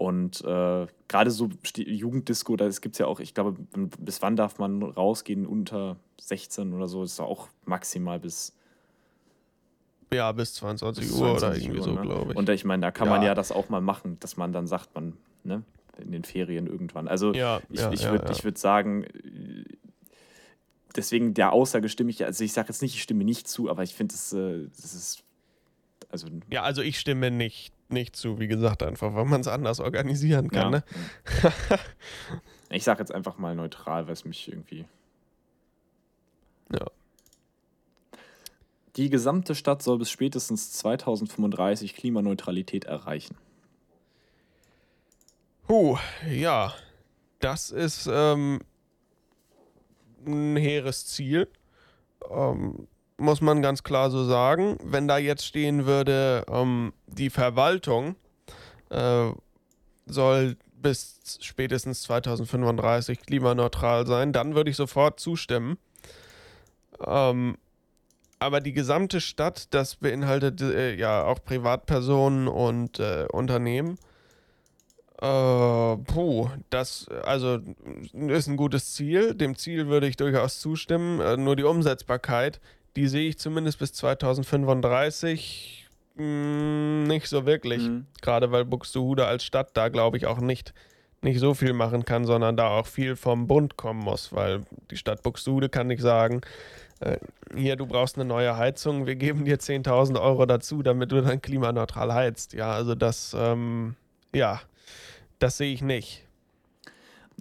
Und 0.00 0.42
äh, 0.46 0.86
gerade 1.08 1.30
so 1.30 1.50
Jugenddisco, 1.76 2.56
da 2.56 2.66
gibt 2.70 2.94
es 2.94 2.98
ja 2.98 3.04
auch, 3.04 3.20
ich 3.20 3.34
glaube, 3.34 3.58
bis 3.98 4.22
wann 4.22 4.34
darf 4.34 4.58
man 4.58 4.82
rausgehen? 4.82 5.44
Unter 5.44 5.98
16 6.18 6.72
oder 6.72 6.88
so, 6.88 7.02
ist 7.02 7.20
auch 7.20 7.48
maximal 7.66 8.18
bis. 8.18 8.56
Ja, 10.10 10.32
bis 10.32 10.54
22 10.54 11.04
bis 11.04 11.12
Uhr 11.12 11.36
22 11.36 11.38
oder 11.38 11.54
irgendwie 11.54 11.78
Uhr, 11.80 11.84
so, 11.84 11.92
ne? 11.92 12.00
glaube 12.00 12.32
ich. 12.32 12.38
Und 12.38 12.48
ich 12.48 12.64
meine, 12.64 12.80
da 12.80 12.90
kann 12.90 13.08
ja. 13.08 13.12
man 13.12 13.22
ja 13.22 13.34
das 13.34 13.52
auch 13.52 13.68
mal 13.68 13.82
machen, 13.82 14.16
dass 14.20 14.38
man 14.38 14.54
dann 14.54 14.66
sagt, 14.66 14.94
man, 14.94 15.18
ne, 15.44 15.64
in 15.98 16.12
den 16.12 16.24
Ferien 16.24 16.66
irgendwann. 16.66 17.06
Also 17.06 17.34
ja, 17.34 17.60
ich, 17.68 17.80
ja, 17.80 17.92
ich 17.92 18.02
würde 18.08 18.32
ja, 18.32 18.42
würd 18.42 18.56
sagen, 18.56 19.04
deswegen 20.96 21.34
der 21.34 21.52
Aussage 21.52 21.90
stimme 21.90 22.08
ich, 22.08 22.24
also 22.24 22.42
ich 22.42 22.54
sage 22.54 22.68
jetzt 22.68 22.80
nicht, 22.80 22.94
ich 22.94 23.02
stimme 23.02 23.24
nicht 23.24 23.48
zu, 23.48 23.68
aber 23.68 23.82
ich 23.82 23.94
finde, 23.94 24.14
das, 24.14 24.32
äh, 24.32 24.66
das 24.80 24.94
ist. 24.94 25.24
Also, 26.08 26.26
ja, 26.48 26.62
also 26.62 26.80
ich 26.80 26.98
stimme 26.98 27.30
nicht 27.30 27.74
nicht 27.92 28.16
zu, 28.16 28.38
wie 28.38 28.48
gesagt, 28.48 28.82
einfach, 28.82 29.14
weil 29.14 29.24
man 29.24 29.40
es 29.40 29.48
anders 29.48 29.80
organisieren 29.80 30.50
kann. 30.50 30.72
Ja. 30.72 30.78
Ne? 30.78 30.84
ich 32.70 32.84
sage 32.84 33.00
jetzt 33.00 33.12
einfach 33.12 33.38
mal 33.38 33.54
neutral, 33.54 34.06
weil 34.06 34.12
es 34.12 34.24
mich 34.24 34.48
irgendwie. 34.48 34.84
Ja. 36.72 36.86
Die 38.96 39.10
gesamte 39.10 39.54
Stadt 39.54 39.82
soll 39.82 39.98
bis 39.98 40.10
spätestens 40.10 40.72
2035 40.72 41.94
Klimaneutralität 41.94 42.84
erreichen. 42.84 43.36
Huh, 45.68 45.98
ja. 46.28 46.74
Das 47.38 47.70
ist 47.70 48.08
ähm, 48.12 48.60
ein 50.26 50.56
hehres 50.56 51.06
Ziel. 51.06 51.48
Ähm, 52.28 52.88
muss 53.20 53.40
man 53.40 53.62
ganz 53.62 53.82
klar 53.82 54.10
so 54.10 54.24
sagen. 54.24 54.78
Wenn 54.82 55.06
da 55.06 55.18
jetzt 55.18 55.44
stehen 55.44 55.86
würde, 55.86 56.44
ähm, 56.50 56.92
die 57.06 57.30
Verwaltung 57.30 58.16
äh, 58.90 59.30
soll 60.06 60.56
bis 60.72 61.38
spätestens 61.40 62.02
2035 62.02 63.20
klimaneutral 63.20 64.06
sein, 64.06 64.32
dann 64.32 64.54
würde 64.54 64.70
ich 64.70 64.76
sofort 64.76 65.20
zustimmen. 65.20 65.78
Ähm, 67.06 67.56
aber 68.38 68.60
die 68.60 68.72
gesamte 68.72 69.20
Stadt, 69.20 69.74
das 69.74 69.96
beinhaltet 69.96 70.62
äh, 70.62 70.94
ja 70.94 71.24
auch 71.24 71.44
Privatpersonen 71.44 72.48
und 72.48 72.98
äh, 72.98 73.26
Unternehmen. 73.30 73.98
Äh, 75.20 75.96
puh, 75.96 76.48
das 76.70 77.06
also 77.24 77.58
ist 78.14 78.46
ein 78.46 78.56
gutes 78.56 78.94
Ziel. 78.94 79.34
Dem 79.34 79.56
Ziel 79.56 79.88
würde 79.88 80.06
ich 80.06 80.16
durchaus 80.16 80.60
zustimmen. 80.60 81.20
Äh, 81.20 81.36
nur 81.36 81.56
die 81.56 81.64
Umsetzbarkeit 81.64 82.60
die 82.96 83.08
sehe 83.08 83.28
ich 83.28 83.38
zumindest 83.38 83.78
bis 83.78 83.92
2035 83.92 85.88
mh, 86.16 86.22
hm, 86.22 87.04
nicht 87.04 87.28
so 87.28 87.46
wirklich. 87.46 87.82
Mhm. 87.82 88.06
Gerade 88.20 88.52
weil 88.52 88.64
Buxtehude 88.64 89.26
als 89.26 89.44
Stadt 89.44 89.70
da, 89.74 89.88
glaube 89.88 90.16
ich, 90.16 90.26
auch 90.26 90.40
nicht, 90.40 90.74
nicht 91.22 91.40
so 91.40 91.54
viel 91.54 91.72
machen 91.72 92.04
kann, 92.04 92.24
sondern 92.24 92.56
da 92.56 92.68
auch 92.68 92.86
viel 92.86 93.16
vom 93.16 93.46
Bund 93.46 93.76
kommen 93.76 94.00
muss, 94.00 94.32
weil 94.32 94.62
die 94.90 94.96
Stadt 94.96 95.22
Buxtehude 95.22 95.68
kann 95.68 95.86
nicht 95.86 96.02
sagen, 96.02 96.40
äh, 97.00 97.16
hier, 97.56 97.76
du 97.76 97.86
brauchst 97.86 98.16
eine 98.16 98.26
neue 98.26 98.56
Heizung, 98.56 99.06
wir 99.06 99.16
geben 99.16 99.44
dir 99.44 99.58
10.000 99.58 100.20
Euro 100.20 100.46
dazu, 100.46 100.82
damit 100.82 101.10
du 101.12 101.22
dann 101.22 101.40
klimaneutral 101.40 102.12
heizt. 102.12 102.52
Ja, 102.52 102.72
also 102.72 102.94
das, 102.94 103.34
ähm, 103.38 103.96
ja, 104.34 104.60
das 105.38 105.56
sehe 105.56 105.72
ich 105.72 105.82
nicht. 105.82 106.24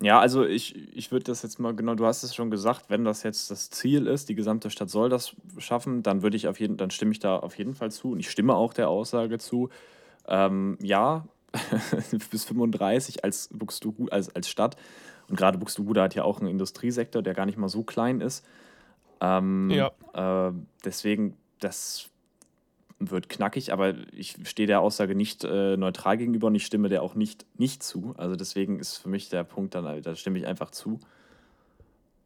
Ja, 0.01 0.19
also 0.19 0.45
ich, 0.45 0.95
ich 0.95 1.11
würde 1.11 1.25
das 1.25 1.41
jetzt 1.43 1.59
mal 1.59 1.75
genau, 1.75 1.95
du 1.95 2.05
hast 2.05 2.23
es 2.23 2.33
schon 2.33 2.49
gesagt, 2.51 2.85
wenn 2.89 3.03
das 3.03 3.23
jetzt 3.23 3.51
das 3.51 3.69
Ziel 3.69 4.07
ist, 4.07 4.29
die 4.29 4.35
gesamte 4.35 4.69
Stadt 4.69 4.89
soll 4.89 5.09
das 5.09 5.35
schaffen, 5.57 6.03
dann 6.03 6.21
würde 6.21 6.37
ich 6.37 6.47
auf 6.47 6.59
jeden, 6.59 6.77
dann 6.77 6.91
stimme 6.91 7.11
ich 7.11 7.19
da 7.19 7.37
auf 7.37 7.57
jeden 7.57 7.75
Fall 7.75 7.91
zu 7.91 8.11
und 8.11 8.19
ich 8.19 8.29
stimme 8.29 8.55
auch 8.55 8.73
der 8.73 8.89
Aussage 8.89 9.39
zu. 9.39 9.69
Ähm, 10.27 10.77
ja, 10.81 11.25
bis 12.31 12.45
35 12.45 13.23
als 13.23 13.49
Buxtehude, 13.51 14.11
als, 14.11 14.33
als 14.33 14.47
Stadt 14.47 14.77
und 15.29 15.35
gerade 15.35 15.57
Buxtehude 15.57 16.01
hat 16.01 16.15
ja 16.15 16.23
auch 16.23 16.39
einen 16.39 16.49
Industriesektor, 16.49 17.21
der 17.21 17.33
gar 17.33 17.45
nicht 17.45 17.57
mal 17.57 17.69
so 17.69 17.83
klein 17.83 18.21
ist. 18.21 18.45
Ähm, 19.21 19.69
ja. 19.69 19.91
Äh, 20.13 20.53
deswegen, 20.83 21.37
das 21.59 22.09
wird 22.99 23.29
knackig, 23.29 23.71
aber 23.71 23.93
ich 24.11 24.35
stehe 24.43 24.67
der 24.67 24.81
Aussage 24.81 25.15
nicht 25.15 25.43
äh, 25.43 25.77
neutral 25.77 26.17
gegenüber 26.17 26.47
und 26.47 26.55
ich 26.55 26.65
stimme 26.65 26.89
der 26.89 27.01
auch 27.01 27.15
nicht, 27.15 27.45
nicht 27.57 27.81
zu. 27.81 28.13
Also 28.17 28.35
deswegen 28.35 28.79
ist 28.79 28.97
für 28.97 29.09
mich 29.09 29.29
der 29.29 29.43
Punkt 29.43 29.75
dann, 29.75 30.01
da 30.01 30.15
stimme 30.15 30.37
ich 30.37 30.45
einfach 30.45 30.71
zu. 30.71 30.99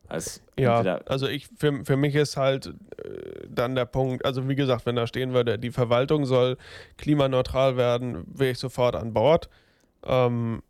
Als 0.07 0.41
ja, 0.59 0.79
also 1.05 1.27
ich, 1.27 1.47
für, 1.57 1.85
für 1.85 1.95
mich 1.95 2.13
ist 2.15 2.35
halt 2.35 2.67
äh, 2.67 3.47
dann 3.47 3.75
der 3.75 3.85
Punkt, 3.85 4.25
also 4.25 4.49
wie 4.49 4.55
gesagt, 4.55 4.85
wenn 4.85 4.95
da 4.95 5.07
stehen 5.07 5.33
würde, 5.33 5.57
die 5.57 5.71
Verwaltung 5.71 6.25
soll 6.25 6.57
klimaneutral 6.97 7.77
werden, 7.77 8.23
wäre 8.27 8.51
ich 8.51 8.59
sofort 8.59 8.95
an 8.95 9.13
Bord. 9.13 9.49
Ähm, 10.03 10.61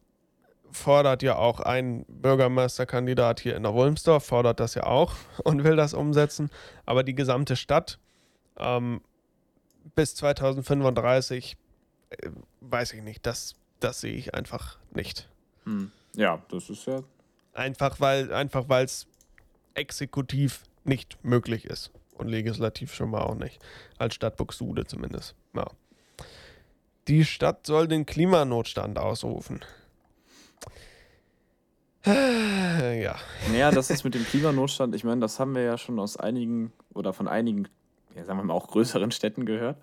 fordert 0.71 1.23
ja 1.23 1.35
auch 1.35 1.59
ein 1.59 2.05
Bürgermeisterkandidat 2.07 3.39
hier 3.39 3.55
in 3.55 3.63
der 3.63 3.73
Wulmsdorf, 3.73 4.25
fordert 4.25 4.59
das 4.59 4.75
ja 4.75 4.83
auch 4.83 5.13
und 5.43 5.63
will 5.63 5.75
das 5.75 5.93
umsetzen. 5.93 6.49
Aber 6.85 7.03
die 7.03 7.15
gesamte 7.15 7.55
Stadt 7.55 7.99
ähm, 8.57 9.01
bis 9.95 10.15
2035 10.15 11.57
äh, 12.09 12.29
weiß 12.61 12.93
ich 12.93 13.01
nicht. 13.01 13.25
Das, 13.25 13.55
das 13.79 14.01
sehe 14.01 14.15
ich 14.15 14.33
einfach 14.33 14.77
nicht. 14.91 15.29
Hm. 15.65 15.91
Ja, 16.15 16.41
das 16.49 16.69
ist 16.69 16.85
ja. 16.85 17.03
Einfach 17.53 17.99
weil 17.99 18.33
einfach 18.33 18.69
es 18.69 19.07
exekutiv 19.73 20.63
nicht 20.83 21.23
möglich 21.23 21.65
ist. 21.65 21.91
Und 22.13 22.27
legislativ 22.27 22.93
schon 22.93 23.09
mal 23.09 23.21
auch 23.21 23.35
nicht. 23.35 23.59
Als 23.97 24.15
Stadt 24.15 24.37
Buxtehude 24.37 24.85
zumindest. 24.85 25.35
Ja. 25.55 25.67
Die 27.07 27.25
Stadt 27.25 27.65
soll 27.65 27.87
den 27.87 28.05
Klimanotstand 28.05 28.97
ausrufen. 28.97 29.61
Ja. 32.05 33.15
Naja, 33.49 33.71
das 33.71 33.89
ist 33.89 34.03
mit 34.03 34.13
dem 34.13 34.25
Klimanotstand, 34.25 34.93
ich 34.93 35.03
meine, 35.03 35.21
das 35.21 35.39
haben 35.39 35.55
wir 35.55 35.63
ja 35.63 35.77
schon 35.77 35.99
aus 35.99 36.17
einigen 36.17 36.73
oder 36.93 37.13
von 37.13 37.27
einigen 37.27 37.67
ja, 38.15 38.25
sagen 38.25 38.39
wir 38.39 38.43
mal, 38.43 38.53
auch 38.53 38.67
größeren 38.67 39.11
Städten 39.11 39.45
gehört. 39.45 39.77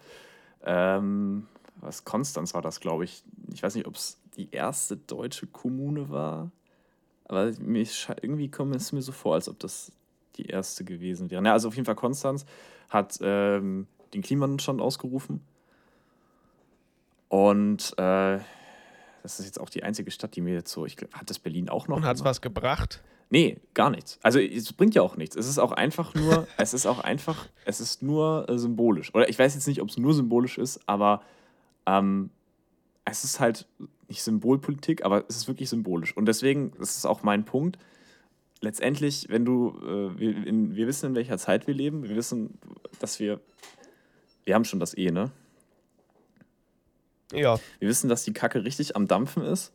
Ähm, 0.65 1.47
was 1.77 2.05
Konstanz 2.05 2.55
war 2.55 2.63
das, 2.63 2.81
glaube 2.81 3.05
ich. 3.05 3.23
Ich 3.53 3.63
weiß 3.63 3.75
nicht, 3.75 3.87
ob 3.87 3.97
es 3.97 4.19
die 4.37 4.51
erste 4.51 4.97
deutsche 4.97 5.47
Kommune 5.47 6.11
war, 6.11 6.51
aber 7.25 7.53
mir 7.59 7.87
irgendwie 8.23 8.51
kommt 8.51 8.75
es 8.75 8.93
mir 8.93 9.03
so 9.03 9.13
vor, 9.13 9.35
als 9.35 9.49
ob 9.49 9.59
das 9.59 9.93
die 10.37 10.47
erste 10.47 10.85
gewesen 10.85 11.31
wäre. 11.31 11.45
Ja, 11.45 11.53
also 11.53 11.69
auf 11.69 11.75
jeden 11.75 11.87
Fall 11.87 11.95
Konstanz 11.95 12.45
hat 12.89 13.19
ähm, 13.23 13.87
den 14.15 14.23
Klimanotstand 14.23 14.81
ausgerufen. 14.81 15.41
Und 17.29 17.93
äh, 17.97 18.41
das 19.23 19.39
ist 19.39 19.47
jetzt 19.47 19.61
auch 19.61 19.71
die 19.71 19.85
einzige 19.85 20.11
Stadt, 20.11 20.35
die 20.35 20.41
mir 20.41 20.55
jetzt 20.55 20.73
so, 20.73 20.87
ich 20.87 20.97
glaube, 20.97 21.17
hat 21.17 21.31
das 21.31 21.39
Berlin 21.39 21.69
auch 21.69 21.87
noch. 21.89 21.99
Und 21.99 22.05
hat 22.05 22.17
es 22.17 22.25
was 22.25 22.41
gebracht? 22.41 23.03
Nee, 23.33 23.59
gar 23.75 23.91
nichts. 23.91 24.19
Also 24.23 24.41
es 24.41 24.73
bringt 24.73 24.97
ja 24.97 25.03
auch 25.03 25.17
nichts. 25.17 25.37
Es 25.37 25.47
ist 25.47 25.59
auch 25.59 25.71
einfach 25.71 26.15
nur, 26.15 26.49
es 26.59 26.75
ist 26.75 26.87
auch 26.87 26.99
einfach, 26.99 27.49
es 27.65 27.81
ist 27.81 28.03
nur 28.03 28.49
äh, 28.49 28.59
symbolisch. 28.59 29.15
Oder 29.15 29.29
ich 29.29 29.39
weiß 29.39 29.55
jetzt 29.55 29.69
nicht, 29.69 29.81
ob 29.81 29.89
es 29.89 29.97
nur 29.97 30.13
symbolisch 30.15 30.59
ist, 30.59 30.81
aber 30.87 31.23
ähm, 31.87 32.31
es 33.05 33.23
ist 33.23 33.39
halt 33.39 33.67
nicht 34.09 34.23
Symbolpolitik, 34.23 35.05
aber 35.05 35.25
es 35.29 35.37
ist 35.37 35.49
wirklich 35.49 35.69
symbolisch. 35.69 36.17
Und 36.17 36.27
deswegen, 36.27 36.73
das 36.79 36.97
ist 36.97 37.07
auch 37.07 37.23
mein 37.23 37.45
Punkt. 37.45 37.79
Letztendlich, 38.61 39.27
wenn 39.31 39.45
du, 39.45 39.79
äh, 39.81 40.19
wir, 40.19 40.47
in, 40.47 40.75
wir 40.75 40.89
wissen, 40.89 41.07
in 41.11 41.15
welcher 41.15 41.39
Zeit 41.39 41.69
wir 41.69 41.75
leben, 41.75 42.03
wir 42.03 42.17
wissen, 42.17 42.59
dass 42.99 43.21
wir, 43.21 43.41
wir 44.45 44.57
haben 44.57 44.65
schon 44.65 44.81
das 44.81 44.97
E, 44.97 45.13
ne? 45.13 45.31
Ja. 47.33 47.61
Wir 47.79 47.89
wissen, 47.89 48.09
dass 48.09 48.25
die 48.25 48.33
Kacke 48.33 48.65
richtig 48.65 48.97
am 48.97 49.07
Dampfen 49.07 49.45
ist 49.45 49.73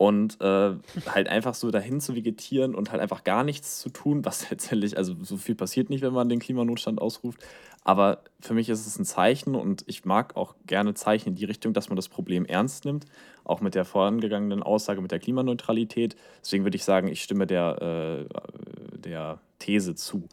und 0.00 0.40
äh, 0.40 0.72
halt 1.10 1.28
einfach 1.28 1.52
so 1.52 1.70
dahin 1.70 2.00
zu 2.00 2.16
vegetieren 2.16 2.74
und 2.74 2.90
halt 2.90 3.02
einfach 3.02 3.22
gar 3.22 3.44
nichts 3.44 3.80
zu 3.80 3.90
tun, 3.90 4.24
was 4.24 4.48
letztendlich, 4.50 4.96
also 4.96 5.14
so 5.20 5.36
viel 5.36 5.54
passiert 5.54 5.90
nicht, 5.90 6.00
wenn 6.00 6.14
man 6.14 6.30
den 6.30 6.38
Klimanotstand 6.38 6.98
ausruft. 7.02 7.44
Aber 7.84 8.22
für 8.40 8.54
mich 8.54 8.70
ist 8.70 8.86
es 8.86 8.98
ein 8.98 9.04
Zeichen 9.04 9.54
und 9.54 9.84
ich 9.88 10.06
mag 10.06 10.38
auch 10.38 10.54
gerne 10.66 10.94
Zeichen 10.94 11.28
in 11.28 11.34
die 11.34 11.44
Richtung, 11.44 11.74
dass 11.74 11.90
man 11.90 11.96
das 11.96 12.08
Problem 12.08 12.46
ernst 12.46 12.86
nimmt, 12.86 13.04
auch 13.44 13.60
mit 13.60 13.74
der 13.74 13.84
vorangegangenen 13.84 14.62
Aussage 14.62 15.02
mit 15.02 15.10
der 15.10 15.18
Klimaneutralität. 15.18 16.16
Deswegen 16.40 16.64
würde 16.64 16.76
ich 16.76 16.84
sagen, 16.84 17.08
ich 17.08 17.22
stimme 17.22 17.46
der, 17.46 18.26
äh, 18.26 18.98
der 18.98 19.38
These 19.58 19.96
zu, 19.96 20.30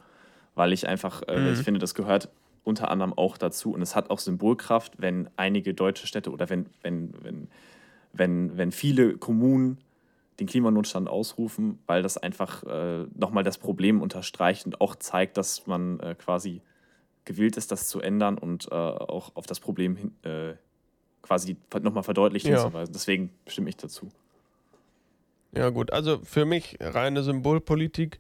weil 0.56 0.72
ich 0.72 0.88
einfach, 0.88 1.24
äh, 1.28 1.42
mhm. 1.42 1.52
ich 1.52 1.60
finde, 1.60 1.82
das 1.82 1.94
gehört 1.94 2.30
unter 2.64 2.90
anderem 2.90 3.12
auch 3.12 3.38
dazu 3.38 3.74
und 3.74 3.82
es 3.82 3.98
hat 3.98 4.12
auch 4.12 4.20
Symbolkraft, 4.20 4.94
wenn 4.98 5.30
einige 5.36 5.74
deutsche 5.74 6.08
Städte 6.08 6.32
oder 6.32 6.50
wenn, 6.50 6.68
wenn, 6.84 7.14
wenn 7.22 7.50
wenn, 8.18 8.58
wenn 8.58 8.72
viele 8.72 9.18
Kommunen 9.18 9.78
den 10.40 10.48
Klimanotstand 10.48 11.10
ausrufen, 11.10 11.80
weil 11.88 12.04
das 12.04 12.18
einfach 12.18 12.64
äh, 12.64 13.06
nochmal 13.16 13.44
das 13.44 13.58
Problem 13.58 14.02
unterstreicht 14.02 14.66
und 14.66 14.82
auch 14.82 14.96
zeigt, 14.96 15.38
dass 15.38 15.66
man 15.66 16.00
äh, 16.00 16.16
quasi 16.16 16.62
gewillt 17.26 17.58
ist, 17.58 17.72
das 17.72 17.88
zu 17.88 18.00
ändern 18.02 18.38
und 18.38 18.68
äh, 18.72 18.76
auch 18.76 19.36
auf 19.36 19.46
das 19.46 19.60
Problem 19.60 19.96
hin, 19.96 20.12
äh, 20.24 20.54
quasi 21.22 21.58
nochmal 21.82 22.04
verdeutlicht 22.04 22.48
ja. 22.48 22.62
hinzuweisen. 22.62 22.94
Deswegen 22.94 23.32
stimme 23.48 23.70
ich 23.70 23.78
dazu. 23.78 24.10
Ja, 25.54 25.70
gut. 25.70 25.92
Also 25.92 26.20
für 26.24 26.46
mich 26.46 26.78
reine 26.80 27.24
Symbolpolitik. 27.24 28.20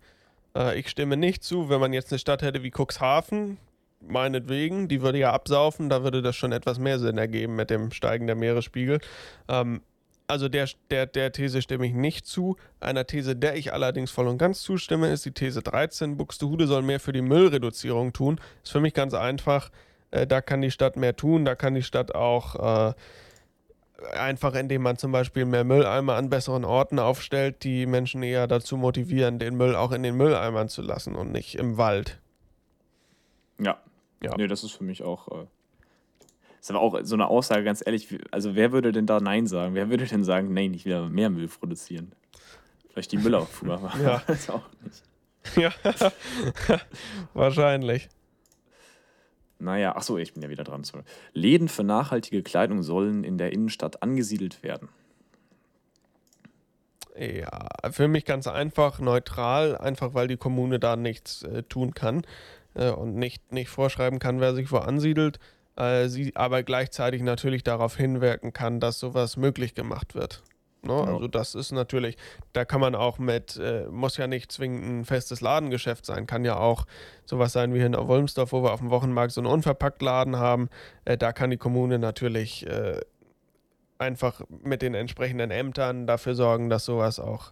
Äh, 0.55 0.79
ich 0.79 0.89
stimme 0.89 1.17
nicht 1.17 1.43
zu, 1.43 1.69
wenn 1.69 1.79
man 1.79 1.93
jetzt 1.93 2.11
eine 2.11 2.19
Stadt 2.19 2.41
hätte 2.41 2.63
wie 2.63 2.71
Cuxhaven, 2.71 3.57
meinetwegen, 3.99 4.87
die 4.87 5.01
würde 5.01 5.19
ja 5.19 5.33
absaufen, 5.33 5.89
da 5.89 6.03
würde 6.03 6.21
das 6.21 6.35
schon 6.35 6.51
etwas 6.51 6.79
mehr 6.79 6.99
Sinn 6.99 7.17
ergeben 7.17 7.55
mit 7.55 7.69
dem 7.69 7.91
Steigen 7.91 8.27
der 8.27 8.35
Meeresspiegel. 8.35 8.99
Ähm, 9.47 9.81
also 10.27 10.49
der, 10.49 10.67
der, 10.91 11.05
der 11.05 11.31
These 11.31 11.61
stimme 11.61 11.87
ich 11.87 11.93
nicht 11.93 12.25
zu. 12.25 12.57
Einer 12.81 13.07
These, 13.07 13.35
der 13.35 13.55
ich 13.55 13.71
allerdings 13.71 14.11
voll 14.11 14.27
und 14.27 14.37
ganz 14.37 14.61
zustimme, 14.61 15.09
ist 15.09 15.25
die 15.25 15.31
These 15.31 15.61
13. 15.61 16.17
Buxtehude 16.17 16.67
soll 16.67 16.81
mehr 16.81 16.99
für 16.99 17.13
die 17.13 17.21
Müllreduzierung 17.21 18.11
tun. 18.11 18.39
Ist 18.61 18.73
für 18.73 18.81
mich 18.81 18.93
ganz 18.93 19.13
einfach. 19.13 19.71
Äh, 20.11 20.27
da 20.27 20.41
kann 20.41 20.61
die 20.61 20.71
Stadt 20.71 20.97
mehr 20.97 21.15
tun. 21.15 21.45
Da 21.45 21.55
kann 21.55 21.75
die 21.75 21.83
Stadt 21.83 22.13
auch 22.13 22.89
äh, 22.89 22.93
einfach, 24.17 24.53
indem 24.55 24.81
man 24.81 24.97
zum 24.97 25.13
Beispiel 25.13 25.45
mehr 25.45 25.63
Mülleimer 25.63 26.15
an 26.15 26.29
besseren 26.29 26.65
Orten 26.65 26.99
aufstellt, 26.99 27.63
die 27.63 27.85
Menschen 27.85 28.21
eher 28.21 28.47
dazu 28.47 28.75
motivieren, 28.75 29.39
den 29.39 29.55
Müll 29.55 29.75
auch 29.75 29.93
in 29.93 30.03
den 30.03 30.15
Mülleimern 30.15 30.67
zu 30.67 30.81
lassen 30.81 31.15
und 31.15 31.31
nicht 31.31 31.55
im 31.55 31.77
Wald. 31.77 32.19
Ja. 33.59 33.77
Ja. 34.21 34.35
Nee, 34.35 34.47
das 34.47 34.63
ist 34.63 34.71
für 34.71 34.83
mich 34.83 35.03
auch. 35.03 35.27
Äh 35.43 35.45
ist 36.67 36.75
aber 36.75 36.81
auch 36.81 36.99
so 37.03 37.15
eine 37.15 37.27
Aussage, 37.27 37.63
ganz 37.63 37.81
ehrlich, 37.85 38.17
also 38.31 38.55
wer 38.55 38.71
würde 38.71 38.91
denn 38.91 39.05
da 39.05 39.19
Nein 39.19 39.47
sagen? 39.47 39.73
Wer 39.73 39.89
würde 39.89 40.05
denn 40.05 40.23
sagen, 40.23 40.53
nein, 40.53 40.73
ich 40.73 40.85
will 40.85 41.09
mehr 41.09 41.29
Müll 41.29 41.47
produzieren? 41.47 42.11
Vielleicht 42.89 43.11
die 43.11 43.17
Müllabfuhr, 43.17 43.75
aber 43.75 43.93
ja. 44.01 44.21
das 44.27 44.49
auch 44.49 44.65
nicht. 44.83 45.03
Ja, 45.55 45.71
wahrscheinlich. 47.33 48.09
Naja, 49.59 49.93
ach 49.95 50.03
so, 50.03 50.17
ich 50.17 50.33
bin 50.33 50.43
ja 50.43 50.49
wieder 50.49 50.65
dran. 50.65 50.83
Sorry. 50.83 51.03
Läden 51.33 51.69
für 51.69 51.83
nachhaltige 51.83 52.43
Kleidung 52.43 52.83
sollen 52.83 53.23
in 53.23 53.37
der 53.37 53.53
Innenstadt 53.53 54.03
angesiedelt 54.03 54.61
werden. 54.61 54.89
Ja, 57.17 57.69
für 57.91 58.07
mich 58.07 58.25
ganz 58.25 58.45
einfach, 58.45 58.99
neutral, 58.99 59.77
einfach 59.77 60.13
weil 60.13 60.27
die 60.27 60.37
Kommune 60.37 60.79
da 60.79 60.95
nichts 60.95 61.43
äh, 61.43 61.63
tun 61.63 61.95
kann 61.95 62.23
äh, 62.77 62.91
und 62.91 63.15
nicht, 63.15 63.51
nicht 63.51 63.69
vorschreiben 63.69 64.19
kann, 64.19 64.39
wer 64.39 64.53
sich 64.53 64.71
wo 64.71 64.77
ansiedelt 64.77 65.39
äh, 65.77 66.07
sie 66.07 66.35
aber 66.35 66.63
gleichzeitig 66.63 67.21
natürlich 67.21 67.63
darauf 67.63 67.95
hinwirken 67.95 68.51
kann, 68.51 68.79
dass 68.79 68.99
sowas 68.99 69.37
möglich 69.37 69.75
gemacht 69.75 70.15
wird. 70.15 70.43
Ne? 70.81 70.93
Ja. 70.93 71.03
Also 71.03 71.27
das 71.27 71.55
ist 71.55 71.71
natürlich, 71.71 72.17
da 72.53 72.65
kann 72.65 72.81
man 72.81 72.95
auch 72.95 73.19
mit, 73.19 73.57
äh, 73.57 73.85
muss 73.89 74.17
ja 74.17 74.27
nicht 74.27 74.51
zwingend 74.51 74.83
ein 74.85 75.05
festes 75.05 75.41
Ladengeschäft 75.41 76.05
sein, 76.05 76.27
kann 76.27 76.45
ja 76.45 76.57
auch 76.57 76.85
sowas 77.25 77.53
sein 77.53 77.73
wie 77.73 77.77
hier 77.77 77.87
in 77.87 77.95
Wolmsdorf, 77.95 78.51
wo 78.51 78.63
wir 78.63 78.73
auf 78.73 78.79
dem 78.79 78.89
Wochenmarkt 78.89 79.31
so 79.31 79.41
einen 79.41 79.51
Unverpacktladen 79.51 80.37
haben. 80.37 80.69
Äh, 81.05 81.17
da 81.17 81.31
kann 81.31 81.49
die 81.49 81.57
Kommune 81.57 81.99
natürlich 81.99 82.65
äh, 82.65 82.99
einfach 83.99 84.41
mit 84.63 84.81
den 84.81 84.93
entsprechenden 84.93 85.51
Ämtern 85.51 86.07
dafür 86.07 86.35
sorgen, 86.35 86.69
dass 86.69 86.85
sowas 86.85 87.19
auch 87.19 87.51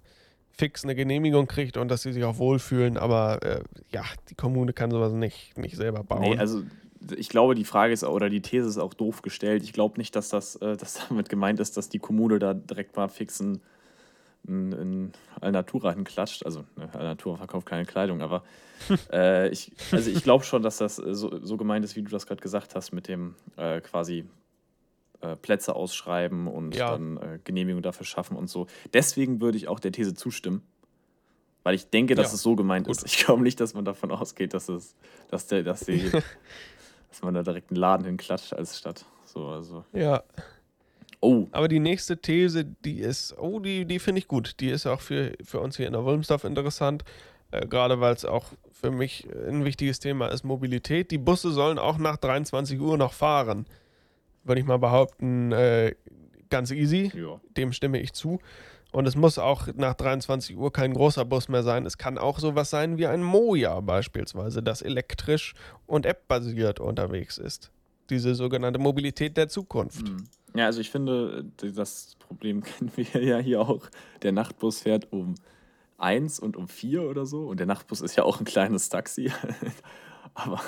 fix 0.55 0.83
eine 0.83 0.95
Genehmigung 0.95 1.47
kriegt 1.47 1.77
und 1.77 1.89
dass 1.89 2.03
sie 2.03 2.13
sich 2.13 2.23
auch 2.23 2.37
wohlfühlen. 2.37 2.97
Aber 2.97 3.41
äh, 3.43 3.63
ja, 3.91 4.03
die 4.29 4.35
Kommune 4.35 4.73
kann 4.73 4.91
sowas 4.91 5.13
nicht, 5.13 5.57
nicht 5.57 5.75
selber 5.75 6.03
bauen. 6.03 6.21
Nee, 6.21 6.37
also 6.37 6.63
ich 7.15 7.29
glaube, 7.29 7.55
die 7.55 7.65
Frage 7.65 7.93
ist 7.93 8.03
oder 8.03 8.29
die 8.29 8.41
These 8.41 8.67
ist 8.67 8.77
auch 8.77 8.93
doof 8.93 9.21
gestellt. 9.21 9.63
Ich 9.63 9.73
glaube 9.73 9.97
nicht, 9.97 10.15
dass 10.15 10.29
das 10.29 10.55
äh, 10.57 10.77
dass 10.77 11.05
damit 11.09 11.29
gemeint 11.29 11.59
ist, 11.59 11.77
dass 11.77 11.89
die 11.89 11.99
Kommune 11.99 12.39
da 12.39 12.53
direkt 12.53 12.95
mal 12.95 13.09
fixen 13.09 13.61
in, 14.47 14.71
in 14.71 15.11
Alnatura 15.41 15.91
hinklatscht. 15.91 16.45
Also 16.45 16.65
ne, 16.75 16.89
Alnatura 16.93 17.37
verkauft 17.37 17.65
keine 17.65 17.85
Kleidung, 17.85 18.21
aber 18.21 18.43
äh, 19.11 19.49
ich, 19.49 19.71
also 19.91 20.09
ich 20.09 20.23
glaube 20.23 20.43
schon, 20.43 20.61
dass 20.61 20.77
das 20.77 20.99
äh, 20.99 21.13
so, 21.13 21.43
so 21.43 21.57
gemeint 21.57 21.83
ist, 21.83 21.95
wie 21.95 22.03
du 22.03 22.11
das 22.11 22.27
gerade 22.27 22.41
gesagt 22.41 22.75
hast, 22.75 22.93
mit 22.93 23.07
dem 23.07 23.35
äh, 23.57 23.81
quasi 23.81 24.25
äh, 25.25 25.35
Plätze 25.35 25.75
ausschreiben 25.75 26.47
und 26.47 26.75
ja. 26.75 26.91
dann 26.91 27.17
äh, 27.17 27.39
Genehmigung 27.43 27.81
dafür 27.81 28.05
schaffen 28.05 28.37
und 28.37 28.49
so. 28.49 28.67
Deswegen 28.93 29.41
würde 29.41 29.57
ich 29.57 29.67
auch 29.67 29.79
der 29.79 29.91
These 29.91 30.13
zustimmen. 30.13 30.61
Weil 31.63 31.73
ich 31.73 31.89
denke, 31.89 32.13
dass 32.13 32.27
ja. 32.27 32.35
es 32.35 32.43
so 32.43 32.55
gemeint 32.55 32.85
Gut. 32.85 32.97
ist. 32.97 33.05
Ich 33.05 33.25
glaube 33.25 33.41
nicht, 33.41 33.59
dass 33.59 33.73
man 33.73 33.85
davon 33.85 34.11
ausgeht, 34.11 34.53
dass 34.53 34.69
es, 34.69 34.95
dass 35.29 35.47
der, 35.47 35.63
dass 35.63 35.81
die 35.81 36.11
dass 37.09 37.23
man 37.23 37.33
da 37.33 37.43
direkt 37.43 37.71
einen 37.71 37.79
Laden 37.79 38.05
hinklatscht 38.05 38.53
als 38.53 38.77
Stadt. 38.77 39.05
So, 39.23 39.47
also. 39.47 39.83
Ja. 39.93 40.23
Oh. 41.21 41.47
Aber 41.51 41.67
die 41.67 41.79
nächste 41.79 42.17
These, 42.17 42.65
die 42.65 42.99
ist, 42.99 43.35
oh, 43.39 43.59
die, 43.59 43.85
die 43.85 43.99
finde 43.99 44.19
ich 44.19 44.27
gut. 44.27 44.59
Die 44.59 44.69
ist 44.69 44.85
auch 44.85 45.01
für, 45.01 45.33
für 45.43 45.59
uns 45.59 45.77
hier 45.77 45.87
in 45.87 45.93
der 45.93 46.03
Wolmsdorf 46.03 46.43
interessant. 46.43 47.03
Äh, 47.51 47.65
Gerade 47.67 47.99
weil 47.99 48.13
es 48.13 48.25
auch 48.25 48.45
für 48.71 48.91
mich 48.91 49.27
ein 49.47 49.65
wichtiges 49.65 49.99
Thema 49.99 50.27
ist, 50.27 50.43
Mobilität. 50.43 51.09
Die 51.09 51.17
Busse 51.17 51.51
sollen 51.51 51.79
auch 51.79 51.97
nach 51.97 52.17
23 52.17 52.79
Uhr 52.79 52.97
noch 52.97 53.13
fahren. 53.13 53.65
Würde 54.45 54.61
ich 54.61 54.67
mal 54.67 54.77
behaupten, 54.77 55.51
äh, 55.51 55.95
ganz 56.49 56.71
easy. 56.71 57.11
Ja. 57.13 57.41
Dem 57.57 57.73
stimme 57.73 57.99
ich 57.99 58.13
zu. 58.13 58.39
Und 58.91 59.07
es 59.07 59.17
muss 59.17 59.37
auch 59.37 59.67
nach 59.75 59.93
23 59.93 60.55
Uhr 60.55 60.71
kein 60.71 60.93
großer 60.93 61.25
Bus 61.25 61.49
mehr 61.49 61.63
sein. 61.63 61.85
Es 61.85 61.97
kann 61.97 62.17
auch 62.17 62.39
sowas 62.39 62.69
sein 62.69 62.97
wie 62.97 63.07
ein 63.07 63.21
Moja 63.21 63.81
beispielsweise, 63.81 64.63
das 64.63 64.81
elektrisch 64.81 65.53
und 65.85 66.05
app-basiert 66.05 66.79
unterwegs 66.79 67.37
ist. 67.37 67.71
Diese 68.09 68.35
sogenannte 68.35 68.79
Mobilität 68.79 69.35
der 69.35 69.49
Zukunft. 69.49 70.07
Hm. 70.07 70.23
Ja, 70.55 70.67
also 70.67 70.79
ich 70.79 70.91
finde, 70.91 71.45
das 71.57 72.15
Problem 72.19 72.63
kennen 72.63 72.91
wir 72.95 73.21
ja 73.21 73.37
hier 73.39 73.59
auch. 73.59 73.89
Der 74.21 74.31
Nachtbus 74.31 74.79
fährt 74.79 75.11
um 75.11 75.35
eins 75.97 76.39
und 76.39 76.55
um 76.55 76.69
vier 76.69 77.03
oder 77.03 77.25
so. 77.25 77.47
Und 77.47 77.59
der 77.59 77.67
Nachtbus 77.67 77.99
ist 77.99 78.15
ja 78.15 78.23
auch 78.23 78.39
ein 78.39 78.45
kleines 78.45 78.87
Taxi. 78.87 79.29
Aber 80.33 80.61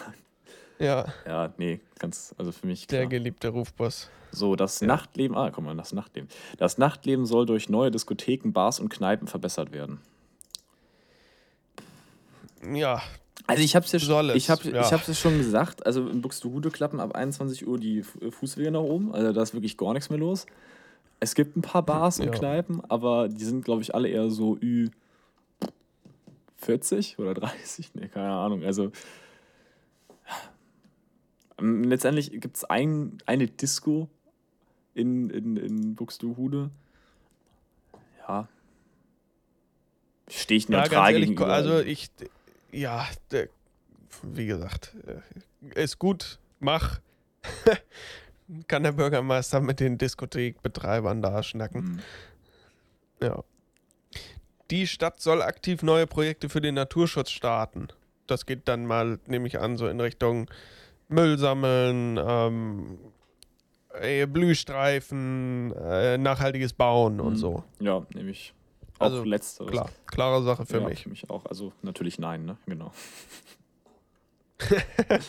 ja. 0.79 1.05
Ja, 1.25 1.53
nee, 1.57 1.79
ganz, 1.99 2.33
also 2.37 2.51
für 2.51 2.67
mich. 2.67 2.87
Klar. 2.87 3.01
Der 3.01 3.07
geliebte 3.07 3.49
Rufbus. 3.49 4.09
So, 4.31 4.55
das 4.55 4.79
ja. 4.79 4.87
Nachtleben, 4.87 5.37
ah, 5.37 5.49
guck 5.51 5.63
mal, 5.63 5.75
das 5.75 5.93
Nachtleben. 5.93 6.29
Das 6.57 6.77
Nachtleben 6.77 7.25
soll 7.25 7.45
durch 7.45 7.69
neue 7.69 7.91
Diskotheken, 7.91 8.51
Bars 8.51 8.79
und 8.79 8.89
Kneipen 8.89 9.27
verbessert 9.27 9.71
werden. 9.71 9.99
Ja. 12.73 13.01
Also 13.45 13.63
ich 13.63 13.75
hab's 13.75 13.91
ja 13.93 13.99
schon, 13.99 14.29
ich 14.31 14.49
hab, 14.49 14.63
ja. 14.65 14.81
ich 14.81 14.91
hab's 14.91 15.07
ja 15.07 15.13
schon 15.13 15.37
gesagt, 15.37 15.85
also 15.85 16.09
in 16.09 16.21
Buxtehude 16.21 16.69
klappen 16.69 16.99
ab 16.99 17.15
21 17.15 17.65
Uhr 17.65 17.79
die 17.79 18.03
Fußwege 18.03 18.71
nach 18.71 18.81
oben, 18.81 19.13
also 19.13 19.31
da 19.31 19.41
ist 19.41 19.53
wirklich 19.53 19.77
gar 19.77 19.93
nichts 19.93 20.09
mehr 20.09 20.19
los. 20.19 20.45
Es 21.21 21.33
gibt 21.33 21.55
ein 21.55 21.61
paar 21.61 21.83
Bars 21.83 22.19
und 22.19 22.25
ja. 22.27 22.31
Kneipen, 22.31 22.81
aber 22.89 23.29
die 23.29 23.45
sind, 23.45 23.63
glaube 23.63 23.81
ich, 23.81 23.95
alle 23.95 24.09
eher 24.09 24.29
so 24.29 24.57
Ü 24.61 24.89
40 26.57 27.19
oder 27.19 27.33
30, 27.33 27.95
nee, 27.95 28.09
keine 28.09 28.31
Ahnung. 28.31 28.63
Also 28.65 28.91
letztendlich 31.59 32.31
gibt 32.31 32.57
es 32.57 32.63
ein, 32.65 33.17
eine 33.25 33.47
Disco 33.47 34.09
in, 34.93 35.29
in, 35.29 35.57
in 35.57 35.95
Buxtehude. 35.95 36.71
Ja. 38.19 38.47
Stehe 40.29 40.57
ich 40.57 40.69
neutral 40.69 41.13
ja, 41.13 41.19
gegenüber. 41.19 41.47
Also 41.47 41.79
ich, 41.79 42.09
ja, 42.71 43.07
wie 44.23 44.45
gesagt, 44.45 44.95
äh, 45.05 45.83
ist 45.83 45.99
gut, 45.99 46.39
mach. 46.59 46.99
Kann 48.67 48.83
der 48.83 48.93
Bürgermeister 48.93 49.59
mit 49.59 49.79
den 49.79 49.97
Diskothekbetreibern 49.97 51.21
da 51.21 51.43
schnacken. 51.43 51.81
Mhm. 51.81 51.99
Ja. 53.21 53.43
Die 54.71 54.87
Stadt 54.87 55.21
soll 55.21 55.41
aktiv 55.41 55.81
neue 55.83 56.07
Projekte 56.07 56.49
für 56.49 56.61
den 56.61 56.75
Naturschutz 56.75 57.31
starten. 57.31 57.87
Das 58.25 58.45
geht 58.45 58.67
dann 58.67 58.85
mal, 58.85 59.19
nehme 59.27 59.47
ich 59.47 59.59
an, 59.59 59.77
so 59.77 59.87
in 59.87 59.99
Richtung 59.99 60.49
Müll 61.09 61.37
sammeln, 61.37 62.19
ähm, 62.21 62.99
äh, 63.93 64.25
Blühstreifen, 64.25 65.73
äh, 65.73 66.17
nachhaltiges 66.17 66.73
Bauen 66.73 67.15
mhm. 67.15 67.21
und 67.21 67.35
so. 67.37 67.63
Ja, 67.79 68.05
nämlich 68.13 68.53
auch 68.99 69.05
also, 69.05 69.23
letzteres. 69.23 69.71
Klar, 69.71 69.89
klare 70.05 70.43
Sache 70.43 70.65
für 70.65 70.79
ja, 70.79 70.87
mich. 70.87 71.03
Für 71.03 71.09
mich 71.09 71.29
auch. 71.29 71.45
Also 71.45 71.71
natürlich 71.81 72.19
nein, 72.19 72.45
ne? 72.45 72.57
Genau. 72.65 72.91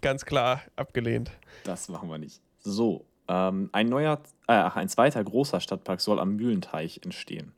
Ganz 0.00 0.24
klar 0.24 0.62
abgelehnt. 0.74 1.30
Das 1.64 1.88
machen 1.88 2.08
wir 2.08 2.18
nicht. 2.18 2.40
So, 2.60 3.04
ähm, 3.28 3.68
ein 3.72 3.88
neuer, 3.88 4.20
äh, 4.48 4.52
ein 4.52 4.88
zweiter 4.88 5.22
großer 5.22 5.60
Stadtpark 5.60 6.00
soll 6.00 6.18
am 6.18 6.36
Mühlenteich 6.36 7.00
entstehen. 7.04 7.52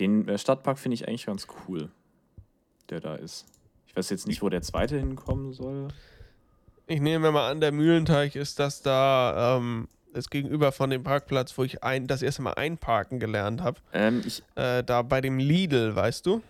Den 0.00 0.28
äh, 0.28 0.38
Stadtpark 0.38 0.78
finde 0.78 0.94
ich 0.94 1.06
eigentlich 1.06 1.26
ganz 1.26 1.46
cool, 1.66 1.90
der 2.88 3.00
da 3.00 3.16
ist. 3.16 3.46
Weiß 3.98 4.10
jetzt 4.10 4.28
nicht, 4.28 4.42
wo 4.42 4.48
der 4.48 4.62
zweite 4.62 4.96
hinkommen 4.96 5.52
soll. 5.52 5.88
Ich 6.86 7.00
nehme 7.00 7.32
mal 7.32 7.50
an, 7.50 7.60
der 7.60 7.72
Mühlenteich 7.72 8.36
ist 8.36 8.60
das 8.60 8.80
da 8.80 9.56
ähm, 9.56 9.88
das 10.14 10.30
Gegenüber 10.30 10.70
von 10.70 10.88
dem 10.88 11.02
Parkplatz, 11.02 11.58
wo 11.58 11.64
ich 11.64 11.82
ein, 11.82 12.06
das 12.06 12.22
erste 12.22 12.42
Mal 12.42 12.52
einparken 12.52 13.18
gelernt 13.18 13.60
habe. 13.60 13.80
Ähm, 13.92 14.22
äh, 14.54 14.84
da 14.84 15.02
bei 15.02 15.20
dem 15.20 15.40
Lidl, 15.40 15.96
weißt 15.96 16.24
du? 16.26 16.42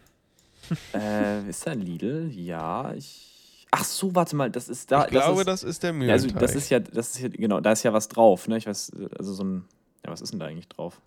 äh, 0.92 1.48
ist 1.48 1.66
da 1.66 1.70
ein 1.70 1.80
Lidl? 1.80 2.30
Ja, 2.34 2.92
ich. 2.92 3.66
Ach 3.70 3.84
so, 3.84 4.14
warte 4.14 4.36
mal, 4.36 4.50
das 4.50 4.68
ist 4.68 4.92
da. 4.92 5.04
Ich 5.04 5.10
glaube, 5.10 5.42
das 5.46 5.62
ist, 5.62 5.64
das 5.64 5.70
ist 5.70 5.82
der 5.84 5.94
Mühlenteich. 5.94 6.34
Also 6.34 6.38
das 6.38 6.54
ist 6.54 6.68
ja, 6.68 6.80
das 6.80 7.14
ist 7.14 7.22
ja, 7.22 7.28
genau, 7.28 7.60
da 7.60 7.72
ist 7.72 7.82
ja 7.82 7.94
was 7.94 8.08
drauf, 8.08 8.46
ne? 8.46 8.58
Ich 8.58 8.66
weiß, 8.66 8.92
also 9.18 9.32
so 9.32 9.42
ein, 9.42 9.64
ja, 10.04 10.12
was 10.12 10.20
ist 10.20 10.32
denn 10.32 10.38
da 10.38 10.44
eigentlich 10.44 10.68
drauf? 10.68 11.00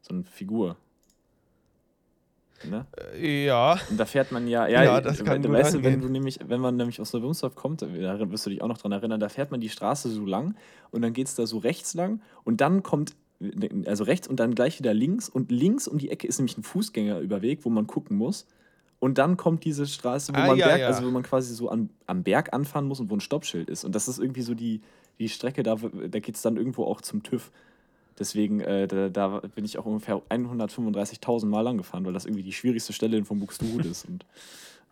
So 0.00 0.14
eine 0.14 0.24
Figur. 0.24 0.78
Ne? 2.68 2.86
Äh, 3.14 3.46
ja. 3.46 3.78
Und 3.90 3.98
da 3.98 4.06
fährt 4.06 4.32
man 4.32 4.46
ja, 4.48 4.66
ja, 4.66 4.84
ja 4.84 5.00
das 5.00 5.22
kann 5.24 5.42
weißt 5.42 5.74
du, 5.74 5.82
wenn 5.82 6.00
du 6.00 6.08
nämlich, 6.08 6.38
wenn 6.46 6.60
man 6.60 6.76
nämlich 6.76 7.00
aus 7.00 7.12
Neumünster 7.12 7.50
kommt, 7.50 7.82
da 7.82 7.88
wirst 8.30 8.46
du 8.46 8.50
dich 8.50 8.62
auch 8.62 8.68
noch 8.68 8.78
dran 8.78 8.92
erinnern, 8.92 9.20
da 9.20 9.28
fährt 9.28 9.50
man 9.50 9.60
die 9.60 9.68
Straße 9.68 10.10
so 10.10 10.24
lang 10.24 10.54
und 10.90 11.02
dann 11.02 11.12
geht 11.12 11.26
es 11.26 11.34
da 11.34 11.46
so 11.46 11.58
rechts 11.58 11.94
lang 11.94 12.20
und 12.44 12.60
dann 12.60 12.82
kommt, 12.82 13.14
also 13.86 14.04
rechts 14.04 14.28
und 14.28 14.38
dann 14.40 14.54
gleich 14.54 14.78
wieder 14.78 14.94
links 14.94 15.28
und 15.28 15.50
links 15.50 15.88
um 15.88 15.98
die 15.98 16.10
Ecke 16.10 16.26
ist 16.26 16.38
nämlich 16.38 16.56
ein 16.58 16.62
Fußgängerüberweg, 16.62 17.64
wo 17.64 17.70
man 17.70 17.86
gucken 17.86 18.16
muss. 18.16 18.46
Und 19.00 19.18
dann 19.18 19.36
kommt 19.36 19.64
diese 19.64 19.84
Straße, 19.84 20.32
wo 20.32 20.38
ah, 20.38 20.46
man 20.46 20.58
ja, 20.58 20.68
Berg, 20.68 20.80
ja. 20.80 20.86
also 20.86 21.04
wo 21.04 21.10
man 21.10 21.24
quasi 21.24 21.52
so 21.56 21.68
am, 21.68 21.90
am 22.06 22.22
Berg 22.22 22.52
anfahren 22.52 22.86
muss 22.86 23.00
und 23.00 23.10
wo 23.10 23.16
ein 23.16 23.20
Stoppschild 23.20 23.68
ist. 23.68 23.84
Und 23.84 23.96
das 23.96 24.06
ist 24.06 24.20
irgendwie 24.20 24.42
so 24.42 24.54
die, 24.54 24.80
die 25.18 25.28
Strecke, 25.28 25.64
da, 25.64 25.74
da 25.74 26.20
geht 26.20 26.36
es 26.36 26.42
dann 26.42 26.56
irgendwo 26.56 26.84
auch 26.84 27.00
zum 27.00 27.24
TÜV. 27.24 27.50
Deswegen, 28.22 28.60
äh, 28.60 28.86
da, 28.86 29.08
da, 29.08 29.40
bin 29.40 29.64
ich 29.64 29.78
auch 29.78 29.84
ungefähr 29.84 30.22
135.000 30.30 31.46
Mal 31.46 31.62
lang 31.62 31.76
gefahren, 31.76 32.06
weil 32.06 32.12
das 32.12 32.24
irgendwie 32.24 32.44
die 32.44 32.52
schwierigste 32.52 32.92
Stelle 32.92 33.16
in 33.16 33.24
Buxtehude 33.24 33.88
ist. 33.88 34.04
Und 34.04 34.24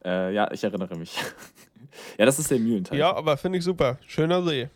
äh, 0.05 0.35
ja, 0.35 0.51
ich 0.51 0.65
erinnere 0.65 0.97
mich. 0.97 1.17
ja, 2.19 2.27
das 2.27 2.41
ist 2.41 2.51
der 2.51 2.59
Mühlenteil. 2.59 2.99
Ja, 2.99 3.15
aber 3.15 3.37
finde 3.37 3.59
ich 3.59 3.65
super. 3.65 3.99
Schöner 4.05 4.43
See. 4.43 4.69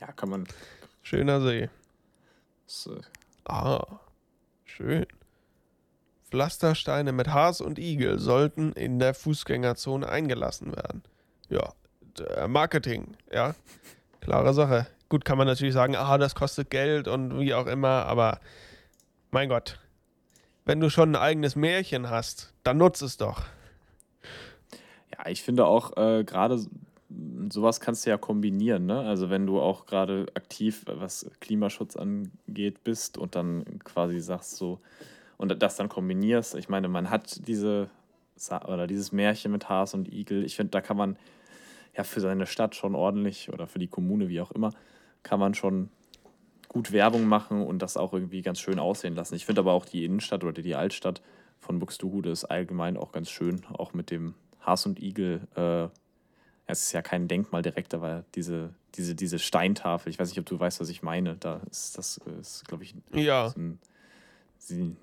Ja, 0.00 0.10
kann 0.12 0.30
man. 0.30 0.48
Schöner 1.02 1.42
See. 1.42 1.68
So. 2.64 2.98
Ah, 3.44 3.84
schön. 4.64 5.04
Pflastersteine 6.30 7.12
mit 7.12 7.28
Haas 7.28 7.60
und 7.60 7.78
Igel 7.78 8.18
sollten 8.18 8.72
in 8.72 8.98
der 8.98 9.12
Fußgängerzone 9.12 10.08
eingelassen 10.08 10.74
werden. 10.74 11.02
Ja, 11.50 11.74
Marketing, 12.48 13.18
ja. 13.30 13.54
Klare 14.22 14.54
Sache. 14.54 14.86
Gut, 15.10 15.24
kann 15.24 15.36
man 15.36 15.48
natürlich 15.48 15.74
sagen, 15.74 15.96
ah, 15.96 16.18
das 16.18 16.36
kostet 16.36 16.70
Geld 16.70 17.08
und 17.08 17.40
wie 17.40 17.52
auch 17.52 17.66
immer, 17.66 18.06
aber 18.06 18.38
mein 19.32 19.48
Gott, 19.48 19.80
wenn 20.64 20.78
du 20.78 20.88
schon 20.88 21.10
ein 21.10 21.20
eigenes 21.20 21.56
Märchen 21.56 22.08
hast, 22.08 22.54
dann 22.62 22.78
nutz 22.78 23.02
es 23.02 23.16
doch. 23.16 23.42
Ja, 25.12 25.26
ich 25.28 25.42
finde 25.42 25.66
auch 25.66 25.96
äh, 25.96 26.22
gerade 26.22 26.64
sowas 27.50 27.80
kannst 27.80 28.06
du 28.06 28.10
ja 28.10 28.18
kombinieren, 28.18 28.86
ne? 28.86 29.00
Also 29.00 29.30
wenn 29.30 29.46
du 29.46 29.60
auch 29.60 29.86
gerade 29.86 30.26
aktiv, 30.34 30.84
was 30.86 31.28
Klimaschutz 31.40 31.96
angeht, 31.96 32.84
bist 32.84 33.18
und 33.18 33.34
dann 33.34 33.64
quasi 33.80 34.20
sagst 34.20 34.58
so 34.58 34.78
und 35.36 35.60
das 35.60 35.74
dann 35.74 35.88
kombinierst. 35.88 36.54
Ich 36.54 36.68
meine, 36.68 36.86
man 36.86 37.10
hat 37.10 37.48
diese 37.48 37.90
oder 38.64 38.86
dieses 38.86 39.10
Märchen 39.10 39.50
mit 39.50 39.68
Haas 39.68 39.92
und 39.92 40.06
Igel. 40.12 40.44
Ich 40.44 40.54
finde, 40.54 40.70
da 40.70 40.80
kann 40.80 40.96
man 40.96 41.16
ja 41.96 42.04
für 42.04 42.20
seine 42.20 42.46
Stadt 42.46 42.76
schon 42.76 42.94
ordentlich 42.94 43.52
oder 43.52 43.66
für 43.66 43.80
die 43.80 43.88
Kommune, 43.88 44.28
wie 44.28 44.40
auch 44.40 44.52
immer, 44.52 44.72
kann 45.22 45.40
man 45.40 45.54
schon 45.54 45.90
gut 46.68 46.92
Werbung 46.92 47.26
machen 47.26 47.62
und 47.62 47.80
das 47.80 47.96
auch 47.96 48.12
irgendwie 48.12 48.42
ganz 48.42 48.60
schön 48.60 48.78
aussehen 48.78 49.14
lassen. 49.14 49.34
Ich 49.34 49.44
finde 49.44 49.60
aber 49.60 49.72
auch 49.72 49.84
die 49.84 50.04
Innenstadt 50.04 50.44
oder 50.44 50.62
die 50.62 50.74
Altstadt 50.74 51.20
von 51.58 51.78
Buxtehude 51.78 52.30
ist 52.30 52.44
allgemein 52.44 52.96
auch 52.96 53.12
ganz 53.12 53.28
schön, 53.28 53.64
auch 53.72 53.92
mit 53.92 54.10
dem 54.10 54.34
Haas 54.60 54.86
und 54.86 55.02
Igel. 55.02 55.48
Äh, 55.56 55.88
es 56.66 56.84
ist 56.84 56.92
ja 56.92 57.02
kein 57.02 57.26
Denkmal 57.26 57.62
direkt, 57.62 57.92
aber 57.92 58.24
diese, 58.34 58.72
diese, 58.94 59.14
diese 59.14 59.38
Steintafel, 59.38 60.10
ich 60.10 60.18
weiß 60.18 60.28
nicht, 60.28 60.38
ob 60.38 60.46
du 60.46 60.58
weißt, 60.58 60.80
was 60.80 60.88
ich 60.88 61.02
meine, 61.02 61.36
da 61.36 61.60
ist 61.70 61.98
das, 61.98 62.18
ist, 62.38 62.66
glaube 62.68 62.84
ich, 62.84 62.94
ja. 63.12 63.48
So 63.48 63.58
ein, 63.58 63.78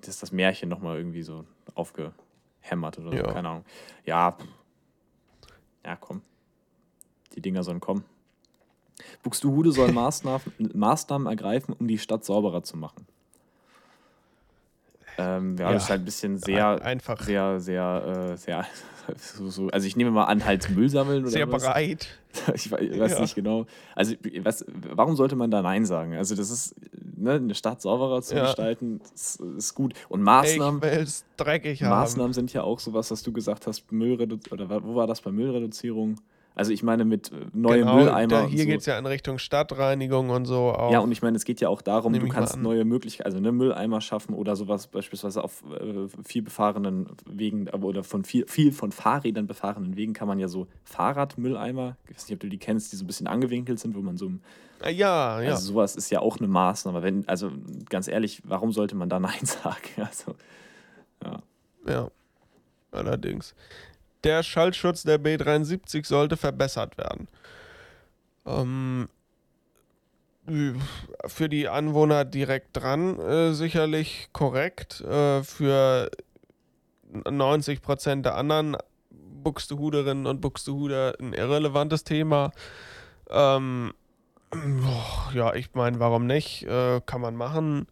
das 0.00 0.08
ist 0.08 0.22
das 0.22 0.32
Märchen 0.32 0.68
nochmal 0.68 0.96
irgendwie 0.96 1.22
so 1.22 1.44
aufgehämmert 1.74 2.98
oder 2.98 3.10
so, 3.10 3.16
ja. 3.16 3.32
keine 3.32 3.48
Ahnung. 3.50 3.64
Ja, 4.06 4.38
ja, 5.84 5.96
komm. 5.96 6.22
Die 7.34 7.42
Dinger 7.42 7.62
sollen 7.62 7.80
kommen. 7.80 8.04
Buxtehude 9.22 9.72
soll 9.72 9.92
Maßnahmen, 9.92 10.42
Maßnahmen 10.74 11.26
ergreifen, 11.26 11.74
um 11.78 11.86
die 11.86 11.98
Stadt 11.98 12.24
sauberer 12.24 12.62
zu 12.62 12.76
machen. 12.76 13.06
Ähm, 15.18 15.56
ja, 15.58 15.66
ja, 15.66 15.72
das 15.72 15.84
ist 15.84 15.90
halt 15.90 16.02
ein 16.02 16.04
bisschen 16.04 16.38
sehr, 16.38 16.80
einfach. 16.84 17.20
sehr, 17.20 17.58
sehr, 17.58 18.30
äh, 18.32 18.36
sehr, 18.36 18.64
so, 19.16 19.50
so, 19.50 19.68
also 19.68 19.86
ich 19.86 19.96
nehme 19.96 20.12
mal 20.12 20.24
an, 20.24 20.44
halt 20.44 20.70
Müll 20.70 20.88
sammeln 20.88 21.22
oder 21.22 21.30
Sehr 21.30 21.50
was. 21.50 21.64
breit. 21.64 22.06
ich 22.54 22.70
weiß, 22.70 23.12
ja. 23.12 23.20
nicht 23.20 23.34
genau. 23.34 23.66
Also 23.96 24.14
was, 24.42 24.64
warum 24.94 25.16
sollte 25.16 25.34
man 25.34 25.50
da 25.50 25.60
Nein 25.60 25.84
sagen? 25.86 26.14
Also 26.14 26.36
das 26.36 26.50
ist, 26.50 26.76
ne, 27.16 27.32
eine 27.32 27.54
Stadt 27.56 27.82
sauberer 27.82 28.22
zu 28.22 28.36
ja. 28.36 28.44
gestalten, 28.44 29.00
ist, 29.12 29.40
ist, 29.40 29.74
gut. 29.74 29.94
Und 30.08 30.22
Maßnahmen, 30.22 30.80
Maßnahmen 30.80 31.90
haben. 31.90 32.32
sind 32.32 32.52
ja 32.52 32.62
auch 32.62 32.78
sowas, 32.78 33.10
was 33.10 33.24
du 33.24 33.32
gesagt 33.32 33.66
hast, 33.66 33.90
Müllreduzierung, 33.90 34.68
oder 34.68 34.84
wo 34.84 34.94
war 34.94 35.08
das 35.08 35.20
bei 35.20 35.32
Müllreduzierung? 35.32 36.16
Also 36.58 36.72
ich 36.72 36.82
meine 36.82 37.04
mit 37.04 37.30
äh, 37.30 37.36
neuen 37.52 37.80
genau, 37.80 37.96
Mülleimer. 37.96 38.48
hier 38.48 38.58
so. 38.58 38.66
geht 38.66 38.80
es 38.80 38.86
ja 38.86 38.98
in 38.98 39.06
Richtung 39.06 39.38
Stadtreinigung 39.38 40.30
und 40.30 40.44
so 40.44 40.72
auch. 40.72 40.90
Ja, 40.90 40.98
und 40.98 41.12
ich 41.12 41.22
meine, 41.22 41.36
es 41.36 41.44
geht 41.44 41.60
ja 41.60 41.68
auch 41.68 41.80
darum, 41.80 42.10
Nehm 42.10 42.22
du 42.22 42.28
kannst 42.28 42.56
neue 42.56 42.84
Möglichkeiten, 42.84 43.26
also 43.26 43.38
ne, 43.38 43.52
Mülleimer 43.52 44.00
schaffen 44.00 44.34
oder 44.34 44.56
sowas 44.56 44.88
beispielsweise 44.88 45.44
auf 45.44 45.62
äh, 45.70 46.08
viel 46.26 46.42
befahrenen 46.42 47.06
Wegen 47.26 47.68
oder 47.68 48.02
von 48.02 48.24
viel, 48.24 48.44
viel 48.48 48.72
von 48.72 48.90
Fahrrädern 48.90 49.46
befahrenen 49.46 49.96
Wegen 49.96 50.14
kann 50.14 50.26
man 50.26 50.40
ja 50.40 50.48
so 50.48 50.66
Fahrradmülleimer, 50.82 51.96
ich 52.08 52.16
weiß 52.16 52.28
nicht, 52.28 52.34
ob 52.34 52.40
du 52.40 52.48
die 52.48 52.58
kennst, 52.58 52.92
die 52.92 52.96
so 52.96 53.04
ein 53.04 53.06
bisschen 53.06 53.28
angewinkelt 53.28 53.78
sind, 53.78 53.94
wo 53.94 54.00
man 54.00 54.16
so 54.16 54.32
äh, 54.82 54.92
ja, 54.92 55.40
ja. 55.40 55.50
Also 55.50 55.72
sowas 55.72 55.94
ist 55.94 56.10
ja 56.10 56.20
auch 56.20 56.38
eine 56.38 56.48
Maßnahme. 56.48 57.02
Wenn, 57.02 57.26
also 57.28 57.52
ganz 57.88 58.08
ehrlich, 58.08 58.42
warum 58.44 58.72
sollte 58.72 58.96
man 58.96 59.08
da 59.08 59.20
Nein 59.20 59.38
sagen? 59.44 59.76
Also, 59.96 60.34
ja. 61.24 61.42
Ja, 61.86 62.10
allerdings. 62.90 63.54
Der 64.24 64.42
Schallschutz 64.42 65.02
der 65.02 65.20
B73 65.20 66.06
sollte 66.06 66.36
verbessert 66.36 66.98
werden. 66.98 67.28
Ähm, 68.46 69.08
für 71.26 71.48
die 71.48 71.68
Anwohner 71.68 72.24
direkt 72.24 72.76
dran 72.76 73.18
äh, 73.18 73.52
sicherlich 73.52 74.30
korrekt. 74.32 75.00
Äh, 75.02 75.42
für 75.42 76.10
90 77.28 77.82
Prozent 77.82 78.26
der 78.26 78.36
anderen 78.36 78.76
Buxtehuderinnen 79.10 80.26
und 80.26 80.40
Buxtehuder 80.40 81.14
ein 81.20 81.32
irrelevantes 81.32 82.04
Thema. 82.04 82.52
Ähm, 83.30 83.92
ja, 85.34 85.54
ich 85.54 85.74
meine, 85.74 86.00
warum 86.00 86.26
nicht? 86.26 86.64
Äh, 86.64 87.00
kann 87.04 87.20
man 87.20 87.36
machen 87.36 87.86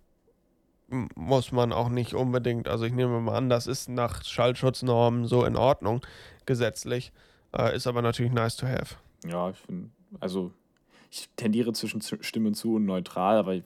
muss 0.89 1.53
man 1.53 1.73
auch 1.73 1.89
nicht 1.89 2.15
unbedingt. 2.15 2.69
Also 2.69 2.85
ich 2.85 2.93
nehme 2.93 3.21
mal 3.21 3.37
an, 3.37 3.49
das 3.49 3.67
ist 3.67 3.89
nach 3.89 4.25
Schallschutznormen 4.25 5.27
so 5.27 5.45
in 5.45 5.57
Ordnung 5.57 6.01
gesetzlich, 6.47 7.13
äh, 7.57 7.75
ist 7.75 7.87
aber 7.87 8.03
natürlich 8.03 8.33
nice 8.33 8.57
to 8.57 8.67
have. 8.67 8.97
Ja, 9.25 9.51
ich 9.51 9.59
finde, 9.59 9.91
also 10.21 10.53
ich 11.11 11.29
tendiere 11.37 11.73
zwischen 11.73 12.01
Stimme 12.01 12.53
zu 12.53 12.77
und 12.77 12.87
neutral, 12.87 13.37
aber 13.37 13.55
ich, 13.55 13.65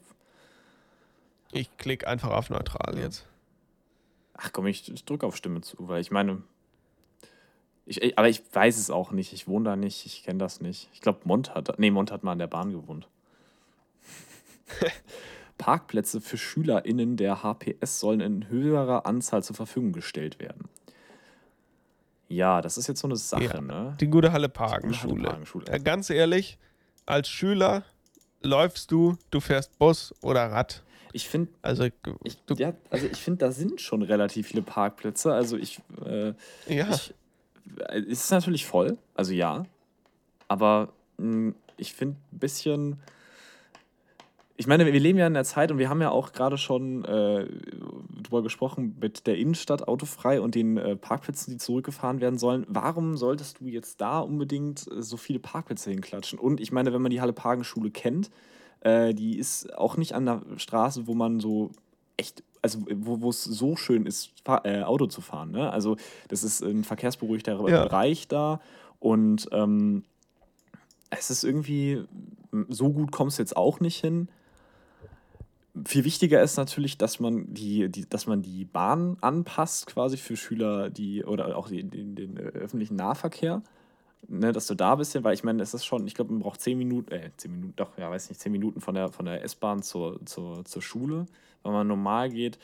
ich 1.52 1.76
klicke 1.76 2.06
einfach 2.06 2.30
auf 2.30 2.50
neutral 2.50 2.96
ja. 2.96 3.04
jetzt. 3.04 3.26
Ach 4.34 4.50
komm, 4.52 4.66
ich, 4.66 4.90
ich 4.90 5.04
drücke 5.04 5.26
auf 5.26 5.36
Stimme 5.36 5.60
zu, 5.60 5.76
weil 5.80 6.00
ich 6.00 6.10
meine, 6.10 6.42
ich, 7.84 8.16
aber 8.16 8.28
ich 8.28 8.42
weiß 8.52 8.78
es 8.78 8.88
auch 8.88 9.10
nicht. 9.10 9.32
Ich 9.32 9.48
wohne 9.48 9.64
da 9.64 9.76
nicht, 9.76 10.06
ich 10.06 10.22
kenne 10.22 10.38
das 10.38 10.60
nicht. 10.60 10.88
Ich 10.92 11.00
glaube, 11.00 11.20
Mont 11.24 11.54
hat, 11.54 11.78
nee, 11.78 11.90
Mont 11.90 12.12
hat 12.12 12.22
mal 12.22 12.32
an 12.32 12.38
der 12.38 12.46
Bahn 12.46 12.70
gewohnt. 12.70 13.08
Parkplätze 15.60 16.22
für 16.22 16.38
SchülerInnen 16.38 17.18
der 17.18 17.42
HPS 17.42 18.00
sollen 18.00 18.20
in 18.20 18.48
höherer 18.48 19.04
Anzahl 19.04 19.42
zur 19.42 19.54
Verfügung 19.54 19.92
gestellt 19.92 20.38
werden. 20.40 20.70
Ja, 22.28 22.62
das 22.62 22.78
ist 22.78 22.86
jetzt 22.86 23.00
so 23.00 23.08
eine 23.08 23.16
Sache, 23.16 23.44
ja, 23.44 23.60
ne? 23.60 23.94
Die 24.00 24.06
gute 24.06 24.32
Halle 24.32 24.48
Pagenschule. 24.48 25.36
Ja, 25.68 25.76
ganz 25.76 26.08
ehrlich, 26.08 26.56
als 27.04 27.28
Schüler 27.28 27.84
läufst 28.42 28.90
du, 28.90 29.18
du 29.30 29.40
fährst 29.40 29.78
Bus 29.78 30.14
oder 30.22 30.50
Rad. 30.50 30.82
Ich 31.12 31.28
finde, 31.28 31.52
also, 31.60 31.84
ich, 31.84 32.38
ja, 32.56 32.72
also 32.88 33.06
ich 33.06 33.18
finde, 33.18 33.40
da 33.40 33.52
sind 33.52 33.82
schon 33.82 34.00
relativ 34.00 34.46
viele 34.46 34.62
Parkplätze. 34.62 35.34
Also 35.34 35.58
ich, 35.58 35.82
äh, 36.06 36.32
ja. 36.68 36.88
Ich, 36.88 37.12
äh, 37.80 37.98
es 37.98 38.24
ist 38.24 38.30
natürlich 38.30 38.64
voll, 38.64 38.96
also 39.14 39.34
ja. 39.34 39.66
Aber 40.48 40.94
mh, 41.18 41.24
hm, 41.24 41.54
ich 41.76 41.92
finde 41.92 42.16
ein 42.32 42.38
bisschen 42.38 43.00
ich 44.60 44.66
meine, 44.66 44.84
wir 44.84 45.00
leben 45.00 45.18
ja 45.18 45.26
in 45.26 45.32
der 45.32 45.44
Zeit 45.44 45.72
und 45.72 45.78
wir 45.78 45.88
haben 45.88 46.02
ja 46.02 46.10
auch 46.10 46.32
gerade 46.32 46.58
schon 46.58 47.02
äh, 47.06 47.46
drüber 48.22 48.42
gesprochen 48.42 48.94
mit 49.00 49.26
der 49.26 49.38
Innenstadt 49.38 49.88
autofrei 49.88 50.38
und 50.38 50.54
den 50.54 50.76
äh, 50.76 50.96
Parkplätzen, 50.96 51.50
die 51.50 51.56
zurückgefahren 51.56 52.20
werden 52.20 52.38
sollen. 52.38 52.66
Warum 52.68 53.16
solltest 53.16 53.60
du 53.60 53.68
jetzt 53.68 54.02
da 54.02 54.20
unbedingt 54.20 54.86
äh, 54.92 55.00
so 55.00 55.16
viele 55.16 55.38
Parkplätze 55.38 55.88
hinklatschen? 55.88 56.38
Und 56.38 56.60
ich 56.60 56.72
meine, 56.72 56.92
wenn 56.92 57.00
man 57.00 57.10
die 57.10 57.22
Halle 57.22 57.32
Pagenschule 57.32 57.90
kennt, 57.90 58.30
äh, 58.80 59.14
die 59.14 59.38
ist 59.38 59.74
auch 59.78 59.96
nicht 59.96 60.12
an 60.12 60.26
der 60.26 60.42
Straße, 60.58 61.06
wo 61.06 61.14
man 61.14 61.40
so 61.40 61.70
echt 62.18 62.42
also 62.60 62.80
wo 62.86 63.30
es 63.30 63.42
so 63.42 63.76
schön 63.76 64.04
ist, 64.04 64.30
Fahr 64.44 64.66
äh, 64.66 64.82
Auto 64.82 65.06
zu 65.06 65.22
fahren. 65.22 65.52
Ne? 65.52 65.72
Also 65.72 65.96
das 66.28 66.44
ist 66.44 66.62
ein 66.62 66.84
verkehrsberuhigter 66.84 67.54
ja. 67.66 67.84
Bereich 67.84 68.28
da 68.28 68.60
und 68.98 69.48
ähm, 69.52 70.04
es 71.08 71.30
ist 71.30 71.44
irgendwie, 71.44 72.04
so 72.68 72.90
gut 72.90 73.10
kommst 73.10 73.38
du 73.38 73.42
jetzt 73.42 73.56
auch 73.56 73.80
nicht 73.80 73.98
hin 73.98 74.28
viel 75.86 76.04
wichtiger 76.04 76.42
ist 76.42 76.56
natürlich, 76.56 76.98
dass 76.98 77.20
man 77.20 77.52
die, 77.52 77.88
die, 77.88 78.08
dass 78.08 78.26
man 78.26 78.42
die 78.42 78.64
Bahn 78.64 79.16
anpasst, 79.20 79.86
quasi 79.86 80.16
für 80.16 80.36
Schüler, 80.36 80.90
die 80.90 81.24
oder 81.24 81.56
auch 81.56 81.68
die, 81.68 81.82
den, 81.84 82.14
den 82.16 82.36
äh, 82.36 82.40
öffentlichen 82.40 82.96
Nahverkehr. 82.96 83.62
ne, 84.28 84.52
dass 84.52 84.66
du 84.66 84.74
da 84.74 84.96
bist, 84.96 85.22
weil 85.24 85.34
ich 85.34 85.44
meine, 85.44 85.62
es 85.62 85.72
ist 85.74 85.84
schon, 85.86 86.06
ich 86.06 86.14
glaube, 86.14 86.32
man 86.32 86.42
braucht 86.42 86.60
zehn 86.60 86.76
Minuten, 86.78 87.12
äh, 87.12 87.30
zehn 87.36 87.52
Minuten, 87.52 87.74
doch, 87.76 87.96
ja, 87.98 88.10
weiß 88.10 88.28
nicht, 88.28 88.40
zehn 88.40 88.52
Minuten 88.52 88.80
von 88.80 88.94
der, 88.94 89.10
von 89.10 89.24
der 89.26 89.42
S-Bahn 89.44 89.82
zur, 89.82 90.20
zur, 90.26 90.64
zur 90.64 90.82
Schule, 90.82 91.26
wenn 91.62 91.72
man 91.72 91.86
normal 91.86 92.30
geht. 92.30 92.58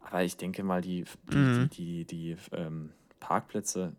Aber 0.00 0.22
ich 0.22 0.36
denke 0.36 0.62
mal, 0.62 0.80
die, 0.80 1.04
die, 1.30 1.36
Mhm. 1.36 1.68
die, 1.70 2.04
die, 2.04 2.04
die 2.04 2.36
ähm, 2.52 2.90
Parkplätze, 3.20 3.92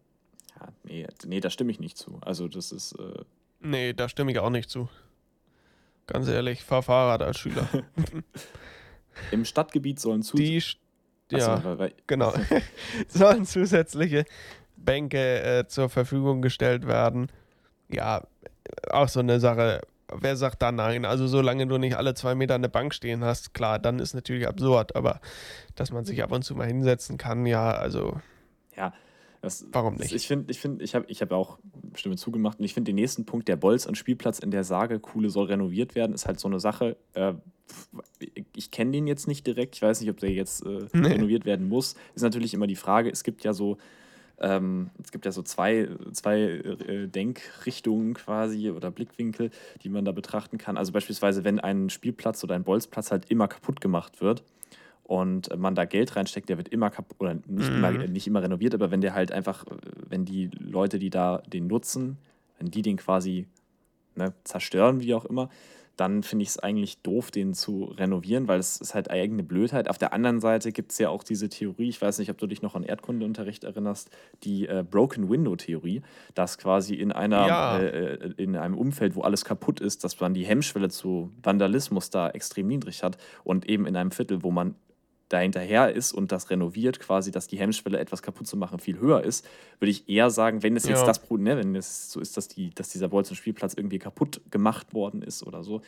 ja, 0.60 0.68
nee, 0.84 1.08
nee, 1.26 1.40
da 1.42 1.50
stimme 1.50 1.72
ich 1.72 1.80
nicht 1.80 1.98
zu. 1.98 2.20
Also 2.22 2.48
das 2.48 2.72
ist, 2.72 2.94
äh, 2.94 3.24
Nee, 3.62 3.94
da 3.94 4.08
stimme 4.10 4.32
ich 4.32 4.40
auch 4.40 4.50
nicht 4.50 4.70
zu. 4.70 4.88
Ganz 6.12 6.28
ehrlich, 6.28 6.64
fahr 6.64 6.82
Fahrrad 6.84 7.22
als 7.22 7.38
Schüler. 7.39 7.68
im 9.32 9.45
Stadtgebiet 9.45 9.99
sollen 9.99 10.24
zu. 10.24 10.38
Die, 10.38 10.60
st- 10.62 10.78
Achso, 11.32 11.51
ja, 11.51 11.89
genau, 12.07 12.34
sollen 13.07 13.45
zusätzliche 13.45 14.26
Bänke 14.76 15.41
äh, 15.41 15.68
zur 15.68 15.89
Verfügung 15.89 16.41
gestellt 16.41 16.88
werden. 16.88 17.32
Ja, 17.89 18.24
auch 18.89 19.07
so 19.07 19.20
eine 19.20 19.39
Sache. 19.39 19.82
Wer 20.12 20.36
sagt 20.36 20.64
da 20.64 20.72
nein? 20.72 21.05
Also 21.05 21.28
solange 21.28 21.68
du 21.68 21.78
nicht 21.78 21.95
alle 21.95 22.16
zwei 22.16 22.34
Meter 22.34 22.55
eine 22.55 22.70
Bank 22.70 22.95
stehen 22.95 23.24
hast, 23.24 23.53
klar, 23.53 23.78
dann 23.78 23.99
ist 23.99 24.16
natürlich 24.16 24.47
absurd. 24.47 24.95
Aber 24.95 25.22
dass 25.76 25.91
man 25.91 26.03
sich 26.03 26.24
ab 26.24 26.32
und 26.32 26.41
zu 26.41 26.55
mal 26.55 26.66
hinsetzen 26.66 27.20
kann, 27.20 27.45
ja, 27.45 27.72
also 27.74 28.20
ja, 28.76 28.91
das, 29.42 29.66
Warum 29.72 29.94
das- 29.98 30.06
nicht? 30.06 30.16
Ich 30.16 30.28
finde, 30.28 30.52
ich, 30.52 30.60
find, 30.60 30.82
ich 30.82 30.96
habe 30.96 31.06
ich 31.08 31.22
hab 31.22 31.32
auch 31.32 31.60
Stimme 31.96 32.16
zugemacht 32.18 32.60
und 32.60 32.66
ich 32.66 32.74
finde 32.74 32.90
den 32.90 32.96
nächsten 32.96 33.26
Punkt, 33.26 33.48
der 33.48 33.56
Bolz 33.56 33.86
und 33.86 33.98
Spielplatz 33.98 34.40
in 34.40 34.52
der 34.52 34.64
Sage 34.64 35.00
Kuhle 35.00 35.30
soll 35.30 35.46
renoviert 35.48 35.96
werden, 35.96 36.14
ist 36.14 36.26
halt 36.28 36.40
so 36.40 36.48
eine 36.48 36.60
Sache. 36.60 36.98
Äh, 37.14 37.34
ich 38.56 38.72
kenne 38.72 38.92
den 38.92 39.08
jetzt 39.08 39.28
nicht 39.28 39.46
direkt, 39.46 39.76
ich 39.76 39.82
weiß 39.82 40.02
nicht, 40.02 40.10
ob 40.10 40.18
der 40.18 40.32
jetzt 40.32 40.66
äh, 40.66 40.88
Nee. 40.94 41.08
renoviert 41.10 41.46
werden 41.46 41.68
muss. 41.70 41.96
Ist 42.16 42.22
natürlich 42.24 42.54
immer 42.54 42.68
die 42.68 42.76
Frage, 42.76 43.10
es 43.10 43.24
gibt 43.24 43.44
ja 43.44 43.54
so, 43.54 43.78
ähm, 44.40 44.90
es 45.04 45.12
gibt 45.12 45.26
ja 45.26 45.32
so 45.32 45.42
zwei, 45.44 45.88
zwei 46.14 46.40
äh, 46.42 47.08
Denkrichtungen 47.08 48.14
quasi 48.16 48.72
oder 48.72 48.90
Blickwinkel, 48.92 49.52
die 49.84 49.90
man 49.90 50.06
da 50.06 50.12
betrachten 50.12 50.58
kann. 50.58 50.78
Also 50.78 50.92
beispielsweise, 50.92 51.44
wenn 51.44 51.60
ein 51.60 51.90
Spielplatz 51.90 52.44
oder 52.44 52.56
ein 52.56 52.64
Bolzplatz 52.64 53.12
halt 53.12 53.30
immer 53.30 53.48
kaputt 53.48 53.82
gemacht 53.82 54.22
wird 54.22 54.44
und 55.10 55.49
man 55.57 55.74
da 55.74 55.86
Geld 55.86 56.16
reinsteckt, 56.16 56.49
der 56.49 56.57
wird 56.57 56.68
immer 56.70 56.91
kaputt 56.91 57.18
oder 57.20 57.34
nicht, 57.47 57.70
Mhm. 57.72 57.76
immer, 57.78 57.91
nicht 57.91 58.28
immer 58.28 58.43
renoviert, 58.43 58.76
aber 58.76 58.91
wenn 58.91 59.01
der 59.01 59.16
halt 59.16 59.32
einfach, 59.32 59.66
äh, 59.66 59.70
wenn 60.07 60.24
die 60.24 60.51
Leute, 60.60 60.99
die 60.99 61.10
da 61.10 61.41
den 61.51 61.66
nutzen, 61.66 62.18
wenn 62.60 62.70
die 62.70 62.84
den 62.84 62.97
quasi 62.97 63.47
ne, 64.16 64.34
zerstören, 64.43 65.01
wie 65.01 65.16
auch 65.16 65.26
immer, 65.26 65.49
dann 65.95 66.22
finde 66.24 66.43
ich 66.43 66.49
es 66.49 66.60
eigentlich 66.60 67.01
doof, 67.01 67.32
den 67.32 67.53
zu 67.55 67.86
renovieren, 67.86 68.47
weil 68.47 68.60
es 68.60 68.78
ist 68.80 68.93
halt 68.93 69.10
eigene 69.10 69.41
Blödheit. 69.43 69.89
Auf 69.89 69.97
der 69.97 70.14
anderen 70.14 70.39
Seite 70.39 70.72
gibt 70.72 70.91
es 70.91 70.99
ja 70.99 71.10
auch 71.10 71.24
diese 71.24 71.49
Theorie, 71.49 71.89
ich 71.89 71.99
weiß 72.01 72.20
nicht, 72.20 72.30
ob 72.30 72.38
du 72.38 72.45
dich 72.45 72.62
noch 72.62 72.76
an 72.76 72.84
Erdkundeunterricht 72.84 73.64
erinnerst, 73.64 74.12
die 74.43 74.68
äh, 74.68 74.86
Broken 74.89 75.28
Window 75.30 75.55
Theorie, 75.55 76.03
dass 76.36 76.60
quasi 76.60 76.93
in 76.93 77.12
einer 77.12 77.47
Ja. 77.47 77.78
äh, 77.80 78.14
äh, 78.14 78.34
in 78.38 78.55
einem 78.55 78.78
Umfeld, 78.78 79.16
wo 79.16 79.22
alles 79.22 79.43
kaputt 79.43 79.80
ist, 79.82 80.03
dass 80.03 80.20
man 80.20 80.36
die 80.36 80.45
Hemmschwelle 80.45 80.89
zu 80.89 81.32
Vandalismus 81.41 82.12
da 82.12 82.30
extrem 82.30 82.68
niedrig 82.68 83.01
hat 83.01 83.18
und 83.43 83.68
eben 83.68 83.88
in 83.88 83.95
einem 83.95 84.12
Viertel, 84.12 84.43
wo 84.43 84.51
man 84.51 84.76
da 85.30 85.39
hinterher 85.39 85.93
ist 85.93 86.11
und 86.11 86.32
das 86.32 86.49
renoviert, 86.49 86.99
quasi, 86.99 87.32
dass 87.32 87.47
die 87.47 87.57
Hemmschwelle, 87.59 87.99
etwas 87.99 88.21
kaputt 88.21 88.47
zu 88.47 88.57
machen, 88.57 88.80
viel 88.80 88.99
höher 88.99 89.23
ist, 89.23 89.47
würde 89.80 89.91
ich 89.91 90.09
eher 90.09 90.30
sagen, 90.30 90.63
wenn 90.63 90.75
es 90.75 90.88
jetzt 90.88 91.01
Ja. 91.01 91.05
das 91.05 91.19
Problem, 91.19 91.43
ne, 91.43 91.57
wenn 91.57 91.75
es 91.75 92.11
so 92.11 92.19
ist, 92.19 92.36
dass, 92.36 92.47
die, 92.47 92.71
dass 92.71 92.89
dieser 92.89 93.07
Bolzen-Spielplatz 93.07 93.75
irgendwie 93.75 93.99
kaputt 93.99 94.41
gemacht 94.51 94.93
worden 94.93 95.21
ist 95.21 95.43
oder 95.43 95.63
so, 95.63 95.82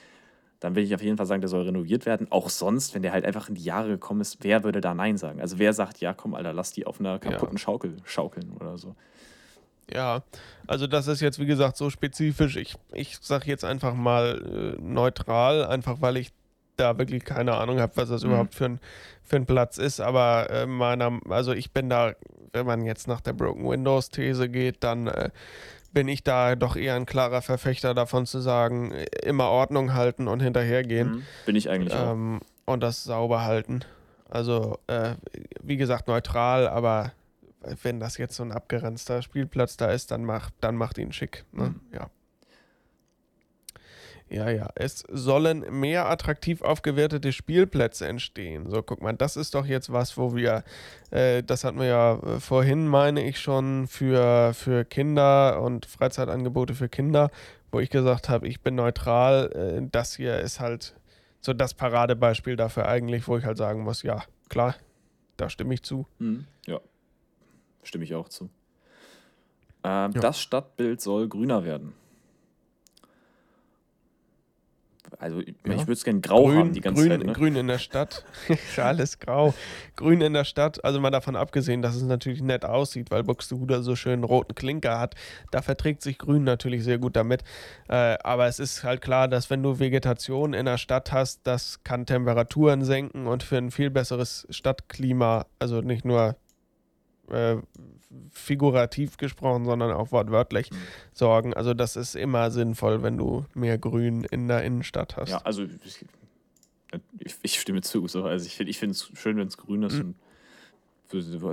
dann 0.60 0.76
will 0.76 0.84
ich 0.84 0.94
auf 0.94 1.02
jeden 1.02 1.18
Fall 1.18 1.26
sagen, 1.26 1.42
der 1.42 1.48
soll 1.50 1.64
renoviert 1.64 2.06
werden. 2.06 2.28
Auch 2.32 2.50
sonst, 2.50 2.94
wenn 2.94 3.02
der 3.02 3.14
halt 3.14 3.26
einfach 3.26 3.50
in 3.50 3.56
die 3.56 3.64
Jahre 3.64 3.90
gekommen 3.90 4.22
ist, 4.22 4.38
wer 4.42 4.64
würde 4.64 4.80
da 4.80 4.94
Nein 4.94 5.18
sagen? 5.18 5.42
Also 5.42 5.58
wer 5.58 5.74
sagt, 5.74 6.00
ja 6.02 6.14
komm, 6.14 6.36
Alter, 6.36 6.54
lass 6.54 6.72
die 6.72 6.86
auf 6.86 7.00
einer 7.00 7.18
kaputten 7.18 7.58
Schaukel 7.58 7.98
schaukeln 8.06 8.52
oder 8.60 8.78
so. 8.78 8.96
Ja, 9.92 10.22
also 10.68 10.86
das 10.88 11.08
ist 11.08 11.20
jetzt 11.20 11.40
wie 11.40 11.48
gesagt 11.48 11.78
so 11.78 11.90
spezifisch. 11.90 12.56
Ich, 12.58 12.76
ich 12.94 13.18
sage 13.22 13.48
jetzt 13.48 13.66
einfach 13.66 13.96
mal 13.96 14.76
äh, 14.78 14.82
neutral, 14.82 15.66
einfach 15.66 16.00
weil 16.00 16.18
ich 16.18 16.30
da 16.78 16.98
wirklich 16.98 17.24
keine 17.26 17.56
Ahnung 17.56 17.80
habe, 17.80 17.94
was 17.96 18.10
das 18.10 18.24
Mhm. 18.24 18.30
überhaupt 18.30 18.56
für 18.56 18.66
ein, 18.66 18.80
für 19.24 19.36
ein 19.38 19.46
Platz 19.46 19.78
ist. 19.78 20.00
Aber 20.00 20.50
äh, 20.50 20.66
meiner, 20.66 21.20
also 21.30 21.54
ich 21.54 21.72
bin 21.72 21.90
da, 21.90 22.14
wenn 22.54 22.66
man 22.66 22.86
jetzt 22.86 23.08
nach 23.08 23.22
der 23.22 23.34
Broken 23.34 23.68
Windows 23.70 24.10
These 24.10 24.50
geht, 24.50 24.84
dann 24.84 25.08
äh, 25.08 25.30
bin 25.94 26.08
ich 26.08 26.24
da 26.24 26.56
doch 26.56 26.76
eher 26.76 26.96
ein 26.96 27.06
klarer 27.06 27.42
Verfechter 27.42 27.94
davon 27.94 28.26
zu 28.26 28.40
sagen, 28.40 28.92
äh, 28.94 29.06
immer 29.24 29.50
Ordnung 29.50 29.94
halten 29.94 30.28
und 30.28 30.40
hinterhergehen 30.42 31.10
Mhm. 31.12 31.24
Bin 31.46 31.56
ich 31.56 31.70
eigentlich 31.70 31.94
auch. 31.94 32.12
ähm, 32.14 32.40
und 32.66 32.82
das 32.82 33.04
sauber 33.04 33.44
halten. 33.44 33.82
Also, 34.30 34.80
äh, 34.88 35.16
wie 35.62 35.76
gesagt, 35.78 36.08
neutral, 36.08 36.68
aber 36.68 37.12
wenn 37.84 38.00
das 38.00 38.18
jetzt 38.18 38.36
so 38.36 38.44
ein 38.44 38.52
abgeranzter 38.54 39.22
Spielplatz 39.22 39.76
da 39.78 39.92
ist, 39.92 40.10
dann 40.12 40.24
macht, 40.24 40.54
dann 40.62 40.76
macht 40.78 40.98
ihn 40.98 41.12
schick. 41.12 41.44
Ne? 41.52 41.66
Mhm. 41.70 41.82
Ja. 41.94 42.10
Ja, 44.32 44.50
ja. 44.50 44.70
Es 44.76 45.04
sollen 45.10 45.66
mehr 45.80 46.10
attraktiv 46.10 46.62
aufgewertete 46.62 47.34
Spielplätze 47.34 48.08
entstehen. 48.08 48.70
So, 48.70 48.82
guck 48.82 49.02
mal, 49.02 49.12
das 49.12 49.36
ist 49.36 49.56
doch 49.56 49.66
jetzt 49.66 49.92
was, 49.92 50.18
wo 50.18 50.34
wir, 50.36 50.64
äh, 51.12 51.44
das 51.44 51.66
hatten 51.66 51.80
wir 51.80 51.88
ja 51.88 52.14
äh, 52.16 52.40
vorhin, 52.40 52.88
meine 52.88 53.28
ich 53.28 53.40
schon, 53.40 53.88
für, 53.88 54.54
für 54.54 54.86
Kinder 54.86 55.62
und 55.62 55.86
Freizeitangebote 55.86 56.76
für 56.76 56.88
Kinder, 56.88 57.30
wo 57.74 57.82
ich 57.82 57.90
gesagt 57.90 58.30
habe, 58.30 58.48
ich 58.48 58.62
bin 58.62 58.76
neutral. 58.76 59.52
Äh, 59.52 59.88
das 59.92 60.16
hier 60.16 60.40
ist 60.40 60.62
halt 60.62 60.96
so 61.42 61.52
das 61.52 61.74
Paradebeispiel 61.74 62.56
dafür 62.56 62.88
eigentlich, 62.88 63.28
wo 63.28 63.38
ich 63.38 63.44
halt 63.44 63.58
sagen 63.58 63.84
muss, 63.84 64.02
ja, 64.02 64.24
klar, 64.48 64.76
da 65.36 65.50
stimme 65.50 65.74
ich 65.74 65.84
zu. 65.84 66.08
Mhm. 66.20 66.46
Ja, 66.68 66.80
stimme 67.84 68.06
ich 68.06 68.16
auch 68.16 68.30
zu. 68.30 68.50
Ähm, 69.84 70.14
Das 70.14 70.40
Stadtbild 70.40 71.02
soll 71.02 71.28
grüner 71.28 71.66
werden. 71.66 71.94
Also 75.22 75.40
ich, 75.40 75.54
Ja. 75.68 75.74
ich 75.74 75.82
würde 75.82 75.94
es 75.94 76.04
gerne 76.04 76.20
grau 76.20 76.52
haben 76.52 76.74
die 76.74 76.82
ganze 76.82 77.04
grün, 77.04 77.12
Zeit. 77.12 77.28
Ne? 77.28 77.34
grün 77.34 77.56
in 77.56 77.68
der 77.68 77.78
Stadt. 77.78 78.26
ist 78.50 78.80
alles 78.80 79.20
grau. 79.20 79.54
Grün 79.96 80.20
in 80.22 80.34
der 80.34 80.46
Stadt, 80.46 80.84
also 80.84 81.00
mal 81.00 81.12
davon 81.12 81.36
abgesehen, 81.36 81.84
dass 81.84 81.96
es 81.96 82.02
natürlich 82.02 82.42
nett 82.42 82.66
aussieht, 82.66 83.12
weil 83.12 83.24
Buxtehude 83.24 83.84
so 83.84 83.96
schön 83.96 84.24
roten 84.24 84.56
Klinker 84.56 85.00
hat. 85.00 85.14
Da 85.52 85.62
verträgt 85.62 86.02
sich 86.02 86.18
Grün 86.18 86.44
natürlich 86.44 86.84
sehr 86.84 86.98
gut 86.98 87.16
damit. 87.16 87.44
Äh, 87.88 88.18
aber 88.24 88.48
es 88.48 88.60
ist 88.60 88.84
halt 88.84 89.02
klar, 89.02 89.28
dass 89.28 89.52
wenn 89.52 89.62
du 89.62 89.78
Vegetation 89.80 90.56
in 90.56 90.66
der 90.66 90.80
Stadt 90.80 91.12
hast, 91.12 91.42
das 91.46 91.84
kann 91.84 92.08
Temperaturen 92.08 92.84
senken 92.84 93.28
und 93.28 93.44
für 93.44 93.58
ein 93.58 93.70
viel 93.70 93.92
besseres 93.92 94.48
Stadtklima, 94.50 95.46
also 95.60 95.82
nicht 95.82 96.04
nur 96.04 96.36
äh, 97.32 97.58
figurativ 98.32 99.18
gesprochen, 99.18 99.66
sondern 99.66 99.92
auch 99.92 100.12
wortwörtlich 100.12 100.72
Mhm. 100.72 100.76
sorgen. 101.14 101.54
Also 101.54 101.74
das 101.74 101.96
ist 101.96 102.16
immer 102.16 102.52
sinnvoll, 102.52 103.04
wenn 103.04 103.18
du 103.18 103.46
mehr 103.54 103.78
Grün 103.78 104.24
in 104.26 104.48
der 104.48 104.64
Innenstadt 104.64 105.18
hast. 105.18 105.30
Ja, 105.30 105.38
also 105.40 105.64
ich, 105.64 106.06
ich, 107.20 107.36
ich 107.42 107.60
stimme 107.60 107.82
zu. 107.82 108.08
So. 108.08 108.24
Also 108.26 108.46
ich 108.46 108.56
finde 108.78 108.92
es 108.92 109.12
schön, 109.14 109.38
wenn 109.38 109.48
es 109.48 109.58
grün 109.58 109.84
ist. 109.84 110.04
Mhm. 110.04 110.16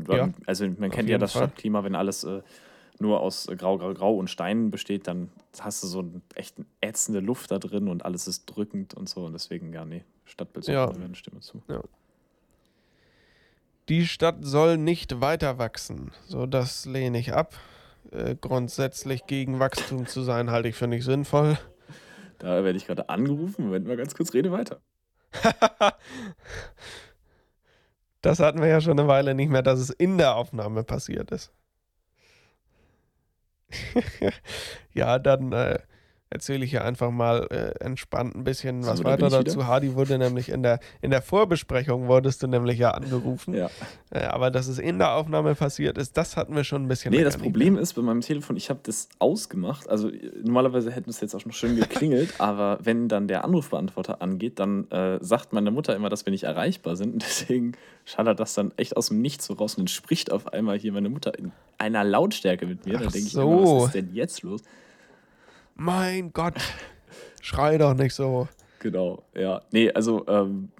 Ja, 0.08 0.30
also 0.46 0.68
man 0.78 0.90
kennt 0.90 1.08
ja 1.08 1.18
das 1.18 1.32
Fall. 1.32 1.48
Stadtklima, 1.48 1.82
wenn 1.82 1.96
alles 1.96 2.22
äh, 2.22 2.42
nur 3.00 3.20
aus 3.20 3.48
Grau, 3.56 3.78
Grau, 3.78 3.92
Grau 3.94 4.16
und 4.16 4.30
Steinen 4.30 4.70
besteht, 4.70 5.06
dann 5.08 5.30
hast 5.58 5.82
du 5.82 5.88
so 5.88 5.98
eine 6.00 6.20
echt 6.34 6.56
ätzende 6.80 7.18
Luft 7.20 7.50
da 7.50 7.58
drin 7.58 7.88
und 7.88 8.04
alles 8.04 8.28
ist 8.28 8.46
drückend 8.46 8.94
und 8.94 9.08
so. 9.08 9.24
Und 9.24 9.32
deswegen, 9.32 9.72
ja, 9.72 9.84
nee, 9.84 10.04
Stadtbild 10.26 10.66
Ja. 10.68 10.92
stimme 11.14 11.40
zu. 11.40 11.62
Die 13.88 14.06
Stadt 14.06 14.36
soll 14.40 14.76
nicht 14.76 15.20
weiter 15.20 15.58
wachsen. 15.58 16.12
So, 16.26 16.46
das 16.46 16.84
lehne 16.84 17.18
ich 17.18 17.32
ab. 17.32 17.54
Äh, 18.10 18.36
grundsätzlich 18.40 19.26
gegen 19.26 19.58
Wachstum 19.58 20.06
zu 20.06 20.22
sein, 20.22 20.50
halte 20.50 20.68
ich 20.68 20.76
für 20.76 20.86
nicht 20.86 21.04
sinnvoll. 21.04 21.58
Da 22.38 22.64
werde 22.64 22.76
ich 22.76 22.86
gerade 22.86 23.08
angerufen. 23.08 23.64
Moment 23.64 23.86
mal 23.86 23.96
ganz 23.96 24.14
kurz, 24.14 24.34
rede 24.34 24.52
weiter. 24.52 24.80
das 28.22 28.40
hatten 28.40 28.60
wir 28.60 28.68
ja 28.68 28.80
schon 28.80 28.98
eine 28.98 29.08
Weile 29.08 29.34
nicht 29.34 29.50
mehr, 29.50 29.62
dass 29.62 29.80
es 29.80 29.90
in 29.90 30.18
der 30.18 30.36
Aufnahme 30.36 30.84
passiert 30.84 31.30
ist. 31.30 31.52
ja, 34.94 35.18
dann 35.18 35.52
äh, 35.52 35.78
erzähle 36.30 36.64
ich 36.64 36.72
ja 36.72 36.82
einfach 36.82 37.10
mal 37.10 37.46
äh, 37.50 37.84
entspannt 37.84 38.34
ein 38.34 38.44
bisschen 38.44 38.82
So, 38.82 38.90
was 38.90 38.98
bin 38.98 39.06
weiter 39.06 39.26
ich 39.26 39.32
dazu. 39.32 39.66
Hardy 39.66 39.94
wurde 39.94 40.18
nämlich 40.18 40.50
in 40.50 40.62
der, 40.62 40.80
in 41.00 41.10
der 41.10 41.22
Vorbesprechung, 41.22 42.06
wurdest 42.08 42.42
du 42.42 42.46
nämlich 42.46 42.78
ja 42.78 42.90
angerufen. 42.90 43.54
Ja. 43.54 43.70
Äh, 44.10 44.24
aber 44.24 44.50
dass 44.50 44.68
es 44.68 44.78
in 44.78 44.98
der 44.98 45.12
Aufnahme 45.12 45.54
passiert 45.54 45.96
ist, 45.96 46.16
das 46.16 46.36
hatten 46.36 46.54
wir 46.54 46.64
schon 46.64 46.84
ein 46.84 46.88
bisschen 46.88 47.12
Nee, 47.12 47.24
das 47.24 47.38
Problem 47.38 47.78
ist 47.78 47.94
bei 47.94 48.02
meinem 48.02 48.20
Telefon, 48.20 48.56
ich 48.56 48.68
habe 48.68 48.80
das 48.82 49.08
ausgemacht. 49.18 49.88
Also 49.88 50.10
äh, 50.10 50.30
normalerweise 50.42 50.90
hätte 50.90 51.08
es 51.08 51.20
jetzt 51.20 51.34
auch 51.34 51.40
schon 51.40 51.52
schön 51.52 51.76
geklingelt, 51.76 52.34
aber 52.38 52.78
wenn 52.82 53.08
dann 53.08 53.26
der 53.28 53.44
Anrufbeantworter 53.44 54.20
angeht, 54.20 54.58
dann 54.58 54.90
äh, 54.90 55.18
sagt 55.22 55.52
meine 55.52 55.70
Mutter 55.70 55.96
immer, 55.96 56.10
dass 56.10 56.26
wir 56.26 56.30
nicht 56.30 56.44
erreichbar 56.44 56.96
sind. 56.96 57.14
Und 57.14 57.22
deswegen 57.26 57.72
schallert 58.04 58.38
das 58.40 58.54
dann 58.54 58.72
echt 58.76 58.96
aus 58.96 59.08
dem 59.08 59.22
Nichts 59.22 59.46
so 59.46 59.54
raus 59.54 59.74
und 59.74 59.82
dann 59.82 59.88
spricht 59.88 60.30
auf 60.30 60.52
einmal 60.52 60.78
hier 60.78 60.92
meine 60.92 61.08
Mutter 61.08 61.38
in 61.38 61.52
einer 61.78 62.04
Lautstärke 62.04 62.66
mit 62.66 62.84
mir. 62.84 62.96
Ach 62.96 63.04
da 63.04 63.06
denke 63.06 63.26
ich 63.26 63.32
so. 63.32 63.42
immer, 63.42 63.62
was 63.62 63.86
ist 63.86 63.94
denn 63.94 64.14
jetzt 64.14 64.42
los? 64.42 64.62
Mein 65.78 66.32
Gott, 66.32 66.56
schrei 67.40 67.78
doch 67.78 67.94
nicht 67.94 68.12
so. 68.12 68.48
Genau, 68.80 69.22
ja. 69.32 69.62
Nee, 69.70 69.92
also 69.92 70.26
ähm, 70.26 70.70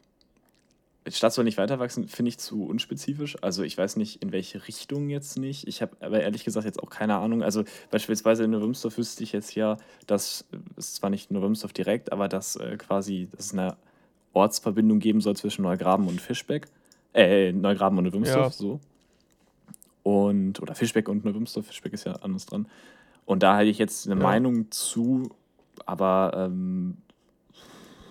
Stadt 1.06 1.32
soll 1.32 1.44
nicht 1.44 1.56
weiter 1.56 1.78
wachsen, 1.78 2.08
finde 2.08 2.30
ich 2.30 2.38
zu 2.38 2.64
unspezifisch. 2.64 3.36
Also 3.40 3.62
ich 3.62 3.78
weiß 3.78 3.96
nicht, 3.96 4.22
in 4.22 4.32
welche 4.32 4.66
Richtung 4.66 5.08
jetzt 5.08 5.38
nicht. 5.38 5.68
Ich 5.68 5.82
habe 5.82 5.96
aber 6.00 6.20
ehrlich 6.20 6.42
gesagt 6.44 6.66
jetzt 6.66 6.82
auch 6.82 6.90
keine 6.90 7.16
Ahnung. 7.16 7.44
Also 7.44 7.62
beispielsweise 7.90 8.42
in 8.42 8.50
Neuwimsdorf 8.50 8.98
wüsste 8.98 9.22
ich 9.22 9.30
jetzt 9.30 9.54
ja, 9.54 9.76
dass 10.08 10.44
es 10.76 10.94
zwar 10.94 11.10
nicht 11.10 11.30
Neuwimsdorf 11.30 11.72
direkt, 11.72 12.10
aber 12.10 12.28
dass 12.28 12.56
äh, 12.56 12.76
quasi 12.76 13.28
dass 13.30 13.46
es 13.46 13.52
eine 13.52 13.76
Ortsverbindung 14.32 14.98
geben 14.98 15.20
soll 15.20 15.36
zwischen 15.36 15.62
Neugraben 15.62 16.08
und 16.08 16.20
Fischbeck. 16.20 16.66
Äh, 17.14 17.52
Neugraben 17.52 17.98
und 17.98 18.04
Neuwimsdorf, 18.04 18.46
ja. 18.46 18.50
so. 18.50 18.80
Und, 20.02 20.60
oder 20.60 20.74
Fischbeck 20.74 21.08
und 21.08 21.24
Neuwimsdorf. 21.24 21.66
Fischbeck 21.66 21.92
ist 21.92 22.04
ja 22.04 22.14
anders 22.14 22.46
dran. 22.46 22.66
Und 23.28 23.42
da 23.42 23.58
hätte 23.58 23.68
ich 23.68 23.76
jetzt 23.76 24.06
eine 24.06 24.18
ja. 24.18 24.26
Meinung 24.26 24.70
zu, 24.70 25.28
aber 25.84 26.32
ähm, 26.34 26.96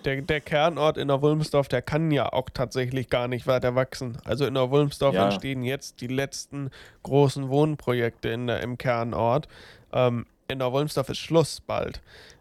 der, 0.04 0.22
der 0.22 0.40
Kernort 0.40 0.96
in 0.96 1.08
der 1.08 1.20
Wulmsdorf, 1.20 1.66
der 1.66 1.82
kann 1.82 2.12
ja 2.12 2.32
auch 2.32 2.48
tatsächlich 2.50 3.10
gar 3.10 3.26
nicht 3.26 3.48
weiter 3.48 3.74
wachsen. 3.74 4.18
Also 4.24 4.46
in 4.46 4.54
der 4.54 4.70
Wulmsdorf 4.70 5.16
ja. 5.16 5.24
entstehen 5.24 5.64
jetzt 5.64 6.02
die 6.02 6.06
letzten 6.06 6.70
großen 7.02 7.48
Wohnprojekte 7.48 8.28
in 8.28 8.46
der, 8.46 8.60
im 8.60 8.78
Kernort. 8.78 9.48
Ähm, 9.92 10.24
in 10.46 10.60
der 10.60 10.70
Wulmsdorf 10.70 11.08
ist 11.08 11.18
Schluss 11.18 11.60
bald. 11.60 12.00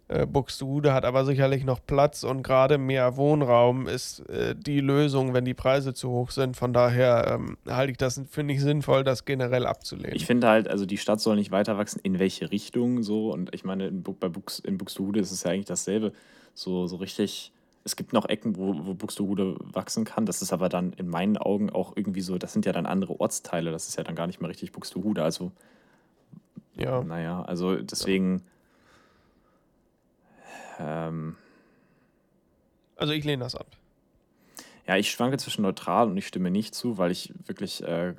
Äh, 0.09 0.25
Buxtehude 0.25 0.93
hat 0.93 1.03
aber 1.03 1.25
sicherlich 1.25 1.65
noch 1.65 1.79
Platz 1.85 2.23
und 2.23 2.41
gerade 2.41 2.77
mehr 2.77 3.17
Wohnraum 3.17 3.87
ist 3.87 4.21
äh, 4.29 4.55
die 4.55 4.79
Lösung, 4.79 5.33
wenn 5.33 5.43
die 5.43 5.53
Preise 5.53 5.93
zu 5.93 6.09
hoch 6.09 6.31
sind. 6.31 6.55
Von 6.55 6.71
daher 6.71 7.27
ähm, 7.27 7.57
halte 7.67 7.91
ich 7.91 7.97
das, 7.97 8.21
finde 8.29 8.53
ich 8.53 8.61
sinnvoll, 8.61 9.03
das 9.03 9.25
generell 9.25 9.65
abzulehnen. 9.65 10.15
Ich 10.15 10.25
finde 10.25 10.47
halt, 10.47 10.69
also 10.69 10.85
die 10.85 10.97
Stadt 10.97 11.19
soll 11.19 11.35
nicht 11.35 11.51
weiter 11.51 11.77
wachsen, 11.77 11.99
in 12.03 12.19
welche 12.19 12.51
Richtung 12.51 13.03
so. 13.03 13.33
Und 13.33 13.53
ich 13.53 13.65
meine, 13.65 13.87
in, 13.87 14.03
bei 14.03 14.29
Bux, 14.29 14.59
in 14.59 14.77
Buxtehude 14.77 15.19
ist 15.19 15.31
es 15.31 15.43
ja 15.43 15.51
eigentlich 15.51 15.65
dasselbe. 15.65 16.13
So, 16.53 16.87
so 16.87 16.95
richtig 16.95 17.51
es 17.87 17.95
gibt 17.95 18.11
noch 18.11 18.27
Ecken, 18.27 18.57
wo, 18.57 18.85
wo 18.85 18.93
Buxtehude 18.93 19.55
wachsen 19.61 20.03
kann. 20.03 20.25
Das 20.25 20.41
ist 20.41 20.51
aber 20.51 20.67
dann 20.67 20.91
in 20.93 21.07
meinen 21.07 21.37
Augen 21.37 21.69
auch 21.69 21.93
irgendwie 21.95 22.19
so, 22.19 22.37
das 22.37 22.51
sind 22.51 22.65
ja 22.65 22.73
dann 22.73 22.85
andere 22.85 23.17
Ortsteile. 23.19 23.71
Das 23.71 23.87
ist 23.87 23.97
ja 23.97 24.03
dann 24.03 24.15
gar 24.15 24.27
nicht 24.27 24.41
mehr 24.41 24.49
richtig 24.49 24.73
Buxtehude. 24.73 25.23
Also, 25.23 25.53
ja. 26.75 27.03
Naja, 27.03 27.41
also 27.43 27.75
deswegen. 27.75 28.39
Ja. 28.39 28.43
Ähm, 30.79 31.35
also 32.95 33.13
ich 33.13 33.23
lehne 33.23 33.43
das 33.43 33.55
ab. 33.55 33.67
Ja, 34.87 34.95
ich 34.95 35.11
schwanke 35.11 35.37
zwischen 35.37 35.63
neutral 35.63 36.07
und 36.07 36.17
ich 36.17 36.27
stimme 36.27 36.49
nicht 36.49 36.73
zu, 36.73 36.97
weil 36.97 37.11
ich 37.11 37.33
wirklich 37.45 37.83
äh, 37.83 38.13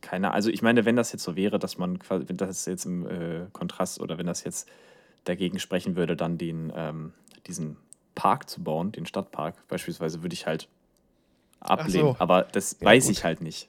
keine, 0.00 0.32
also 0.32 0.50
ich 0.50 0.62
meine, 0.62 0.84
wenn 0.84 0.96
das 0.96 1.12
jetzt 1.12 1.24
so 1.24 1.36
wäre, 1.36 1.58
dass 1.58 1.78
man, 1.78 1.98
wenn 2.08 2.36
das 2.36 2.66
jetzt 2.66 2.84
im 2.84 3.06
äh, 3.06 3.46
Kontrast 3.52 4.00
oder 4.00 4.18
wenn 4.18 4.26
das 4.26 4.44
jetzt 4.44 4.68
dagegen 5.24 5.58
sprechen 5.58 5.96
würde, 5.96 6.16
dann 6.16 6.38
den, 6.38 6.72
ähm, 6.74 7.12
diesen 7.46 7.76
Park 8.14 8.48
zu 8.48 8.62
bauen, 8.62 8.92
den 8.92 9.06
Stadtpark 9.06 9.66
beispielsweise, 9.68 10.22
würde 10.22 10.34
ich 10.34 10.46
halt 10.46 10.68
ablehnen. 11.60 12.12
So. 12.12 12.16
Aber 12.18 12.42
das 12.42 12.76
ja, 12.80 12.86
weiß 12.86 13.06
gut. 13.06 13.12
ich 13.12 13.24
halt 13.24 13.40
nicht. 13.40 13.68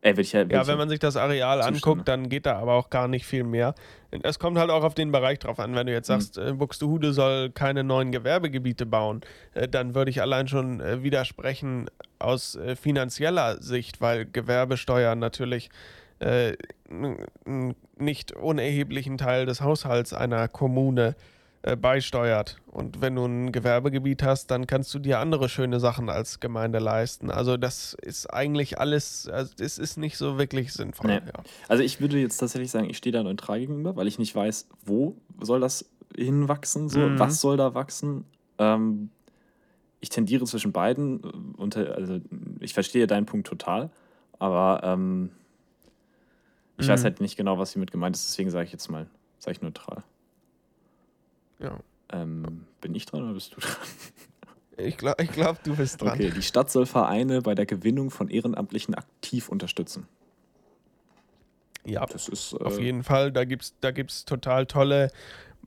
Äh, 0.00 0.20
ich 0.20 0.34
halt, 0.34 0.52
ja, 0.52 0.66
wenn 0.66 0.78
man 0.78 0.88
sich 0.88 1.00
das 1.00 1.16
Areal 1.16 1.58
zustimmen. 1.58 1.76
anguckt, 1.76 2.08
dann 2.08 2.28
geht 2.28 2.46
da 2.46 2.58
aber 2.58 2.74
auch 2.74 2.90
gar 2.90 3.08
nicht 3.08 3.26
viel 3.26 3.44
mehr. 3.44 3.74
Es 4.22 4.38
kommt 4.38 4.58
halt 4.58 4.70
auch 4.70 4.84
auf 4.84 4.94
den 4.94 5.12
Bereich 5.12 5.38
drauf 5.38 5.58
an. 5.58 5.74
Wenn 5.74 5.86
du 5.86 5.92
jetzt 5.92 6.08
hm. 6.08 6.20
sagst, 6.20 6.38
mhm. 6.38 6.58
Buxtehude 6.58 7.12
soll 7.12 7.50
keine 7.50 7.84
neuen 7.84 8.12
Gewerbegebiete 8.12 8.86
bauen, 8.86 9.22
äh, 9.54 9.68
dann 9.68 9.94
würde 9.94 10.10
ich 10.10 10.22
allein 10.22 10.48
schon 10.48 10.80
äh, 10.80 11.02
widersprechen 11.02 11.90
aus 12.18 12.58
finanzieller 12.80 13.62
Sicht, 13.62 14.00
weil 14.00 14.26
Gewerbesteuer 14.26 15.14
natürlich 15.14 15.70
einen 16.18 17.76
nicht 17.96 18.32
unerheblichen 18.32 19.18
Teil 19.18 19.46
des 19.46 19.60
Haushalts 19.60 20.12
einer 20.12 20.48
Kommune 20.48 21.10
äh, 21.10 21.14
äh, 21.62 21.76
beisteuert. 21.76 22.60
Und 22.66 23.00
wenn 23.00 23.16
du 23.16 23.24
ein 23.24 23.50
Gewerbegebiet 23.50 24.22
hast, 24.22 24.50
dann 24.52 24.68
kannst 24.68 24.94
du 24.94 25.00
dir 25.00 25.18
andere 25.18 25.48
schöne 25.48 25.80
Sachen 25.80 26.08
als 26.08 26.38
Gemeinde 26.38 26.78
leisten. 26.78 27.30
Also 27.32 27.56
das 27.56 27.94
ist 27.94 28.32
eigentlich 28.32 28.78
alles, 28.78 29.28
also 29.28 29.52
es 29.58 29.78
ist 29.78 29.96
nicht 29.96 30.16
so 30.16 30.38
wirklich 30.38 30.72
sinnvoll. 30.72 31.10
Nee. 31.10 31.20
Ja. 31.26 31.42
Also 31.66 31.82
ich 31.82 32.00
würde 32.00 32.18
jetzt 32.18 32.38
tatsächlich 32.38 32.70
sagen, 32.70 32.88
ich 32.88 32.96
stehe 32.96 33.12
da 33.12 33.24
neutral 33.24 33.58
gegenüber, 33.58 33.96
weil 33.96 34.06
ich 34.06 34.20
nicht 34.20 34.34
weiß, 34.34 34.68
wo 34.84 35.16
soll 35.40 35.58
das 35.58 35.84
hinwachsen, 36.16 36.88
so, 36.88 37.00
mhm. 37.00 37.18
was 37.18 37.40
soll 37.40 37.56
da 37.56 37.74
wachsen. 37.74 38.24
Ähm, 38.58 39.10
ich 40.00 40.10
tendiere 40.10 40.44
zwischen 40.44 40.70
beiden. 40.70 41.24
Äh, 41.24 41.60
und, 41.60 41.76
also 41.76 42.20
ich 42.60 42.72
verstehe 42.72 43.08
deinen 43.08 43.26
Punkt 43.26 43.48
total, 43.48 43.90
aber 44.38 44.80
ähm, 44.84 45.30
ich 46.78 46.86
mhm. 46.86 46.92
weiß 46.92 47.02
halt 47.02 47.20
nicht 47.20 47.36
genau, 47.36 47.58
was 47.58 47.72
hiermit 47.72 47.90
gemeint 47.90 48.14
ist, 48.14 48.30
deswegen 48.30 48.50
sage 48.50 48.66
ich 48.66 48.72
jetzt 48.72 48.88
mal, 48.88 49.08
sage 49.40 49.56
ich 49.56 49.62
neutral. 49.62 50.04
Ja. 51.58 51.78
Ähm, 52.10 52.64
bin 52.80 52.94
ich 52.94 53.06
dran 53.06 53.22
oder 53.24 53.34
bist 53.34 53.54
du 53.54 53.60
dran? 53.60 53.76
Ich 54.80 54.96
glaube, 54.96 55.22
ich 55.24 55.32
glaub, 55.32 55.62
du 55.64 55.74
bist 55.74 56.00
dran. 56.00 56.12
Okay, 56.12 56.30
die 56.30 56.42
Stadt 56.42 56.70
soll 56.70 56.86
Vereine 56.86 57.42
bei 57.42 57.56
der 57.56 57.66
Gewinnung 57.66 58.10
von 58.10 58.28
Ehrenamtlichen 58.28 58.94
aktiv 58.94 59.48
unterstützen. 59.48 60.06
Ja, 61.84 62.06
das 62.06 62.28
ist, 62.28 62.52
äh, 62.52 62.64
auf 62.64 62.78
jeden 62.78 63.02
Fall. 63.02 63.32
Da 63.32 63.44
gibt 63.44 63.62
es 63.62 63.74
da 63.80 63.90
gibt's 63.90 64.24
total 64.24 64.66
tolle 64.66 65.10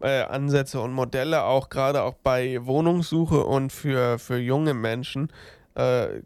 äh, 0.02 0.22
Ansätze 0.24 0.80
und 0.80 0.94
Modelle, 0.94 1.44
auch 1.44 1.70
gerade 1.70 2.04
auch 2.04 2.16
bei 2.16 2.66
Wohnungssuche 2.66 3.44
und 3.44 3.72
für, 3.74 4.18
für 4.18 4.38
junge 4.38 4.74
Menschen. 4.74 5.32
Äh, 5.76 6.22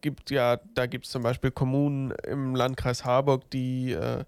gibt 0.00 0.30
ja, 0.30 0.60
da 0.74 0.86
gibt 0.86 1.06
es 1.06 1.10
zum 1.10 1.22
Beispiel 1.22 1.50
Kommunen 1.50 2.12
im 2.26 2.54
Landkreis 2.54 3.04
Harburg, 3.04 3.50
die 3.50 3.92
äh, 3.92 4.24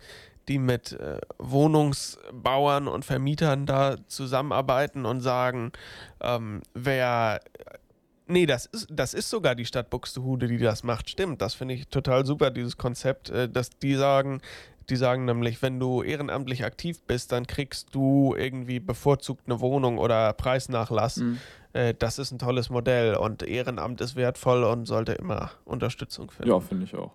die 0.50 0.58
mit 0.58 0.92
äh, 0.92 1.20
Wohnungsbauern 1.38 2.88
und 2.88 3.04
Vermietern 3.04 3.66
da 3.66 3.96
zusammenarbeiten 4.08 5.06
und 5.06 5.20
sagen, 5.20 5.72
ähm, 6.20 6.60
wer 6.74 7.40
Nee, 8.26 8.46
das 8.46 8.66
ist, 8.66 8.86
das 8.88 9.12
ist 9.12 9.28
sogar 9.28 9.56
die 9.56 9.64
Stadt 9.64 9.90
Buxtehude, 9.90 10.46
die 10.46 10.58
das 10.58 10.84
macht. 10.84 11.10
Stimmt, 11.10 11.42
das 11.42 11.54
finde 11.54 11.74
ich 11.74 11.88
total 11.88 12.24
super, 12.24 12.52
dieses 12.52 12.76
Konzept, 12.76 13.28
äh, 13.30 13.48
dass 13.48 13.70
die 13.70 13.96
sagen, 13.96 14.40
die 14.88 14.94
sagen 14.94 15.24
nämlich, 15.24 15.60
wenn 15.62 15.80
du 15.80 16.02
ehrenamtlich 16.02 16.64
aktiv 16.64 17.02
bist, 17.02 17.32
dann 17.32 17.48
kriegst 17.48 17.92
du 17.92 18.36
irgendwie 18.38 18.78
bevorzugt 18.78 19.42
eine 19.46 19.60
Wohnung 19.60 19.98
oder 19.98 20.32
Preisnachlass. 20.32 21.16
Mhm. 21.16 21.38
Äh, 21.72 21.94
das 21.98 22.20
ist 22.20 22.30
ein 22.30 22.38
tolles 22.38 22.70
Modell 22.70 23.16
und 23.16 23.42
Ehrenamt 23.42 24.00
ist 24.00 24.14
wertvoll 24.14 24.62
und 24.62 24.86
sollte 24.86 25.12
immer 25.12 25.50
Unterstützung 25.64 26.30
finden. 26.30 26.50
Ja, 26.50 26.60
finde 26.60 26.84
ich 26.84 26.94
auch. 26.94 27.12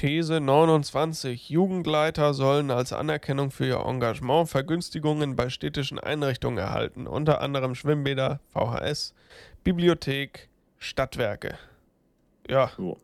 These 0.00 0.40
29. 0.40 1.50
Jugendleiter 1.50 2.32
sollen 2.32 2.70
als 2.70 2.90
Anerkennung 2.94 3.50
für 3.50 3.66
ihr 3.66 3.80
Engagement 3.84 4.48
Vergünstigungen 4.48 5.36
bei 5.36 5.50
städtischen 5.50 5.98
Einrichtungen 5.98 6.56
erhalten, 6.56 7.06
unter 7.06 7.42
anderem 7.42 7.74
Schwimmbäder, 7.74 8.40
VHS, 8.48 9.12
Bibliothek, 9.62 10.48
Stadtwerke. 10.78 11.58
Ja. 12.48 12.70
So. 12.78 12.96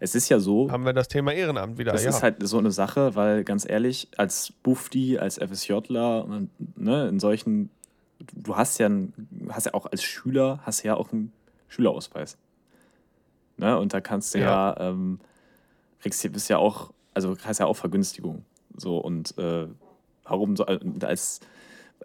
Es 0.00 0.14
ist 0.14 0.30
ja 0.30 0.38
so. 0.40 0.70
Haben 0.70 0.86
wir 0.86 0.94
das 0.94 1.08
Thema 1.08 1.34
Ehrenamt 1.34 1.76
wieder. 1.76 1.92
Das 1.92 2.04
ja. 2.04 2.08
ist 2.08 2.22
halt 2.22 2.36
so 2.48 2.56
eine 2.56 2.70
Sache, 2.70 3.14
weil 3.14 3.44
ganz 3.44 3.68
ehrlich, 3.68 4.08
als 4.16 4.54
Bufdi, 4.62 5.18
als 5.18 5.36
FSJler, 5.36 6.46
ne, 6.76 7.08
in 7.08 7.20
solchen, 7.20 7.68
du 8.32 8.56
hast 8.56 8.78
ja, 8.78 8.88
hast 9.50 9.66
ja 9.66 9.74
auch 9.74 9.84
als 9.84 10.02
Schüler, 10.02 10.60
hast 10.62 10.82
ja 10.82 10.94
auch 10.94 11.12
einen 11.12 11.30
Schülerausweis. 11.68 12.38
Ne? 13.58 13.78
Und 13.78 13.92
da 13.92 14.00
kannst 14.00 14.34
du 14.34 14.38
ja, 14.38 14.46
ja 14.46 14.88
ähm, 14.88 15.20
kriegst 16.02 16.22
du 16.22 16.28
ja 16.48 16.58
auch, 16.58 16.92
also 17.14 17.36
hast 17.44 17.58
ja 17.58 17.66
auch 17.66 17.76
Vergünstigung. 17.76 18.44
So 18.76 18.98
und 18.98 19.36
äh, 19.38 19.66
warum 20.24 20.56
so, 20.56 20.66
äh, 20.66 20.78
als 21.02 21.40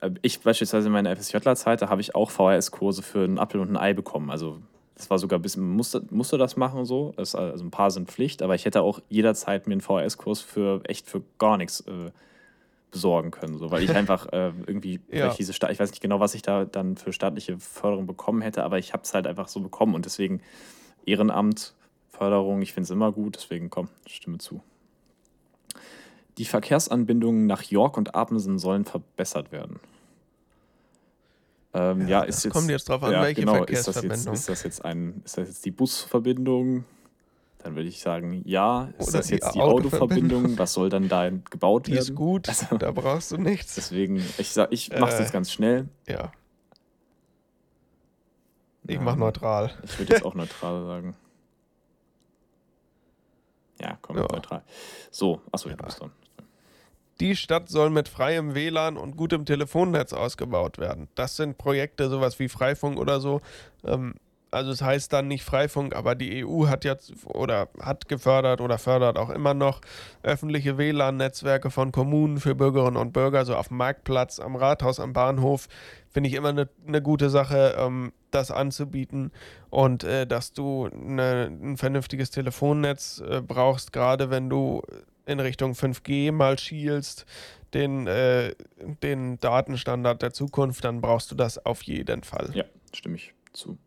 äh, 0.02 0.12
ich 0.22 0.40
beispielsweise 0.40 0.88
in 0.88 0.94
meiner 0.94 1.16
FSJ-Zeit, 1.16 1.82
da 1.82 1.90
habe 1.90 2.02
ich 2.02 2.16
auch 2.16 2.30
VHS-Kurse 2.30 3.02
für 3.02 3.24
einen 3.24 3.40
Apfel 3.40 3.60
und 3.60 3.72
ein 3.72 3.78
Ei 3.78 3.94
bekommen. 3.94 4.30
Also 4.30 4.62
das 4.96 5.10
war 5.10 5.20
sogar 5.20 5.40
ein 5.40 5.42
bisschen, 5.42 5.76
musste, 5.76 6.04
musste 6.10 6.38
das 6.38 6.56
machen 6.56 6.86
so. 6.86 7.14
Es, 7.18 7.36
also 7.36 7.64
ein 7.64 7.72
paar 7.72 7.92
sind 7.92 8.10
Pflicht, 8.10 8.42
aber 8.42 8.56
ich 8.56 8.66
hätte 8.66 8.82
auch 8.82 9.00
jederzeit 9.10 9.68
mir 9.68 9.74
einen 9.74 9.82
VHS-Kurs 9.82 10.42
für 10.42 10.82
echt 10.86 11.08
für 11.08 11.22
gar 11.38 11.58
nichts 11.58 11.82
äh, 11.82 12.12
besorgen 12.92 13.32
können. 13.32 13.58
So, 13.58 13.72
weil 13.72 13.84
ich 13.84 13.92
einfach 13.96 14.28
äh, 14.28 14.52
irgendwie, 14.66 15.00
ja. 15.12 15.34
diese 15.34 15.52
ich 15.52 15.80
weiß 15.80 15.92
nicht 15.92 16.02
genau, 16.02 16.20
was 16.20 16.34
ich 16.34 16.42
da 16.42 16.66
dann 16.66 16.98
für 16.98 17.14
staatliche 17.14 17.60
Förderung 17.60 18.08
bekommen 18.08 18.42
hätte, 18.42 18.64
aber 18.64 18.80
ich 18.80 18.94
habe 18.94 19.04
es 19.04 19.14
halt 19.14 19.28
einfach 19.28 19.48
so 19.48 19.60
bekommen 19.60 19.94
und 19.94 20.06
deswegen 20.06 20.42
Ehrenamt 21.06 21.74
Förderung, 22.18 22.62
ich 22.62 22.74
finde 22.74 22.86
es 22.86 22.92
immer 22.92 23.12
gut, 23.12 23.36
deswegen 23.36 23.70
komm, 23.70 23.90
stimme 24.08 24.40
zu. 24.40 24.62
Die 26.38 26.46
Verkehrsanbindungen 26.46 27.46
nach 27.46 27.64
York 27.64 27.98
und 27.98 28.16
Abensen 28.16 28.60
sollen 28.60 28.86
verbessert 28.86 29.52
werden. 29.52 29.80
Ähm, 31.74 32.02
ja, 32.02 32.08
ja, 32.08 32.24
ist 32.24 32.44
jetzt, 32.44 32.54
kommt 32.54 32.70
jetzt 32.70 32.90
drauf 32.90 33.04
an, 33.04 33.12
ja, 33.12 33.22
welche 33.22 33.42
genau, 33.42 33.56
Verkehrsverbindung. 33.56 34.14
Ist 34.16 34.26
das, 34.26 34.34
jetzt, 34.34 34.40
ist 34.40 34.50
das 34.50 34.64
jetzt 34.64 34.86
ein, 34.86 35.22
ist 35.26 35.38
das 35.38 35.48
jetzt 35.48 35.66
die 35.66 35.72
Busverbindung? 35.72 36.86
Dann 37.60 37.76
würde 37.76 37.90
ich 37.90 38.00
sagen, 38.00 38.42
ja. 38.46 38.90
Ist 38.98 39.10
Oder 39.10 39.18
das 39.20 39.30
jetzt 39.30 39.54
die 39.54 39.60
Autoverbindung? 39.60 40.58
Was 40.58 40.74
soll 40.74 40.90
dann 40.90 41.10
da 41.10 41.30
gebaut 41.30 41.88
die 41.88 41.92
werden? 41.92 42.06
Die 42.06 42.12
ist 42.12 42.16
gut, 42.16 42.50
also, 42.50 42.78
da 42.80 42.92
brauchst 42.92 43.32
du 43.32 43.38
nichts. 43.38 43.76
Deswegen, 43.76 44.24
ich, 44.38 44.52
sag, 44.52 44.72
ich 44.72 44.92
mache 44.92 45.12
es 45.12 45.20
äh, 45.20 45.24
jetzt 45.24 45.34
ganz 45.34 45.52
schnell. 45.52 45.88
Ja. 46.08 46.32
Ich 48.88 49.00
mache 49.00 49.20
neutral. 49.20 49.72
Ich 49.84 50.00
würde 50.00 50.14
jetzt 50.14 50.26
auch 50.26 50.34
neutral 50.36 50.86
sagen. 50.86 51.16
Ja, 53.82 53.98
komm, 54.02 54.18
ja. 54.18 54.24
neutral. 54.24 54.64
So, 55.12 55.42
achso, 55.52 55.70
ja. 55.70 55.76
du 55.76 55.86
bist 55.86 56.00
dran. 56.00 56.12
Die 57.20 57.36
Stadt 57.36 57.70
soll 57.70 57.90
mit 57.90 58.10
freiem 58.10 58.54
WLAN 58.54 58.96
und 58.96 59.18
gutem 59.18 59.46
Telefonnetz 59.46 60.14
ausgebaut 60.14 60.78
werden. 60.78 61.08
Das 61.16 61.36
sind 61.36 61.58
Projekte, 61.58 62.10
sowas 62.10 62.38
wie 62.38 62.48
Freifunk 62.48 63.00
oder 63.00 63.20
so. 63.20 63.42
Ähm, 63.84 64.14
also 64.52 64.72
es 64.72 64.82
heißt 64.82 65.12
dann 65.12 65.28
nicht 65.28 65.44
Freifunk, 65.44 65.96
aber 65.96 66.16
die 66.16 66.46
EU 66.46 66.68
hat 66.68 66.86
jetzt 66.86 67.14
oder 67.26 67.68
hat 67.82 68.08
gefördert 68.08 68.62
oder 68.62 68.78
fördert 68.78 69.18
auch 69.18 69.30
immer 69.30 69.54
noch 69.54 69.82
öffentliche 70.24 70.78
WLAN-Netzwerke 70.78 71.70
von 71.70 71.92
Kommunen 71.92 72.40
für 72.40 72.56
Bürgerinnen 72.56 72.98
und 72.98 73.14
Bürger, 73.14 73.46
so 73.46 73.56
auf 73.56 73.70
dem 73.70 73.78
Marktplatz, 73.78 74.40
am 74.40 74.56
Rathaus, 74.56 75.00
am 75.00 75.14
Bahnhof. 75.14 75.68
Finde 76.18 76.30
ich 76.30 76.34
immer 76.34 76.50
eine 76.50 76.68
ne 76.84 77.00
gute 77.00 77.30
Sache, 77.30 77.76
ähm, 77.78 78.12
das 78.32 78.50
anzubieten 78.50 79.30
und 79.70 80.04
äh, 80.04 80.26
dass 80.26 80.52
du 80.52 80.90
ne, 80.92 81.46
ein 81.62 81.78
vernünftiges 81.78 82.32
Telefonnetz 82.32 83.20
äh, 83.20 83.40
brauchst, 83.40 83.94
gerade 83.94 84.32
wenn 84.32 84.50
du 84.50 84.82
in 85.28 85.40
Richtung 85.40 85.74
5G 85.74 86.32
mal 86.32 86.58
schielst, 86.58 87.28
den, 87.76 88.08
äh, 88.08 88.56
den 89.04 89.40
Datenstandard 89.40 90.24
der 90.24 90.34
Zukunft, 90.34 90.84
dann 90.86 91.02
brauchst 91.02 91.30
du 91.30 91.36
das 91.36 91.64
auf 91.64 91.84
jeden 91.84 92.24
Fall. 92.24 92.50
Ja, 92.56 92.64
stimme 92.96 93.18
ich 93.18 93.36
zu 93.54 93.78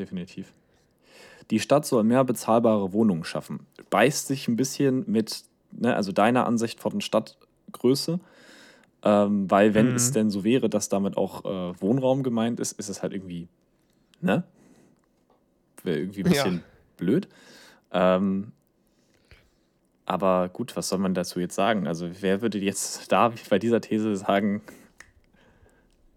definitiv. 0.00 0.52
Die 1.52 1.60
Stadt 1.60 1.86
soll 1.86 2.02
mehr 2.02 2.24
bezahlbare 2.24 2.92
Wohnungen 2.92 3.22
schaffen. 3.22 3.68
Beißt 3.90 4.26
sich 4.26 4.48
ein 4.48 4.56
bisschen 4.56 5.04
mit, 5.06 5.44
ne, 5.70 5.94
also 5.94 6.10
deiner 6.10 6.44
Ansicht 6.44 6.80
von 6.80 7.00
Stadtgröße. 7.00 8.18
Ähm, 9.08 9.50
weil, 9.50 9.72
wenn 9.72 9.90
mhm. 9.90 9.94
es 9.94 10.12
denn 10.12 10.28
so 10.28 10.44
wäre, 10.44 10.68
dass 10.68 10.90
damit 10.90 11.16
auch 11.16 11.44
äh, 11.44 11.80
Wohnraum 11.80 12.22
gemeint 12.22 12.60
ist, 12.60 12.72
ist 12.72 12.90
es 12.90 13.02
halt 13.02 13.14
irgendwie, 13.14 13.48
ne? 14.20 14.44
Wäre 15.82 15.98
irgendwie 15.98 16.24
ein 16.24 16.30
bisschen 16.30 16.54
ja. 16.56 16.62
blöd. 16.98 17.28
Ähm, 17.90 18.52
aber 20.04 20.50
gut, 20.50 20.76
was 20.76 20.90
soll 20.90 20.98
man 20.98 21.14
dazu 21.14 21.40
jetzt 21.40 21.54
sagen? 21.54 21.86
Also, 21.86 22.10
wer 22.20 22.42
würde 22.42 22.58
jetzt 22.58 23.10
da 23.12 23.32
bei 23.48 23.58
dieser 23.58 23.80
These 23.80 24.14
sagen, 24.16 24.60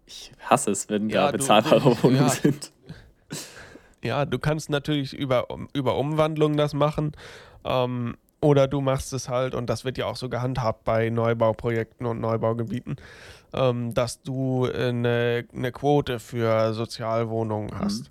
ich 0.04 0.32
hasse 0.40 0.70
es, 0.70 0.90
wenn 0.90 1.08
ja, 1.08 1.26
da 1.26 1.32
bezahlbare 1.32 1.96
Wohnungen 2.02 2.24
ja. 2.24 2.28
sind? 2.28 2.72
Ja, 4.04 4.26
du 4.26 4.38
kannst 4.38 4.68
natürlich 4.68 5.14
über, 5.14 5.46
über 5.72 5.96
Umwandlung 5.96 6.58
das 6.58 6.74
machen. 6.74 7.12
Ähm, 7.64 8.16
oder 8.42 8.68
du 8.68 8.80
machst 8.80 9.12
es 9.12 9.28
halt, 9.28 9.54
und 9.54 9.70
das 9.70 9.84
wird 9.84 9.96
ja 9.98 10.06
auch 10.06 10.16
so 10.16 10.28
gehandhabt 10.28 10.84
bei 10.84 11.08
Neubauprojekten 11.10 12.06
und 12.06 12.20
Neubaugebieten, 12.20 12.96
ähm, 13.54 13.94
dass 13.94 14.22
du 14.22 14.66
eine, 14.66 15.44
eine 15.54 15.72
Quote 15.72 16.18
für 16.18 16.74
Sozialwohnungen 16.74 17.70
mhm. 17.70 17.78
hast. 17.78 18.10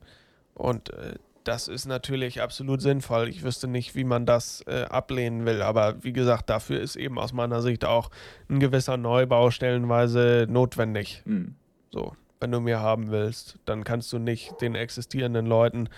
Und 0.55 0.91
äh, 0.93 1.15
das 1.43 1.67
ist 1.67 1.85
natürlich 1.85 2.41
absolut 2.41 2.81
sinnvoll. 2.81 3.27
Ich 3.27 3.43
wüsste 3.43 3.67
nicht, 3.67 3.95
wie 3.95 4.03
man 4.03 4.25
das 4.25 4.63
äh, 4.67 4.83
ablehnen 4.83 5.45
will. 5.45 5.61
Aber 5.61 6.03
wie 6.03 6.13
gesagt, 6.13 6.49
dafür 6.49 6.79
ist 6.79 6.95
eben 6.95 7.19
aus 7.19 7.33
meiner 7.33 7.61
Sicht 7.61 7.83
auch 7.83 8.09
ein 8.49 8.59
gewisser 8.59 8.97
Neubau 8.97 9.51
stellenweise 9.51 10.47
notwendig. 10.49 11.23
Mhm. 11.25 11.55
So 11.89 12.15
wenn 12.41 12.51
du 12.51 12.59
mehr 12.59 12.79
haben 12.79 13.11
willst, 13.11 13.59
dann 13.65 13.83
kannst 13.83 14.11
du 14.11 14.17
nicht 14.17 14.59
den 14.61 14.73
existierenden 14.73 15.45
Leuten 15.45 15.89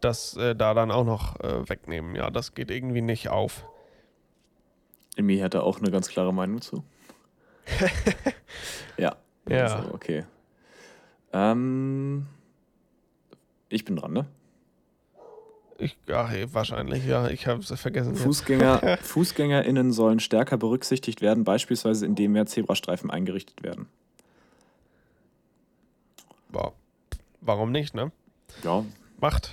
das 0.00 0.36
äh, 0.36 0.56
da 0.56 0.74
dann 0.74 0.90
auch 0.90 1.04
noch 1.04 1.38
äh, 1.40 1.68
wegnehmen. 1.68 2.16
Ja, 2.16 2.30
das 2.30 2.54
geht 2.54 2.70
irgendwie 2.70 3.02
nicht 3.02 3.28
auf. 3.28 3.64
Emi 5.16 5.38
hatte 5.38 5.62
auch 5.62 5.78
eine 5.78 5.90
ganz 5.90 6.08
klare 6.08 6.32
Meinung 6.32 6.60
zu. 6.60 6.84
ja. 8.96 9.16
Ja. 9.48 9.62
Also, 9.64 9.94
okay. 9.94 10.24
Ähm, 11.32 12.26
ich 13.68 13.84
bin 13.84 13.96
dran, 13.96 14.12
ne? 14.12 14.26
Ich, 15.78 15.96
ach, 16.12 16.32
wahrscheinlich, 16.52 17.06
ja. 17.06 17.28
Ich 17.28 17.46
habe 17.46 17.60
es 17.60 17.80
vergessen. 17.80 18.14
Fußgänger, 18.14 18.98
FußgängerInnen 19.02 19.92
sollen 19.92 20.20
stärker 20.20 20.56
berücksichtigt 20.56 21.20
werden, 21.20 21.44
beispielsweise 21.44 22.06
indem 22.06 22.32
mehr 22.32 22.46
Zebrastreifen 22.46 23.10
eingerichtet 23.10 23.62
werden 23.62 23.88
warum 27.42 27.72
nicht, 27.72 27.94
ne? 27.94 28.10
Ja. 28.62 28.84
Macht. 29.20 29.52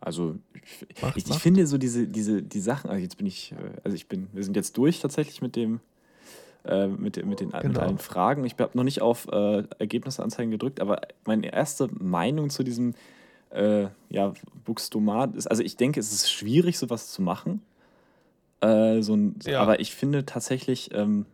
Also 0.00 0.36
ich, 0.88 1.02
macht, 1.02 1.16
ich, 1.16 1.28
ich 1.28 1.38
finde 1.38 1.66
so 1.66 1.76
diese, 1.76 2.06
diese, 2.06 2.42
die 2.42 2.60
Sachen, 2.60 2.90
also 2.90 3.02
jetzt 3.02 3.18
bin 3.18 3.26
ich, 3.26 3.52
äh, 3.52 3.56
also 3.84 3.94
ich 3.94 4.08
bin, 4.08 4.28
wir 4.32 4.42
sind 4.42 4.56
jetzt 4.56 4.76
durch 4.76 5.00
tatsächlich 5.00 5.42
mit 5.42 5.56
dem, 5.56 5.80
äh, 6.64 6.86
mit, 6.86 7.24
mit, 7.24 7.40
den, 7.40 7.50
genau. 7.50 7.68
mit 7.68 7.78
allen 7.78 7.98
Fragen. 7.98 8.44
Ich 8.44 8.54
habe 8.58 8.76
noch 8.76 8.84
nicht 8.84 9.02
auf 9.02 9.28
äh, 9.28 9.64
Ergebnisse 9.78 10.22
anzeigen 10.22 10.50
gedrückt, 10.50 10.80
aber 10.80 11.02
meine 11.24 11.52
erste 11.52 11.88
Meinung 11.92 12.50
zu 12.50 12.62
diesem 12.62 12.94
äh, 13.50 13.88
ja, 14.08 14.32
Buxtomat 14.64 15.34
ist, 15.34 15.46
also 15.46 15.62
ich 15.62 15.76
denke, 15.76 16.00
es 16.00 16.12
ist 16.12 16.30
schwierig, 16.30 16.78
sowas 16.78 17.10
zu 17.10 17.20
machen. 17.22 17.62
Äh, 18.60 19.02
so 19.02 19.14
ein, 19.14 19.36
ja. 19.44 19.60
Aber 19.60 19.80
ich 19.80 19.94
finde 19.94 20.24
tatsächlich, 20.24 20.90
ähm, 20.94 21.26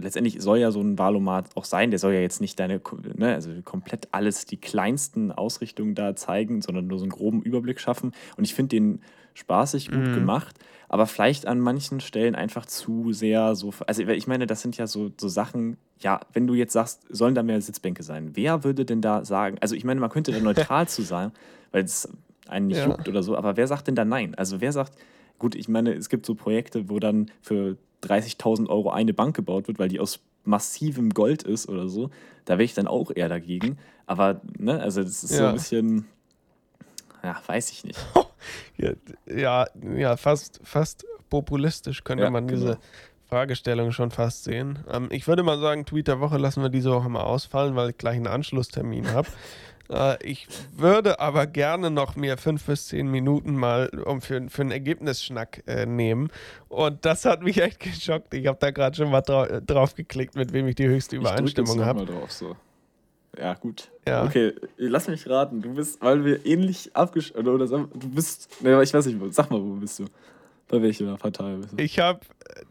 letztendlich 0.00 0.40
soll 0.40 0.58
ja 0.58 0.70
so 0.70 0.80
ein 0.80 0.98
Valomat 0.98 1.56
auch 1.56 1.64
sein, 1.64 1.90
der 1.90 1.98
soll 1.98 2.12
ja 2.12 2.20
jetzt 2.20 2.40
nicht 2.40 2.58
deine, 2.58 2.80
ne, 3.16 3.34
also 3.34 3.50
komplett 3.64 4.08
alles, 4.12 4.46
die 4.46 4.56
kleinsten 4.56 5.32
Ausrichtungen 5.32 5.94
da 5.94 6.16
zeigen, 6.16 6.62
sondern 6.62 6.86
nur 6.86 6.98
so 6.98 7.04
einen 7.04 7.12
groben 7.12 7.42
Überblick 7.42 7.80
schaffen. 7.80 8.12
Und 8.36 8.44
ich 8.44 8.54
finde 8.54 8.76
den 8.76 9.00
spaßig 9.34 9.90
gut 9.90 10.08
mhm. 10.08 10.14
gemacht, 10.14 10.56
aber 10.88 11.06
vielleicht 11.06 11.46
an 11.46 11.60
manchen 11.60 12.00
Stellen 12.00 12.34
einfach 12.34 12.66
zu 12.66 13.12
sehr 13.12 13.54
so. 13.54 13.72
Also, 13.86 14.02
ich 14.02 14.26
meine, 14.26 14.46
das 14.46 14.60
sind 14.60 14.76
ja 14.76 14.86
so, 14.86 15.12
so 15.18 15.28
Sachen, 15.28 15.76
ja, 16.00 16.20
wenn 16.32 16.46
du 16.46 16.54
jetzt 16.54 16.72
sagst, 16.72 17.02
sollen 17.08 17.34
da 17.34 17.42
mehr 17.42 17.60
Sitzbänke 17.60 18.02
sein, 18.02 18.32
wer 18.34 18.64
würde 18.64 18.84
denn 18.84 19.00
da 19.00 19.24
sagen, 19.24 19.56
also 19.60 19.74
ich 19.74 19.84
meine, 19.84 20.00
man 20.00 20.10
könnte 20.10 20.32
da 20.32 20.40
neutral 20.42 20.88
zu 20.88 21.02
sein, 21.02 21.32
weil 21.70 21.84
es 21.84 22.08
einen 22.48 22.66
nicht 22.66 22.78
ja. 22.78 22.88
juckt 22.88 23.08
oder 23.08 23.22
so, 23.22 23.36
aber 23.36 23.56
wer 23.56 23.66
sagt 23.66 23.86
denn 23.86 23.94
da 23.94 24.04
nein? 24.04 24.34
Also, 24.34 24.60
wer 24.60 24.72
sagt, 24.72 24.94
gut, 25.38 25.54
ich 25.54 25.68
meine, 25.68 25.92
es 25.92 26.08
gibt 26.08 26.26
so 26.26 26.34
Projekte, 26.34 26.88
wo 26.88 26.98
dann 26.98 27.30
für 27.40 27.76
30.000 28.02 28.68
Euro 28.68 28.90
eine 28.90 29.14
Bank 29.14 29.36
gebaut 29.36 29.68
wird, 29.68 29.78
weil 29.78 29.88
die 29.88 30.00
aus 30.00 30.20
massivem 30.44 31.10
Gold 31.10 31.42
ist 31.42 31.68
oder 31.68 31.88
so, 31.88 32.10
da 32.44 32.54
wäre 32.54 32.64
ich 32.64 32.74
dann 32.74 32.86
auch 32.86 33.10
eher 33.14 33.28
dagegen. 33.28 33.78
Aber, 34.06 34.40
ne, 34.58 34.80
also 34.80 35.02
das 35.02 35.22
ist 35.22 35.32
ja. 35.32 35.38
so 35.38 35.44
ein 35.46 35.54
bisschen, 35.54 36.06
ja, 37.22 37.40
weiß 37.46 37.70
ich 37.70 37.84
nicht. 37.84 37.98
ja, 38.78 38.92
ja, 39.26 39.66
ja, 39.96 40.16
fast, 40.16 40.60
fast 40.64 41.06
populistisch 41.28 42.04
könnte 42.04 42.24
ja, 42.24 42.30
man 42.30 42.48
genau. 42.48 42.60
diese 42.60 42.78
Fragestellung 43.28 43.92
schon 43.92 44.10
fast 44.10 44.44
sehen. 44.44 44.80
Ähm, 44.90 45.08
ich 45.10 45.28
würde 45.28 45.42
mal 45.42 45.60
sagen, 45.60 45.86
Tweet 45.86 46.08
der 46.08 46.20
Woche 46.20 46.38
lassen 46.38 46.62
wir 46.62 46.68
diese 46.68 46.90
Woche 46.90 47.08
mal 47.08 47.22
ausfallen, 47.22 47.76
weil 47.76 47.90
ich 47.90 47.98
gleich 47.98 48.16
einen 48.16 48.26
Anschlusstermin 48.26 49.12
habe. 49.12 49.28
Äh, 49.90 50.16
ich 50.24 50.46
würde 50.72 51.20
aber 51.20 51.46
gerne 51.46 51.90
noch 51.90 52.16
mir 52.16 52.36
fünf 52.36 52.64
bis 52.66 52.88
zehn 52.88 53.10
Minuten 53.10 53.56
mal 53.56 53.88
um 54.04 54.20
für, 54.20 54.48
für 54.48 54.62
einen 54.62 54.70
Ergebnisschnack 54.70 55.62
äh, 55.66 55.86
nehmen. 55.86 56.30
Und 56.68 57.04
das 57.04 57.24
hat 57.24 57.42
mich 57.42 57.60
echt 57.60 57.80
geschockt. 57.80 58.32
Ich 58.34 58.46
habe 58.46 58.58
da 58.60 58.70
gerade 58.70 58.96
schon 58.96 59.10
mal 59.10 59.20
drau 59.20 59.46
drauf 59.60 59.94
geklickt, 59.94 60.36
mit 60.36 60.52
wem 60.52 60.68
ich 60.68 60.76
die 60.76 60.88
höchste 60.88 61.16
Übereinstimmung 61.16 61.84
habe. 61.84 62.06
drauf 62.06 62.30
so. 62.32 62.56
Ja, 63.38 63.54
gut. 63.54 63.90
Ja. 64.06 64.24
Okay, 64.24 64.54
lass 64.76 65.08
mich 65.08 65.28
raten. 65.28 65.62
Du 65.62 65.74
bist, 65.74 66.02
weil 66.02 66.24
wir 66.24 66.44
ähnlich 66.44 66.94
abgeschlossen 66.94 67.46
oder, 67.46 67.54
oder 67.54 67.66
du 67.66 68.08
bist, 68.08 68.62
ne, 68.62 68.82
ich 68.82 68.92
weiß 68.92 69.06
nicht, 69.06 69.18
sag 69.34 69.50
mal, 69.50 69.60
wo 69.60 69.74
bist 69.74 70.00
du? 70.00 70.06
Bei 70.68 70.80
welcher 70.82 71.16
Partei 71.16 71.54
bist 71.56 71.72
du? 71.72 71.82
Ich, 71.82 71.98
hab, 71.98 72.24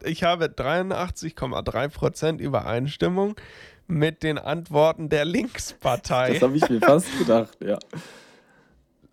ich 0.04 0.22
habe 0.22 0.46
83,3% 0.46 2.38
Übereinstimmung 2.38 3.36
mit 3.90 4.22
den 4.22 4.38
Antworten 4.38 5.08
der 5.08 5.24
Linkspartei. 5.24 6.34
Das 6.34 6.42
habe 6.42 6.56
ich 6.56 6.68
mir 6.68 6.80
fast 6.80 7.06
gedacht, 7.18 7.58
ja. 7.62 7.78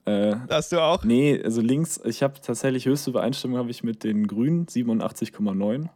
Äh, 0.06 0.36
Hast 0.50 0.72
du 0.72 0.80
auch? 0.80 1.04
Nee, 1.04 1.42
also 1.44 1.62
links, 1.62 2.00
ich 2.06 2.24
habe 2.24 2.36
tatsächlich 2.42 2.86
höchste 2.86 3.10
Übereinstimmung 3.10 3.58
habe 3.58 3.72
ich 3.72 3.84
mit 3.84 4.04
den 4.04 4.28
Grünen, 4.28 4.66
87,9. 4.66 5.90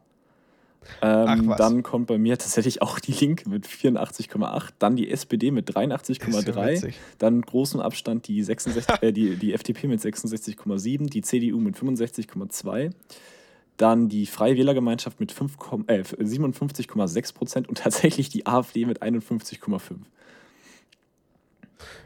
Ähm, 1.02 1.54
dann 1.58 1.84
kommt 1.84 2.08
bei 2.08 2.18
mir 2.18 2.38
tatsächlich 2.38 2.82
auch 2.82 3.00
die 3.00 3.12
Linke 3.12 3.48
mit 3.48 3.68
84,8, 3.68 4.70
dann 4.80 4.96
die 4.96 5.12
SPD 5.12 5.52
mit 5.52 5.70
83,3, 5.70 6.88
ja 6.88 6.94
dann 7.20 7.42
großen 7.42 7.80
Abstand 7.80 8.28
die, 8.28 8.42
66, 8.44 8.96
äh, 9.02 9.12
die, 9.14 9.36
die 9.36 9.54
FDP 9.54 9.88
mit 9.88 10.02
66,7, 10.02 11.10
die 11.10 11.22
CDU 11.22 11.60
mit 11.60 11.78
65,2 11.78 12.92
dann 13.82 14.10
die 14.10 14.26
Freie 14.26 14.58
Wählergemeinschaft 14.58 15.20
mit 15.20 15.32
äh, 15.32 16.04
57,6 16.04 17.34
Prozent 17.34 17.70
und 17.70 17.80
tatsächlich 17.80 18.30
die 18.30 18.46
AfD 18.46 18.86
mit 18.86 19.02
51,5. 19.02 19.80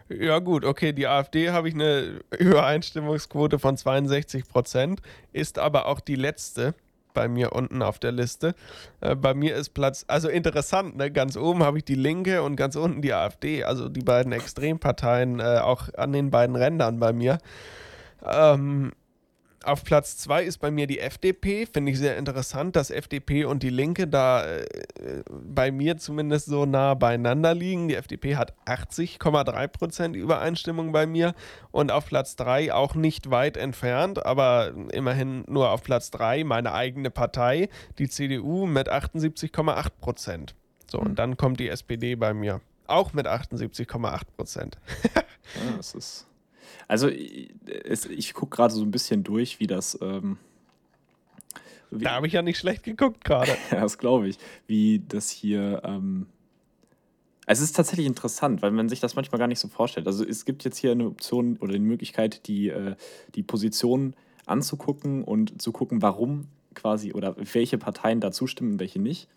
Ja 0.07 0.39
gut, 0.39 0.65
okay, 0.65 0.93
die 0.93 1.07
AfD 1.07 1.49
habe 1.49 1.67
ich 1.67 1.73
eine 1.73 2.21
Übereinstimmungsquote 2.38 3.57
von 3.57 3.76
62 3.76 4.47
Prozent, 4.47 5.01
ist 5.34 5.57
aber 5.57 5.88
auch 5.88 5.99
die 5.99 6.15
letzte 6.15 6.76
bei 7.15 7.28
mir 7.28 7.53
unten 7.53 7.82
auf 7.82 7.97
der 7.97 8.11
Liste. 8.11 8.53
Äh, 9.01 9.15
bei 9.15 9.34
mir 9.34 9.55
ist 9.55 9.69
Platz, 9.69 10.05
also 10.07 10.30
interessant, 10.30 10.97
ne? 10.97 11.09
ganz 11.09 11.36
oben 11.38 11.63
habe 11.63 11.80
ich 11.80 11.86
die 11.86 11.95
Linke 11.95 12.43
und 12.43 12.55
ganz 12.55 12.76
unten 12.76 13.01
die 13.01 13.13
AfD, 13.13 13.63
also 13.63 13.89
die 13.89 14.03
beiden 14.03 14.32
Extremparteien 14.32 15.39
äh, 15.39 15.59
auch 15.63 15.91
an 15.95 16.13
den 16.13 16.30
beiden 16.30 16.55
Rändern 16.55 16.99
bei 16.99 17.13
mir. 17.13 17.39
Ähm, 18.23 18.91
auf 19.66 19.84
Platz 19.84 20.18
2 20.18 20.43
ist 20.43 20.57
bei 20.59 20.72
mir 20.72 20.88
die 20.88 20.99
FDP. 20.99 21.66
Finde 21.66 21.91
ich 21.91 21.97
sehr 21.97 22.18
interessant, 22.18 22.76
dass 22.76 22.91
FDP 22.91 23.45
und 23.45 23.63
die 23.63 23.70
Linke 23.70 24.07
da 24.07 24.45
äh, 24.45 24.66
bei 25.30 25.72
mir 25.72 25.97
zumindest 25.97 26.47
so 26.47 26.66
nah 26.66 26.93
beieinander 26.93 27.53
liegen. 27.53 27.88
Die 27.88 27.95
FDP 27.95 28.36
hat 28.36 28.53
80,3% 28.66 30.13
Übereinstimmung 30.13 30.91
bei 30.91 31.05
mir 31.05 31.34
und 31.72 31.91
auf 31.91 32.05
Platz 32.05 32.36
3 32.36 32.74
auch 32.74 32.95
nicht 32.95 33.32
weit 33.32 33.57
entfernt, 33.57 34.26
aber 34.26 34.74
immerhin 34.91 35.43
nur 35.47 35.72
auf 35.72 35.84
Platz 35.84 36.11
3 36.11 36.43
meine 36.43 36.74
eigene 36.74 37.09
Partei, 37.09 37.70
die 37.97 38.09
CDU 38.09 38.66
mit 38.66 38.91
78,8%. 38.91 40.53
So, 40.88 40.99
und 40.99 41.07
hm. 41.09 41.16
dann 41.16 41.38
kommt 41.38 41.59
die 41.59 41.70
SPD 41.70 42.16
bei 42.16 42.34
mir. 42.34 42.61
Auch 42.88 43.13
mit 43.13 43.28
78,8%. 43.28 44.74
ja, 45.16 45.22
das 45.78 45.95
ist 45.95 46.28
also 46.88 47.10
es, 47.10 48.06
ich 48.06 48.34
gucke 48.34 48.56
gerade 48.56 48.74
so 48.74 48.84
ein 48.84 48.92
bisschen 48.92 49.24
durch, 49.24 49.60
wie 49.60 49.68
das. 49.68 49.98
Ähm, 50.02 50.38
wie, 51.92 52.04
da 52.04 52.12
habe 52.12 52.28
ich 52.28 52.34
ja 52.34 52.42
nicht 52.42 52.58
schlecht 52.58 52.84
geguckt 52.84 53.24
gerade. 53.24 53.52
ja, 53.72 53.82
das 53.82 53.98
glaube 53.98 54.28
ich. 54.28 54.38
Wie 54.68 55.02
das 55.08 55.30
hier. 55.30 55.82
Ähm, 55.84 56.28
es 57.48 57.62
ist 57.62 57.76
tatsächlich 57.76 58.08
interessant, 58.08 58.64
weil 58.64 58.72
man 58.72 58.90
sich 58.90 59.00
das 59.00 59.16
manchmal 59.16 59.38
gar 59.38 59.48
nicht 59.48 59.60
so 59.60 59.68
vorstellt. 59.68 60.08
Also 60.08 60.26
es 60.26 60.46
gibt 60.46 60.64
jetzt 60.64 60.78
hier 60.78 60.92
eine 60.92 61.06
Option 61.06 61.58
oder 61.58 61.76
eine 61.76 61.86
Möglichkeit, 61.86 62.48
die, 62.48 62.70
äh, 62.70 62.96
die 63.36 63.44
Position 63.44 64.16
anzugucken 64.48 65.24
und 65.24 65.62
zu 65.62 65.72
gucken, 65.72 66.02
warum 66.02 66.48
quasi 66.74 67.14
oder 67.14 67.36
welche 67.38 67.78
Parteien 67.78 68.20
da 68.20 68.32
zustimmen, 68.32 68.80
welche 68.80 69.00
nicht. 69.00 69.28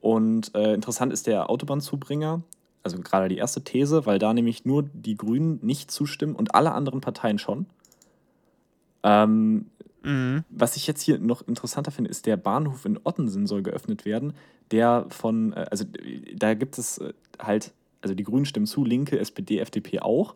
Und 0.00 0.54
äh, 0.54 0.74
interessant 0.74 1.12
ist 1.12 1.26
der 1.26 1.50
Autobahnzubringer 1.50 2.42
also 2.84 2.98
gerade 2.98 3.28
die 3.28 3.38
erste 3.38 3.64
These, 3.64 4.06
weil 4.06 4.18
da 4.18 4.32
nämlich 4.32 4.64
nur 4.64 4.82
die 4.82 5.16
Grünen 5.16 5.58
nicht 5.62 5.90
zustimmen 5.90 6.36
und 6.36 6.54
alle 6.54 6.72
anderen 6.72 7.00
Parteien 7.00 7.38
schon. 7.38 7.66
Ähm, 9.02 9.66
mhm. 10.02 10.44
Was 10.50 10.76
ich 10.76 10.86
jetzt 10.86 11.02
hier 11.02 11.18
noch 11.18 11.46
interessanter 11.48 11.90
finde, 11.90 12.10
ist, 12.10 12.26
der 12.26 12.36
Bahnhof 12.36 12.84
in 12.84 13.00
Ottensen 13.02 13.46
soll 13.46 13.62
geöffnet 13.62 14.04
werden, 14.04 14.34
der 14.70 15.06
von, 15.08 15.52
äh, 15.54 15.66
also 15.70 15.84
da 16.34 16.54
gibt 16.54 16.78
es 16.78 16.98
äh, 16.98 17.14
halt, 17.38 17.72
also 18.02 18.14
die 18.14 18.24
Grünen 18.24 18.44
stimmen 18.44 18.66
zu, 18.66 18.84
Linke, 18.84 19.18
SPD, 19.18 19.58
FDP 19.58 20.00
auch. 20.00 20.34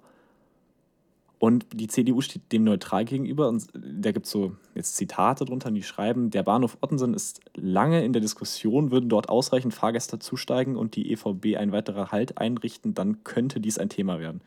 Und 1.39 1.66
die 1.72 1.86
CDU 1.86 2.20
steht 2.20 2.51
dem 2.51 2.64
neutral 2.64 3.05
gegenüber. 3.05 3.49
Und 3.49 3.68
da 3.72 4.11
gibt 4.11 4.26
es 4.26 4.32
so 4.32 4.57
jetzt 4.74 4.97
Zitate 4.97 5.45
drunter, 5.45 5.70
die 5.70 5.82
schreiben, 5.84 6.30
der 6.30 6.43
Bahnhof 6.43 6.76
Ottensen 6.80 7.14
ist 7.14 7.41
lange 7.55 8.05
in 8.05 8.12
der 8.12 8.22
Diskussion, 8.22 8.91
würden 8.91 9.09
dort 9.09 9.28
ausreichend 9.28 9.72
Fahrgäste 9.72 10.18
zusteigen 10.18 10.76
und 10.76 10.97
die 10.97 11.12
EVB 11.12 11.57
ein 11.57 11.70
weiterer 11.70 12.11
Halt 12.11 12.39
einrichten, 12.39 12.95
dann 12.95 13.22
könnte 13.22 13.61
dies 13.61 13.78
ein 13.78 13.89
Thema 13.89 14.18
werden. 14.18 14.41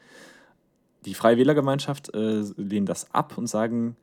Die 1.06 1.14
Freie 1.14 1.38
Wählergemeinschaft 1.38 2.14
äh, 2.14 2.44
lehnt 2.58 2.90
das 2.90 3.14
ab 3.14 3.38
und 3.38 3.48
sagen, 3.48 3.96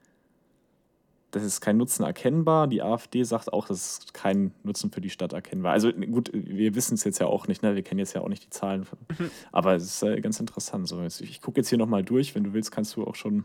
das 1.31 1.43
ist 1.43 1.61
kein 1.61 1.77
Nutzen 1.77 2.05
erkennbar. 2.05 2.69
Die 2.69 2.83
AfD 2.83 3.23
sagt 3.23 3.53
auch, 3.53 3.67
das 3.69 3.99
ist 3.99 4.15
kein 4.15 4.53
Nutzen 4.63 4.91
für 4.91 5.01
die 5.01 5.11
Stadt 5.11 5.33
erkennbar. 5.33 5.73
Also 5.73 5.93
gut, 5.93 6.31
wir 6.33 6.75
wissen 6.75 6.95
es 6.95 7.05
jetzt 7.05 7.19
ja 7.19 7.27
auch 7.27 7.47
nicht, 7.49 7.63
ne? 7.63 7.75
wir 7.75 7.83
kennen 7.83 7.99
jetzt 7.99 8.15
ja 8.15 8.23
auch 8.23 8.29
nicht 8.29 8.45
die 8.45 8.51
Zahlen. 8.51 8.87
Mhm. 9.19 9.31
Aber 9.53 9.75
es 9.75 9.85
ist 9.85 10.03
äh, 10.03 10.21
ganz 10.21 10.41
interessant. 10.41 10.89
So, 10.89 11.03
ich 11.03 11.43
gucke 11.43 11.61
jetzt 11.61 11.69
hier 11.69 11.79
nochmal 11.79 12.03
durch. 12.03 12.35
Wenn 12.35 12.45
du 12.45 12.53
willst, 12.55 12.73
kannst 12.73 12.97
du 12.97 13.05
auch 13.05 13.15
schon. 13.15 13.45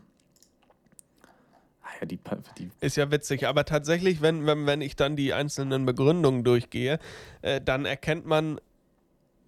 Ah 1.81 1.89
ja, 1.99 2.05
die, 2.05 2.19
die 2.57 2.69
ist 2.79 2.95
ja 2.95 3.11
witzig, 3.11 3.47
aber 3.47 3.65
tatsächlich, 3.65 4.21
wenn, 4.21 4.45
wenn, 4.45 4.65
wenn 4.65 4.81
ich 4.81 4.95
dann 4.95 5.17
die 5.17 5.33
einzelnen 5.33 5.85
Begründungen 5.85 6.45
durchgehe, 6.45 6.99
äh, 7.41 7.59
dann 7.59 7.85
erkennt 7.85 8.25
man 8.25 8.61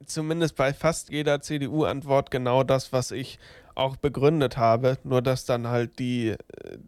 zumindest 0.05 0.57
bei 0.57 0.73
fast 0.73 1.09
jeder 1.09 1.41
CDU-Antwort 1.41 2.31
genau 2.31 2.63
das, 2.63 2.91
was 2.91 3.11
ich 3.11 3.39
auch 3.76 3.97
begründet 3.97 4.57
habe, 4.57 4.97
nur 5.03 5.21
dass 5.21 5.45
dann 5.45 5.67
halt 5.67 5.99
die, 5.99 6.36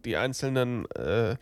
die 0.04 0.16
einzelnen, 0.16 0.90
äh, 0.92 1.36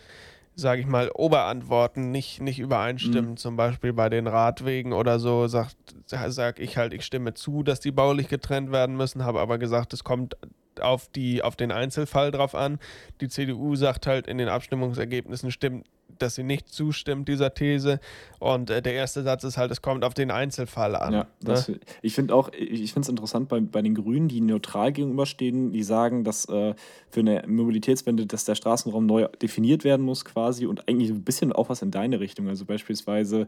sage 0.55 0.81
ich 0.81 0.87
mal, 0.87 1.11
Oberantworten 1.15 2.11
nicht, 2.11 2.41
nicht 2.41 2.59
übereinstimmen. 2.59 3.33
Mhm. 3.33 3.37
Zum 3.37 3.57
Beispiel 3.57 3.93
bei 3.93 4.09
den 4.09 4.27
Radwegen 4.27 4.93
oder 4.93 5.19
so 5.19 5.47
sagt, 5.47 5.77
sag 6.07 6.59
ich 6.59 6.77
halt, 6.77 6.93
ich 6.93 7.05
stimme 7.05 7.35
zu, 7.35 7.63
dass 7.63 7.81
die 7.81 7.93
baulich 7.93 8.29
getrennt 8.29 8.73
werden 8.73 8.97
müssen, 8.97 9.25
habe 9.25 9.41
aber 9.41 9.59
gesagt, 9.59 9.93
es 9.93 10.05
kommt 10.05 10.37
auf, 10.81 11.09
die, 11.09 11.43
auf 11.43 11.57
den 11.57 11.73
Einzelfall 11.73 12.31
drauf 12.31 12.55
an. 12.55 12.79
Die 13.21 13.29
CDU 13.29 13.77
sagt 13.77 14.07
halt 14.07 14.27
in 14.27 14.39
den 14.39 14.49
Abstimmungsergebnissen, 14.49 15.51
stimmt 15.51 15.87
dass 16.19 16.35
sie 16.35 16.43
nicht 16.43 16.69
zustimmt 16.69 17.29
dieser 17.29 17.55
These. 17.55 18.01
Und 18.39 18.71
äh, 18.71 18.83
der 18.83 18.95
erste 18.95 19.23
Satz 19.23 19.45
ist 19.45 19.57
halt, 19.57 19.71
es 19.71 19.83
kommt 19.83 20.05
auf 20.05 20.15
den 20.15 20.31
Einzelfall 20.31 20.97
an. 20.97 21.13
Ja, 21.13 21.27
das, 21.41 21.69
ne? 21.69 21.81
ich 22.03 22.15
finde 22.15 22.35
auch, 22.35 22.51
ich 22.53 22.93
finde 22.93 23.07
es 23.07 23.09
interessant 23.09 23.49
bei, 23.49 23.61
bei 23.61 23.83
den 23.83 23.95
Grünen, 23.95 24.29
die 24.29 24.41
neutral 24.41 24.93
gegenüberstehen, 24.93 25.73
die 25.73 25.83
sagen, 25.83 26.25
dass 26.25 26.49
äh, 26.49 26.75
für 27.11 27.21
eine 27.21 27.45
Mobilitätswende, 27.47 28.27
dass 28.27 28.45
der 28.45 28.55
Straßenraum 28.55 29.07
neu 29.07 29.29
definiert 29.41 29.85
werden 29.85 30.05
muss 30.05 30.25
quasi 30.25 30.67
und 30.67 30.89
eigentlich 30.89 31.11
ein 31.11 31.23
bisschen 31.23 31.53
auch 31.53 31.69
was 31.69 31.83
in 31.83 31.91
deine 31.91 32.21
Richtung. 32.21 32.49
Also 32.49 32.65
beispielsweise 32.65 33.47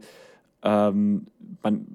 ähm, 0.63 1.27
man, 1.63 1.85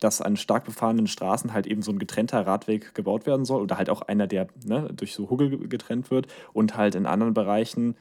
dass 0.00 0.20
an 0.20 0.36
stark 0.36 0.64
befahrenen 0.64 1.06
Straßen 1.06 1.52
halt 1.52 1.66
eben 1.66 1.82
so 1.82 1.92
ein 1.92 1.98
getrennter 1.98 2.46
Radweg 2.46 2.94
gebaut 2.94 3.26
werden 3.26 3.44
soll 3.44 3.62
oder 3.62 3.78
halt 3.78 3.90
auch 3.90 4.02
einer, 4.02 4.26
der 4.26 4.48
ne, 4.64 4.88
durch 4.94 5.14
so 5.14 5.30
Huggel 5.30 5.68
getrennt 5.68 6.10
wird 6.10 6.26
und 6.52 6.76
halt 6.76 6.94
in 6.94 7.06
anderen 7.06 7.34
Bereichen 7.34 7.96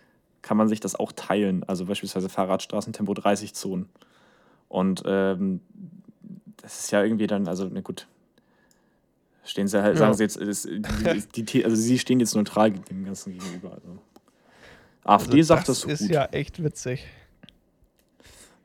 kann 0.46 0.58
man 0.58 0.68
sich 0.68 0.80
das 0.80 0.94
auch 0.94 1.12
teilen. 1.12 1.64
Also 1.64 1.86
beispielsweise 1.86 2.30
Fahrradstraßen 2.30 2.94
Tempo 2.94 3.16
30 3.16 3.56
Zonen. 3.56 3.90
Und 4.70 5.02
ähm, 5.06 5.60
das 6.58 6.82
ist 6.82 6.92
ja 6.92 7.04
irgendwie 7.04 7.26
dann, 7.26 7.48
also 7.48 7.68
ne, 7.68 7.82
gut, 7.82 8.08
stehen 9.44 9.68
sie 9.68 9.82
halt, 9.82 9.96
ja. 9.96 10.00
sagen 10.00 10.14
sie 10.14 10.24
jetzt, 10.24 10.38
ist, 10.38 10.70
die, 11.36 11.66
also 11.66 11.76
sie 11.76 11.98
stehen 11.98 12.20
jetzt 12.20 12.36
neutral 12.36 12.70
dem 12.72 13.06
Ganzen 13.06 13.34
gegenüber. 13.34 13.72
Also. 13.72 13.98
AfD 15.04 15.38
also 15.38 15.48
sagt 15.48 15.68
das 15.68 15.82
so. 15.82 15.88
Das 15.90 16.02
ist 16.02 16.08
gut. 16.08 16.16
ja 16.16 16.26
echt 16.26 16.64
witzig. 16.64 17.06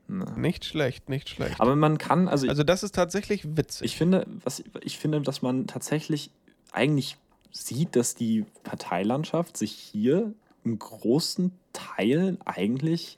Na. 0.07 0.37
Nicht 0.37 0.65
schlecht, 0.65 1.09
nicht 1.09 1.29
schlecht. 1.29 1.59
Aber 1.59 1.75
man 1.75 1.97
kann, 1.97 2.27
also. 2.27 2.47
Also, 2.47 2.63
das 2.63 2.83
ist 2.83 2.93
tatsächlich 2.93 3.57
witzig. 3.57 3.85
Ich 3.85 3.97
finde, 3.97 4.27
was, 4.43 4.63
ich 4.83 4.99
finde, 4.99 5.21
dass 5.21 5.41
man 5.41 5.65
tatsächlich 5.65 6.29
eigentlich 6.73 7.17
sieht, 7.51 7.95
dass 7.95 8.13
die 8.13 8.45
Parteilandschaft 8.63 9.57
sich 9.57 9.71
hier 9.71 10.31
in 10.63 10.77
großen 10.77 11.51
Teilen 11.95 12.37
eigentlich 12.45 13.17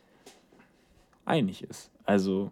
einig 1.26 1.64
ist. 1.64 1.90
Also, 2.06 2.52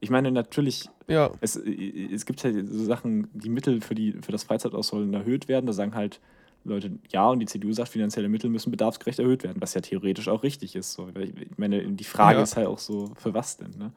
ich 0.00 0.10
meine, 0.10 0.30
natürlich, 0.30 0.88
ja. 1.08 1.30
es, 1.40 1.56
es 1.56 2.26
gibt 2.26 2.44
halt 2.44 2.68
so 2.68 2.84
Sachen, 2.84 3.28
die 3.32 3.48
Mittel 3.48 3.80
für, 3.80 3.94
die, 3.94 4.12
für 4.12 4.32
das 4.32 4.44
Freizeitaus 4.44 4.88
sollen 4.88 5.12
erhöht 5.14 5.48
werden. 5.48 5.66
Da 5.66 5.72
sagen 5.72 5.94
halt 5.94 6.20
Leute 6.64 6.98
ja 7.10 7.28
und 7.28 7.40
die 7.40 7.46
CDU 7.46 7.72
sagt, 7.72 7.90
finanzielle 7.90 8.28
Mittel 8.28 8.50
müssen 8.50 8.70
bedarfsgerecht 8.70 9.18
erhöht 9.18 9.44
werden, 9.44 9.60
was 9.60 9.74
ja 9.74 9.80
theoretisch 9.80 10.28
auch 10.28 10.42
richtig 10.42 10.76
ist. 10.76 10.92
So. 10.92 11.08
Ich 11.16 11.58
meine, 11.58 11.82
die 11.82 12.04
Frage 12.04 12.38
ja. 12.38 12.42
ist 12.42 12.56
halt 12.56 12.66
auch 12.66 12.78
so, 12.78 13.12
für 13.16 13.34
was 13.34 13.56
denn? 13.56 13.70
Ne? 13.78 13.92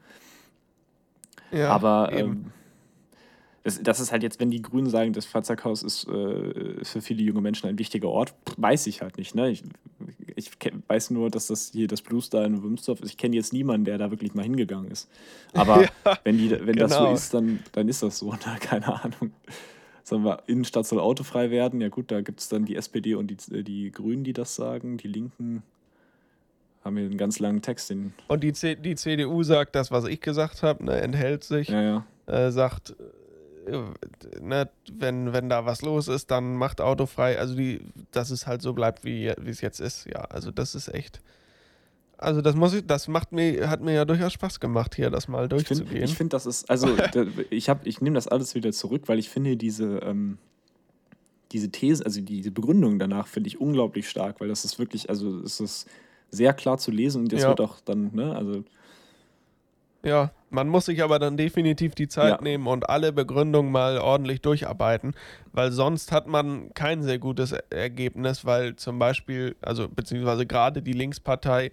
Ja, 1.52 1.70
Aber 1.70 2.12
ähm, 2.12 2.52
das, 3.62 3.82
das, 3.82 4.00
ist 4.00 4.12
halt 4.12 4.22
jetzt, 4.22 4.40
wenn 4.40 4.50
die 4.50 4.62
Grünen 4.62 4.88
sagen, 4.88 5.12
das 5.12 5.26
Fahrzeughaus 5.26 5.82
ist 5.82 6.08
äh, 6.08 6.84
für 6.84 7.00
viele 7.00 7.22
junge 7.22 7.40
Menschen 7.40 7.68
ein 7.68 7.78
wichtiger 7.78 8.08
Ort, 8.08 8.34
weiß 8.56 8.86
ich 8.86 9.02
halt 9.02 9.18
nicht. 9.18 9.34
Ne? 9.34 9.50
Ich, 9.50 9.64
ich 10.40 10.50
weiß 10.88 11.10
nur, 11.10 11.30
dass 11.30 11.48
das 11.48 11.70
hier 11.72 11.86
das 11.86 12.02
Blue 12.02 12.20
Star 12.20 12.44
in 12.44 12.62
Wimsdorf 12.62 13.00
ist. 13.00 13.10
Ich 13.10 13.16
kenne 13.16 13.36
jetzt 13.36 13.52
niemanden, 13.52 13.84
der 13.84 13.98
da 13.98 14.10
wirklich 14.10 14.34
mal 14.34 14.42
hingegangen 14.42 14.90
ist. 14.90 15.08
Aber 15.52 15.82
ja, 16.04 16.18
wenn, 16.24 16.38
die, 16.38 16.50
wenn 16.50 16.74
genau. 16.74 16.86
das 16.86 16.92
so 16.92 16.98
genau. 16.98 17.14
ist, 17.14 17.34
dann, 17.34 17.58
dann 17.72 17.88
ist 17.88 18.02
das 18.02 18.18
so. 18.18 18.32
Ne? 18.32 18.38
Keine 18.60 18.86
Ahnung. 18.86 19.32
Sagen 20.02 20.24
wir, 20.24 20.42
Innenstadt 20.46 20.86
soll 20.86 20.98
autofrei 20.98 21.50
werden. 21.50 21.80
Ja 21.80 21.88
gut, 21.88 22.10
da 22.10 22.20
gibt 22.20 22.40
es 22.40 22.48
dann 22.48 22.64
die 22.64 22.76
SPD 22.76 23.14
und 23.14 23.28
die, 23.28 23.62
die 23.62 23.92
Grünen, 23.92 24.24
die 24.24 24.32
das 24.32 24.54
sagen. 24.54 24.96
Die 24.96 25.08
Linken 25.08 25.62
haben 26.84 26.96
hier 26.96 27.06
einen 27.06 27.18
ganz 27.18 27.38
langen 27.38 27.62
Text. 27.62 27.90
Den 27.90 28.12
und 28.28 28.42
die, 28.42 28.52
C 28.52 28.74
die 28.74 28.94
CDU 28.94 29.42
sagt 29.42 29.74
das, 29.74 29.90
was 29.90 30.06
ich 30.06 30.20
gesagt 30.20 30.62
habe, 30.62 30.84
ne, 30.84 31.00
enthält 31.00 31.44
sich. 31.44 31.68
Ja, 31.68 31.82
ja. 31.82 32.06
Äh, 32.26 32.50
sagt, 32.50 32.94
ne, 34.40 34.68
wenn, 34.92 35.32
wenn 35.32 35.48
da 35.48 35.66
was 35.66 35.82
los 35.82 36.08
ist, 36.08 36.30
dann 36.30 36.56
macht 36.56 36.80
Auto 36.80 37.06
frei. 37.06 37.38
Also 37.38 37.54
die, 37.54 37.80
dass 38.10 38.30
es 38.30 38.46
halt 38.46 38.62
so 38.62 38.72
bleibt, 38.72 39.04
wie 39.04 39.26
es 39.26 39.60
jetzt 39.60 39.80
ist. 39.80 40.06
Ja, 40.06 40.22
also 40.22 40.50
das 40.50 40.74
ist 40.74 40.88
echt. 40.88 41.20
Also 42.20 42.42
das 42.42 42.54
muss 42.54 42.74
ich, 42.74 42.86
das 42.86 43.08
macht 43.08 43.32
mir, 43.32 43.70
hat 43.70 43.80
mir 43.80 43.94
ja 43.94 44.04
durchaus 44.04 44.34
Spaß 44.34 44.60
gemacht, 44.60 44.94
hier 44.94 45.08
das 45.08 45.26
mal 45.26 45.48
durchzugehen. 45.48 45.86
Ich 45.88 46.00
finde, 46.00 46.16
find, 46.16 46.32
das 46.34 46.44
ist, 46.44 46.68
also 46.68 46.94
ich 47.50 47.70
habe, 47.70 47.88
ich 47.88 48.02
nehme 48.02 48.14
das 48.14 48.28
alles 48.28 48.54
wieder 48.54 48.72
zurück, 48.72 49.04
weil 49.06 49.18
ich 49.18 49.30
finde 49.30 49.56
diese, 49.56 50.00
ähm, 50.00 50.36
diese 51.52 51.70
These, 51.70 52.04
also 52.04 52.20
diese 52.20 52.50
Begründung 52.50 52.98
danach 52.98 53.26
finde 53.26 53.48
ich 53.48 53.58
unglaublich 53.58 54.06
stark, 54.06 54.38
weil 54.40 54.48
das 54.48 54.66
ist 54.66 54.78
wirklich, 54.78 55.08
also 55.08 55.40
es 55.40 55.60
ist 55.60 55.88
sehr 56.30 56.52
klar 56.52 56.76
zu 56.76 56.90
lesen 56.90 57.22
und 57.22 57.32
das 57.32 57.40
ja. 57.40 57.48
wird 57.48 57.60
auch 57.62 57.80
dann, 57.80 58.14
ne, 58.14 58.36
also 58.36 58.64
ja, 60.02 60.30
man 60.50 60.68
muss 60.68 60.86
sich 60.86 61.02
aber 61.02 61.18
dann 61.18 61.36
definitiv 61.36 61.94
die 61.94 62.08
Zeit 62.08 62.38
ja. 62.38 62.42
nehmen 62.42 62.66
und 62.66 62.88
alle 62.90 63.12
Begründungen 63.12 63.72
mal 63.72 63.98
ordentlich 63.98 64.40
durcharbeiten, 64.42 65.14
weil 65.52 65.72
sonst 65.72 66.12
hat 66.12 66.26
man 66.26 66.74
kein 66.74 67.02
sehr 67.02 67.18
gutes 67.18 67.52
Ergebnis, 67.70 68.44
weil 68.44 68.76
zum 68.76 68.98
Beispiel, 68.98 69.56
also 69.62 69.88
beziehungsweise 69.88 70.46
gerade 70.46 70.82
die 70.82 70.92
Linkspartei, 70.92 71.70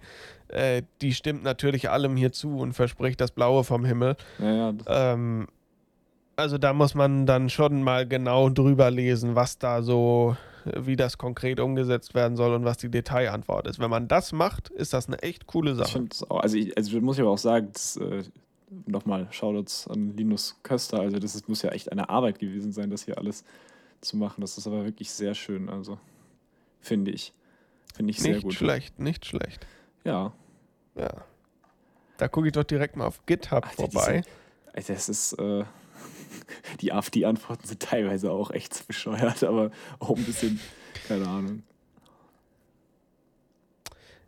äh, 0.48 0.82
die 1.02 1.12
stimmt 1.12 1.42
natürlich 1.42 1.90
allem 1.90 2.16
hier 2.16 2.32
zu 2.32 2.58
und 2.58 2.72
verspricht 2.72 3.20
das 3.20 3.32
Blaue 3.32 3.64
vom 3.64 3.84
Himmel. 3.84 4.16
Ja, 4.38 4.52
ja. 4.52 4.74
Ähm, 4.86 5.48
also 6.36 6.56
da 6.56 6.72
muss 6.72 6.94
man 6.94 7.26
dann 7.26 7.50
schon 7.50 7.82
mal 7.82 8.06
genau 8.06 8.48
drüber 8.48 8.90
lesen, 8.90 9.34
was 9.34 9.58
da 9.58 9.82
so 9.82 10.36
wie 10.76 10.96
das 10.96 11.18
konkret 11.18 11.60
umgesetzt 11.60 12.14
werden 12.14 12.36
soll 12.36 12.54
und 12.54 12.64
was 12.64 12.76
die 12.76 12.90
Detailantwort 12.90 13.66
ist. 13.66 13.78
Wenn 13.78 13.90
man 13.90 14.08
das 14.08 14.32
macht, 14.32 14.68
ist 14.68 14.92
das 14.92 15.06
eine 15.06 15.20
echt 15.22 15.46
coole 15.46 15.72
Ich 15.72 15.78
Sache. 15.78 16.06
es 16.10 16.28
auch, 16.30 16.40
also, 16.40 16.56
ich, 16.56 16.76
also 16.76 17.00
muss 17.00 17.16
ich 17.16 17.22
aber 17.22 17.30
auch 17.30 17.38
sagen, 17.38 17.70
das, 17.72 17.96
äh, 17.96 18.22
nochmal 18.86 19.28
Shoutouts 19.32 19.88
an 19.88 20.16
Linus 20.16 20.58
Köster, 20.62 21.00
also 21.00 21.18
das 21.18 21.34
ist, 21.34 21.48
muss 21.48 21.62
ja 21.62 21.70
echt 21.70 21.90
eine 21.92 22.08
Arbeit 22.08 22.38
gewesen 22.38 22.72
sein, 22.72 22.90
das 22.90 23.04
hier 23.04 23.18
alles 23.18 23.44
zu 24.00 24.16
machen. 24.16 24.40
Das 24.40 24.58
ist 24.58 24.66
aber 24.66 24.84
wirklich 24.84 25.10
sehr 25.10 25.34
schön, 25.34 25.68
also 25.68 25.98
finde 26.80 27.10
ich. 27.10 27.32
Finde 27.94 28.10
ich 28.10 28.20
sehr 28.20 28.34
Nicht 28.34 28.44
gut. 28.44 28.54
schlecht, 28.54 28.98
nicht 28.98 29.26
schlecht. 29.26 29.66
Ja. 30.04 30.32
Ja. 30.94 31.24
Da 32.16 32.28
gucke 32.28 32.48
ich 32.48 32.52
doch 32.52 32.64
direkt 32.64 32.96
mal 32.96 33.06
auf 33.06 33.24
GitHub 33.26 33.64
Alter, 33.64 33.76
vorbei. 33.76 34.22
Also 34.72 34.92
das 34.92 35.08
ist, 35.08 35.32
äh, 35.34 35.64
die 36.80 36.92
AfD-Antworten 36.92 37.66
sind 37.66 37.80
teilweise 37.80 38.30
auch 38.30 38.50
echt 38.50 38.86
bescheuert, 38.86 39.42
aber 39.44 39.70
auch 39.98 40.16
ein 40.16 40.24
bisschen, 40.24 40.60
keine 41.06 41.26
Ahnung. 41.26 41.62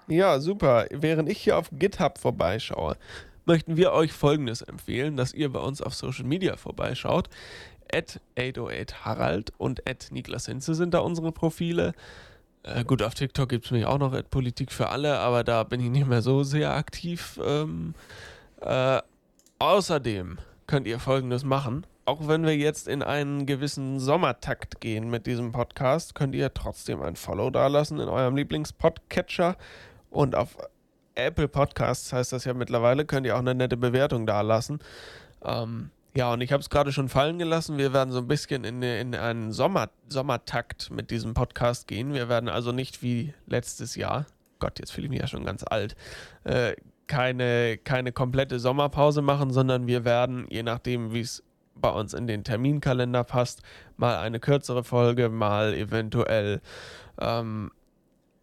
Ja, 0.08 0.40
super. 0.40 0.86
Während 0.90 1.28
ich 1.28 1.38
hier 1.38 1.56
auf 1.56 1.70
GitHub 1.72 2.18
vorbeischaue, 2.18 2.96
möchten 3.50 3.76
wir 3.76 3.90
euch 3.90 4.12
folgendes 4.12 4.62
empfehlen, 4.62 5.16
dass 5.16 5.34
ihr 5.34 5.52
bei 5.52 5.58
uns 5.58 5.82
auf 5.82 5.92
Social 5.92 6.24
Media 6.24 6.56
vorbeischaut. 6.56 7.28
At 7.92 8.20
808 8.38 9.04
Harald 9.04 9.52
und 9.58 9.90
at 9.90 10.06
Niklas 10.12 10.46
Hinze 10.46 10.76
sind 10.76 10.94
da 10.94 11.00
unsere 11.00 11.32
Profile. 11.32 11.92
Äh, 12.62 12.84
gut, 12.84 13.02
auf 13.02 13.14
TikTok 13.14 13.48
gibt 13.48 13.64
es 13.64 13.72
mich 13.72 13.86
auch 13.86 13.98
noch 13.98 14.12
at 14.12 14.30
Politik 14.30 14.70
für 14.70 14.90
alle, 14.90 15.18
aber 15.18 15.42
da 15.42 15.64
bin 15.64 15.80
ich 15.80 15.90
nicht 15.90 16.06
mehr 16.06 16.22
so 16.22 16.44
sehr 16.44 16.72
aktiv. 16.76 17.40
Ähm, 17.44 17.94
äh, 18.60 19.00
außerdem 19.58 20.38
könnt 20.68 20.86
ihr 20.86 21.00
folgendes 21.00 21.42
machen. 21.42 21.84
Auch 22.04 22.28
wenn 22.28 22.44
wir 22.44 22.56
jetzt 22.56 22.86
in 22.86 23.02
einen 23.02 23.46
gewissen 23.46 23.98
Sommertakt 23.98 24.80
gehen 24.80 25.10
mit 25.10 25.26
diesem 25.26 25.50
Podcast, 25.50 26.14
könnt 26.14 26.36
ihr 26.36 26.54
trotzdem 26.54 27.02
ein 27.02 27.16
Follow 27.16 27.50
dalassen 27.50 27.98
in 27.98 28.08
eurem 28.08 28.36
Lieblingspodcatcher. 28.36 29.56
Und 30.08 30.36
auf 30.36 30.56
Apple 31.14 31.48
Podcasts 31.48 32.12
heißt 32.12 32.32
das 32.32 32.44
ja 32.44 32.54
mittlerweile, 32.54 33.04
könnt 33.04 33.26
ihr 33.26 33.34
auch 33.34 33.40
eine 33.40 33.54
nette 33.54 33.76
Bewertung 33.76 34.26
dalassen. 34.26 34.80
Ähm, 35.44 35.90
ja, 36.14 36.32
und 36.32 36.40
ich 36.40 36.52
habe 36.52 36.60
es 36.60 36.70
gerade 36.70 36.92
schon 36.92 37.08
fallen 37.08 37.38
gelassen. 37.38 37.78
Wir 37.78 37.92
werden 37.92 38.10
so 38.10 38.18
ein 38.18 38.26
bisschen 38.26 38.64
in, 38.64 38.82
in 38.82 39.14
einen 39.14 39.52
Sommer, 39.52 39.90
Sommertakt 40.08 40.90
mit 40.90 41.10
diesem 41.10 41.34
Podcast 41.34 41.86
gehen. 41.86 42.14
Wir 42.14 42.28
werden 42.28 42.48
also 42.48 42.72
nicht 42.72 43.02
wie 43.02 43.32
letztes 43.46 43.94
Jahr, 43.94 44.26
Gott, 44.58 44.78
jetzt 44.78 44.90
fühle 44.90 45.06
ich 45.06 45.10
mich 45.10 45.20
ja 45.20 45.26
schon 45.28 45.44
ganz 45.44 45.64
alt, 45.64 45.94
äh, 46.44 46.74
keine, 47.06 47.78
keine 47.78 48.12
komplette 48.12 48.58
Sommerpause 48.58 49.22
machen, 49.22 49.50
sondern 49.50 49.86
wir 49.86 50.04
werden, 50.04 50.46
je 50.48 50.62
nachdem, 50.62 51.12
wie 51.12 51.20
es 51.20 51.42
bei 51.74 51.90
uns 51.90 52.12
in 52.12 52.26
den 52.26 52.44
Terminkalender 52.44 53.24
passt, 53.24 53.62
mal 53.96 54.18
eine 54.18 54.40
kürzere 54.40 54.84
Folge, 54.84 55.28
mal 55.28 55.74
eventuell 55.74 56.60
ähm, 57.20 57.70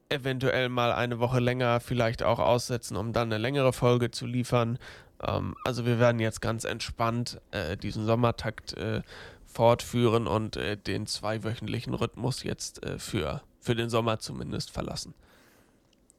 eventuell 0.09 0.69
mal 0.69 0.91
eine 0.91 1.19
Woche 1.19 1.39
länger 1.39 1.79
vielleicht 1.79 2.23
auch 2.23 2.39
aussetzen, 2.39 2.95
um 2.95 3.13
dann 3.13 3.31
eine 3.31 3.37
längere 3.37 3.73
Folge 3.73 4.11
zu 4.11 4.25
liefern. 4.25 4.77
Ähm, 5.21 5.55
also 5.63 5.85
wir 5.85 5.99
werden 5.99 6.19
jetzt 6.19 6.41
ganz 6.41 6.63
entspannt 6.63 7.41
äh, 7.51 7.77
diesen 7.77 8.05
Sommertakt 8.05 8.73
äh, 8.73 9.01
fortführen 9.45 10.27
und 10.27 10.55
äh, 10.55 10.77
den 10.77 11.07
zweiwöchentlichen 11.07 11.93
Rhythmus 11.93 12.43
jetzt 12.43 12.83
äh, 12.83 12.99
für, 12.99 13.41
für 13.59 13.75
den 13.75 13.89
Sommer 13.89 14.19
zumindest 14.19 14.71
verlassen. 14.71 15.13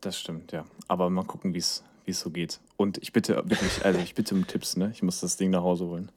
Das 0.01 0.19
stimmt, 0.19 0.53
ja. 0.53 0.65
Aber 0.87 1.11
mal 1.11 1.25
gucken, 1.25 1.55
wie 1.55 1.59
es 1.59 1.83
so 2.07 2.31
geht. 2.31 2.61
Und 2.77 2.99
ich 2.99 3.13
bitte 3.13 3.37
wirklich, 3.49 3.85
also 3.85 3.99
ich 4.01 4.15
bitte 4.15 4.35
um 4.35 4.47
Tipps, 4.47 4.77
ne? 4.77 4.91
Ich 4.95 5.03
muss 5.03 5.21
das 5.21 5.37
Ding 5.37 5.51
nach 5.51 5.63
Hause 5.63 5.87
holen. 5.87 6.13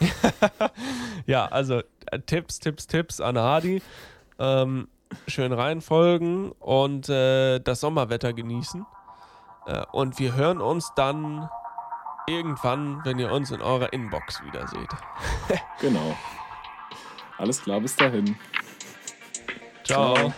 Ja, 1.26 1.46
also 1.46 1.82
äh, 2.06 2.18
Tipps, 2.24 2.58
Tipps, 2.58 2.86
Tipps 2.86 3.20
an 3.20 3.38
Hadi. 3.38 3.82
Ähm, 4.38 4.88
schön 5.26 5.52
reinfolgen 5.52 6.52
und 6.52 7.08
äh, 7.08 7.58
das 7.60 7.80
Sommerwetter 7.80 8.32
genießen. 8.32 8.86
Äh, 9.66 9.84
und 9.92 10.18
wir 10.18 10.34
hören 10.34 10.60
uns 10.60 10.92
dann 10.96 11.48
irgendwann, 12.26 13.04
wenn 13.04 13.18
ihr 13.18 13.30
uns 13.30 13.50
in 13.50 13.60
eurer 13.60 13.92
Inbox 13.92 14.42
wieder 14.44 14.66
seht. 14.68 14.90
Genau. 15.80 16.16
Alles 17.38 17.62
klar, 17.62 17.80
bis 17.80 17.96
dahin. 17.96 18.36
Ciao. 19.84 20.14
Ciao. 20.14 20.34